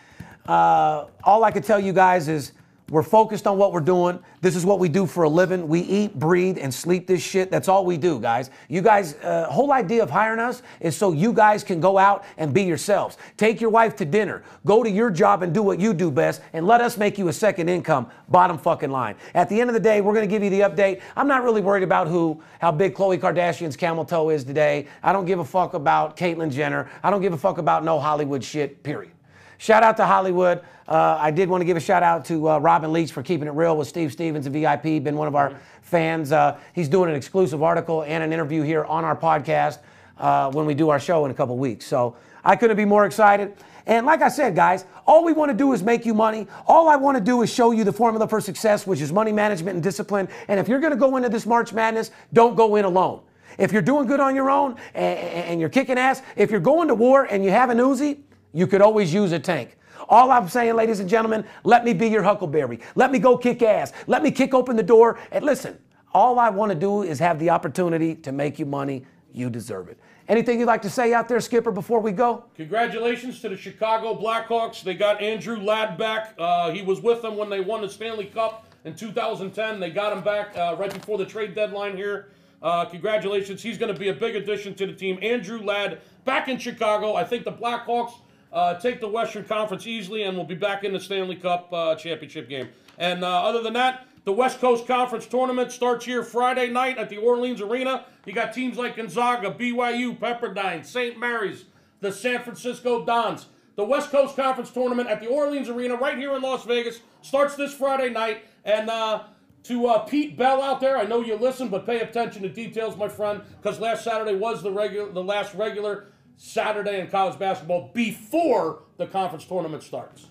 Uh, 0.46 1.06
all 1.24 1.44
I 1.44 1.50
can 1.50 1.62
tell 1.62 1.80
you 1.80 1.92
guys 1.92 2.28
is 2.28 2.52
we're 2.90 3.02
focused 3.02 3.46
on 3.46 3.58
what 3.58 3.72
we're 3.72 3.80
doing. 3.80 4.20
This 4.40 4.54
is 4.54 4.64
what 4.64 4.78
we 4.78 4.88
do 4.88 5.06
for 5.06 5.24
a 5.24 5.28
living. 5.28 5.66
We 5.66 5.80
eat, 5.80 6.18
breathe, 6.18 6.58
and 6.60 6.72
sleep 6.72 7.06
this 7.06 7.22
shit. 7.22 7.50
That's 7.50 7.68
all 7.68 7.84
we 7.84 7.96
do, 7.96 8.20
guys. 8.20 8.50
You 8.68 8.82
guys, 8.82 9.14
uh, 9.16 9.46
whole 9.50 9.72
idea 9.72 10.02
of 10.02 10.10
hiring 10.10 10.40
us 10.40 10.62
is 10.80 10.96
so 10.96 11.12
you 11.12 11.32
guys 11.32 11.64
can 11.64 11.80
go 11.80 11.98
out 11.98 12.24
and 12.36 12.52
be 12.52 12.62
yourselves. 12.62 13.16
Take 13.36 13.60
your 13.60 13.70
wife 13.70 13.96
to 13.96 14.04
dinner. 14.04 14.42
Go 14.64 14.82
to 14.82 14.90
your 14.90 15.10
job 15.10 15.42
and 15.42 15.52
do 15.52 15.62
what 15.62 15.80
you 15.80 15.94
do 15.94 16.10
best, 16.10 16.42
and 16.52 16.66
let 16.66 16.80
us 16.80 16.96
make 16.96 17.18
you 17.18 17.28
a 17.28 17.32
second 17.32 17.68
income. 17.68 18.08
Bottom 18.28 18.58
fucking 18.58 18.90
line. 18.90 19.16
At 19.34 19.48
the 19.48 19.60
end 19.60 19.70
of 19.70 19.74
the 19.74 19.80
day, 19.80 20.00
we're 20.00 20.14
to 20.26 20.26
give 20.26 20.42
you 20.42 20.50
the 20.50 20.60
update. 20.60 21.00
I'm 21.16 21.28
not 21.28 21.42
really 21.42 21.60
worried 21.60 21.82
about 21.82 22.08
who, 22.08 22.42
how 22.60 22.72
big 22.72 22.94
Khloe 22.94 23.18
Kardashian's 23.18 23.76
camel 23.76 24.04
toe 24.04 24.30
is 24.30 24.44
today. 24.44 24.88
I 25.02 25.12
don't 25.12 25.24
give 25.24 25.38
a 25.38 25.44
fuck 25.44 25.74
about 25.74 26.16
Caitlyn 26.16 26.50
Jenner. 26.50 26.90
I 27.02 27.10
don't 27.10 27.22
give 27.22 27.32
a 27.32 27.38
fuck 27.38 27.58
about 27.58 27.84
no 27.84 27.98
Hollywood 27.98 28.42
shit. 28.42 28.82
Period. 28.82 29.15
Shout 29.58 29.82
out 29.82 29.96
to 29.96 30.06
Hollywood. 30.06 30.60
Uh, 30.88 31.18
I 31.20 31.30
did 31.30 31.48
want 31.48 31.62
to 31.62 31.64
give 31.64 31.76
a 31.76 31.80
shout 31.80 32.02
out 32.02 32.24
to 32.26 32.50
uh, 32.50 32.58
Robin 32.58 32.92
Leach 32.92 33.10
for 33.10 33.22
keeping 33.22 33.48
it 33.48 33.52
real 33.52 33.76
with 33.76 33.88
Steve 33.88 34.12
Stevens, 34.12 34.46
a 34.46 34.50
VIP, 34.50 35.02
been 35.02 35.16
one 35.16 35.26
of 35.26 35.34
our 35.34 35.58
fans. 35.82 36.30
Uh, 36.30 36.58
he's 36.74 36.88
doing 36.88 37.10
an 37.10 37.16
exclusive 37.16 37.62
article 37.62 38.02
and 38.02 38.22
an 38.22 38.32
interview 38.32 38.62
here 38.62 38.84
on 38.84 39.04
our 39.04 39.16
podcast 39.16 39.78
uh, 40.18 40.50
when 40.52 40.66
we 40.66 40.74
do 40.74 40.90
our 40.90 41.00
show 41.00 41.24
in 41.24 41.30
a 41.30 41.34
couple 41.34 41.56
weeks. 41.56 41.86
So 41.86 42.16
I 42.44 42.54
couldn't 42.54 42.76
be 42.76 42.84
more 42.84 43.06
excited. 43.06 43.54
And 43.86 44.04
like 44.04 44.20
I 44.20 44.28
said, 44.28 44.54
guys, 44.54 44.84
all 45.06 45.24
we 45.24 45.32
want 45.32 45.50
to 45.50 45.56
do 45.56 45.72
is 45.72 45.82
make 45.82 46.04
you 46.04 46.14
money. 46.14 46.46
All 46.66 46.88
I 46.88 46.96
want 46.96 47.16
to 47.16 47.22
do 47.22 47.42
is 47.42 47.52
show 47.52 47.70
you 47.70 47.84
the 47.84 47.92
formula 47.92 48.26
for 48.26 48.40
success, 48.40 48.86
which 48.86 49.00
is 49.00 49.12
money 49.12 49.32
management 49.32 49.74
and 49.74 49.82
discipline. 49.82 50.28
And 50.48 50.58
if 50.58 50.68
you're 50.68 50.80
going 50.80 50.92
to 50.92 50.98
go 50.98 51.16
into 51.16 51.28
this 51.28 51.46
March 51.46 51.72
Madness, 51.72 52.10
don't 52.32 52.56
go 52.56 52.76
in 52.76 52.84
alone. 52.84 53.20
If 53.58 53.72
you're 53.72 53.82
doing 53.82 54.06
good 54.06 54.20
on 54.20 54.34
your 54.34 54.50
own 54.50 54.76
and, 54.94 55.18
and 55.18 55.60
you're 55.60 55.68
kicking 55.68 55.98
ass, 55.98 56.20
if 56.36 56.50
you're 56.50 56.60
going 56.60 56.88
to 56.88 56.94
war 56.94 57.24
and 57.24 57.44
you 57.44 57.50
have 57.50 57.70
an 57.70 57.78
Uzi, 57.78 58.18
you 58.52 58.66
could 58.66 58.80
always 58.80 59.12
use 59.12 59.32
a 59.32 59.38
tank. 59.38 59.76
All 60.08 60.30
I'm 60.30 60.48
saying, 60.48 60.74
ladies 60.74 61.00
and 61.00 61.08
gentlemen, 61.08 61.44
let 61.64 61.84
me 61.84 61.92
be 61.92 62.08
your 62.08 62.22
huckleberry. 62.22 62.80
Let 62.94 63.10
me 63.10 63.18
go 63.18 63.36
kick 63.36 63.62
ass. 63.62 63.92
Let 64.06 64.22
me 64.22 64.30
kick 64.30 64.54
open 64.54 64.76
the 64.76 64.82
door. 64.82 65.18
And 65.32 65.44
listen, 65.44 65.78
all 66.12 66.38
I 66.38 66.50
want 66.50 66.70
to 66.70 66.78
do 66.78 67.02
is 67.02 67.18
have 67.18 67.38
the 67.38 67.50
opportunity 67.50 68.14
to 68.16 68.32
make 68.32 68.58
you 68.58 68.66
money. 68.66 69.04
You 69.32 69.50
deserve 69.50 69.88
it. 69.88 69.98
Anything 70.28 70.58
you'd 70.58 70.66
like 70.66 70.82
to 70.82 70.90
say 70.90 71.12
out 71.12 71.28
there, 71.28 71.40
Skipper, 71.40 71.70
before 71.70 72.00
we 72.00 72.10
go? 72.10 72.44
Congratulations 72.56 73.40
to 73.42 73.48
the 73.48 73.56
Chicago 73.56 74.18
Blackhawks. 74.18 74.82
They 74.82 74.94
got 74.94 75.20
Andrew 75.20 75.58
Ladd 75.58 75.98
back. 75.98 76.34
Uh, 76.38 76.70
he 76.70 76.82
was 76.82 77.00
with 77.00 77.22
them 77.22 77.36
when 77.36 77.48
they 77.48 77.60
won 77.60 77.82
the 77.82 77.88
Stanley 77.88 78.26
Cup 78.26 78.66
in 78.84 78.96
2010. 78.96 79.78
They 79.78 79.90
got 79.90 80.16
him 80.16 80.24
back 80.24 80.56
uh, 80.56 80.74
right 80.78 80.92
before 80.92 81.18
the 81.18 81.26
trade 81.26 81.54
deadline 81.54 81.96
here. 81.96 82.30
Uh, 82.62 82.86
congratulations. 82.86 83.62
He's 83.62 83.78
going 83.78 83.92
to 83.92 83.98
be 83.98 84.08
a 84.08 84.14
big 84.14 84.34
addition 84.34 84.74
to 84.76 84.86
the 84.86 84.94
team. 84.94 85.18
Andrew 85.22 85.62
Ladd 85.62 86.00
back 86.24 86.48
in 86.48 86.58
Chicago. 86.58 87.14
I 87.14 87.22
think 87.22 87.44
the 87.44 87.52
Blackhawks 87.52 88.14
uh, 88.56 88.72
take 88.74 89.00
the 89.00 89.08
Western 89.08 89.44
Conference 89.44 89.86
easily 89.86 90.22
and 90.22 90.34
we'll 90.34 90.46
be 90.46 90.54
back 90.54 90.82
in 90.82 90.92
the 90.94 90.98
Stanley 90.98 91.36
Cup 91.36 91.70
uh, 91.72 91.94
championship 91.94 92.48
game. 92.48 92.70
And 92.96 93.22
uh, 93.22 93.44
other 93.44 93.62
than 93.62 93.74
that, 93.74 94.06
the 94.24 94.32
West 94.32 94.60
Coast 94.60 94.86
Conference 94.86 95.26
tournament 95.26 95.70
starts 95.70 96.06
here 96.06 96.24
Friday 96.24 96.70
night 96.70 96.96
at 96.96 97.10
the 97.10 97.18
Orleans 97.18 97.60
Arena. 97.60 98.06
You 98.24 98.32
got 98.32 98.54
teams 98.54 98.78
like 98.78 98.96
Gonzaga, 98.96 99.50
BYU, 99.50 100.18
Pepperdine, 100.18 100.86
St. 100.86 101.18
Mary's, 101.18 101.66
the 102.00 102.10
San 102.10 102.42
Francisco 102.42 103.04
Dons. 103.04 103.46
The 103.76 103.84
West 103.84 104.10
Coast 104.10 104.34
Conference 104.36 104.70
tournament 104.70 105.10
at 105.10 105.20
the 105.20 105.26
Orleans 105.26 105.68
Arena 105.68 105.94
right 105.94 106.16
here 106.16 106.34
in 106.34 106.40
Las 106.40 106.64
Vegas 106.64 107.00
starts 107.20 107.56
this 107.56 107.74
Friday 107.74 108.08
night. 108.08 108.42
And 108.64 108.88
uh, 108.88 109.24
to 109.64 109.86
uh, 109.86 109.98
Pete 109.98 110.38
Bell 110.38 110.62
out 110.62 110.80
there, 110.80 110.96
I 110.96 111.04
know 111.04 111.20
you 111.20 111.36
listen, 111.36 111.68
but 111.68 111.84
pay 111.84 112.00
attention 112.00 112.40
to 112.40 112.48
details, 112.48 112.96
my 112.96 113.08
friend, 113.08 113.42
because 113.60 113.78
last 113.78 114.02
Saturday 114.02 114.34
was 114.34 114.62
the 114.62 114.72
regular, 114.72 115.12
the 115.12 115.22
last 115.22 115.54
regular 115.54 116.06
Saturday 116.36 117.00
in 117.00 117.08
college 117.08 117.38
basketball 117.38 117.90
before 117.94 118.82
the 118.96 119.06
conference 119.06 119.44
tournament 119.44 119.82
starts. 119.82 120.26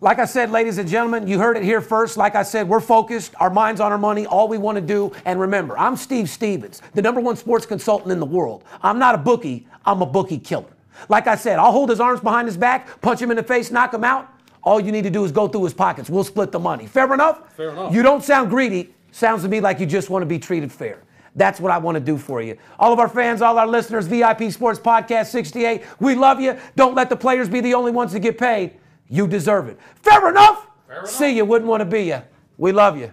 Like 0.00 0.18
I 0.18 0.26
said, 0.26 0.50
ladies 0.50 0.76
and 0.76 0.86
gentlemen, 0.88 1.26
you 1.26 1.38
heard 1.38 1.56
it 1.56 1.62
here 1.62 1.80
first. 1.80 2.18
Like 2.18 2.34
I 2.34 2.42
said, 2.42 2.68
we're 2.68 2.80
focused, 2.80 3.34
our 3.40 3.48
minds 3.48 3.80
on 3.80 3.92
our 3.92 3.98
money, 3.98 4.26
all 4.26 4.46
we 4.46 4.58
want 4.58 4.76
to 4.76 4.82
do. 4.82 5.10
And 5.24 5.40
remember, 5.40 5.78
I'm 5.78 5.96
Steve 5.96 6.28
Stevens, 6.28 6.82
the 6.92 7.00
number 7.00 7.20
one 7.20 7.36
sports 7.36 7.64
consultant 7.64 8.12
in 8.12 8.20
the 8.20 8.26
world. 8.26 8.64
I'm 8.82 8.98
not 8.98 9.14
a 9.14 9.18
bookie, 9.18 9.66
I'm 9.86 10.02
a 10.02 10.06
bookie 10.06 10.38
killer. 10.38 10.66
Like 11.08 11.26
I 11.26 11.34
said, 11.34 11.58
I'll 11.58 11.72
hold 11.72 11.88
his 11.88 12.00
arms 12.00 12.20
behind 12.20 12.46
his 12.46 12.58
back, 12.58 13.00
punch 13.00 13.20
him 13.20 13.30
in 13.30 13.36
the 13.36 13.42
face, 13.42 13.70
knock 13.70 13.94
him 13.94 14.04
out. 14.04 14.28
All 14.62 14.80
you 14.80 14.92
need 14.92 15.04
to 15.04 15.10
do 15.10 15.24
is 15.24 15.32
go 15.32 15.48
through 15.48 15.64
his 15.64 15.74
pockets. 15.74 16.10
We'll 16.10 16.24
split 16.24 16.52
the 16.52 16.58
money. 16.58 16.86
Fair 16.86 17.12
enough? 17.14 17.54
Fair 17.54 17.70
enough. 17.70 17.94
You 17.94 18.02
don't 18.02 18.22
sound 18.22 18.50
greedy. 18.50 18.92
Sounds 19.12 19.42
to 19.42 19.48
me 19.48 19.60
like 19.60 19.80
you 19.80 19.86
just 19.86 20.10
want 20.10 20.22
to 20.22 20.26
be 20.26 20.38
treated 20.38 20.70
fair. 20.70 21.02
That's 21.36 21.60
what 21.60 21.70
I 21.70 21.78
want 21.78 21.96
to 21.96 22.00
do 22.00 22.16
for 22.16 22.40
you. 22.40 22.56
All 22.78 22.92
of 22.92 22.98
our 22.98 23.08
fans, 23.08 23.42
all 23.42 23.58
our 23.58 23.66
listeners, 23.66 24.06
VIP 24.06 24.50
Sports 24.50 24.80
Podcast 24.80 25.26
68, 25.26 25.84
we 26.00 26.14
love 26.14 26.40
you. 26.40 26.58
Don't 26.74 26.94
let 26.94 27.10
the 27.10 27.16
players 27.16 27.48
be 27.48 27.60
the 27.60 27.74
only 27.74 27.92
ones 27.92 28.12
to 28.12 28.18
get 28.18 28.38
paid. 28.38 28.72
You 29.08 29.28
deserve 29.28 29.68
it. 29.68 29.78
Fair 29.96 30.30
enough? 30.30 30.66
Fair 30.88 30.98
enough. 31.00 31.10
See 31.10 31.36
you, 31.36 31.44
wouldn't 31.44 31.68
want 31.68 31.82
to 31.82 31.84
be 31.84 32.04
you. 32.04 32.22
We 32.56 32.72
love 32.72 32.98
you. 32.98 33.12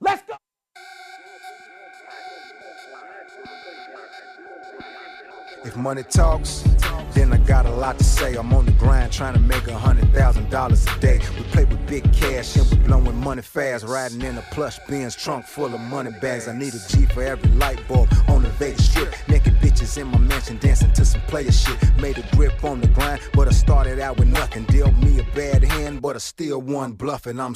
Let's 0.00 0.22
go. 0.22 0.34
If 5.66 5.76
money 5.76 6.04
talks, 6.04 6.62
then 7.12 7.32
I 7.32 7.38
got 7.38 7.66
a 7.66 7.70
lot 7.70 7.98
to 7.98 8.04
say. 8.04 8.36
I'm 8.36 8.52
on 8.54 8.66
the 8.66 8.72
grind 8.72 9.12
trying 9.12 9.34
to 9.34 9.40
make 9.40 9.66
a 9.66 9.76
hundred 9.76 10.14
thousand 10.14 10.48
dollars 10.48 10.86
a 10.86 11.00
day. 11.00 11.20
We 11.36 11.42
play 11.44 11.64
with 11.64 11.84
big 11.88 12.04
cash 12.12 12.54
and 12.54 12.70
we 12.70 12.76
blowing 12.86 13.16
money 13.16 13.42
fast. 13.42 13.84
Riding 13.84 14.22
in 14.22 14.38
a 14.38 14.42
plush 14.52 14.78
Benz 14.88 15.16
trunk 15.16 15.44
full 15.44 15.74
of 15.74 15.80
money 15.80 16.12
bags. 16.20 16.46
I 16.46 16.56
need 16.56 16.72
a 16.72 16.78
G 16.88 17.06
for 17.06 17.24
every 17.24 17.50
light 17.52 17.80
bulb 17.88 18.08
on 18.28 18.44
the 18.44 18.48
Vegas 18.50 18.88
strip. 18.88 19.12
Naked 19.28 19.54
bitches 19.54 19.98
in 19.98 20.06
my 20.06 20.18
mansion 20.18 20.58
dancing 20.58 20.92
to 20.92 21.04
some 21.04 21.20
player 21.22 21.50
shit. 21.50 21.76
Made 21.98 22.18
a 22.18 22.36
grip 22.36 22.62
on 22.62 22.80
the 22.80 22.86
grind, 22.86 23.20
but 23.32 23.48
I 23.48 23.50
started 23.50 23.98
out 23.98 24.18
with 24.18 24.28
nothing. 24.28 24.66
Dealt 24.66 24.94
me 24.98 25.18
a 25.18 25.24
bad 25.34 25.64
hand, 25.64 26.00
but 26.00 26.14
I 26.14 26.20
still 26.20 26.60
won 26.60 26.92
bluffing. 26.92 27.40
I'm 27.40 27.54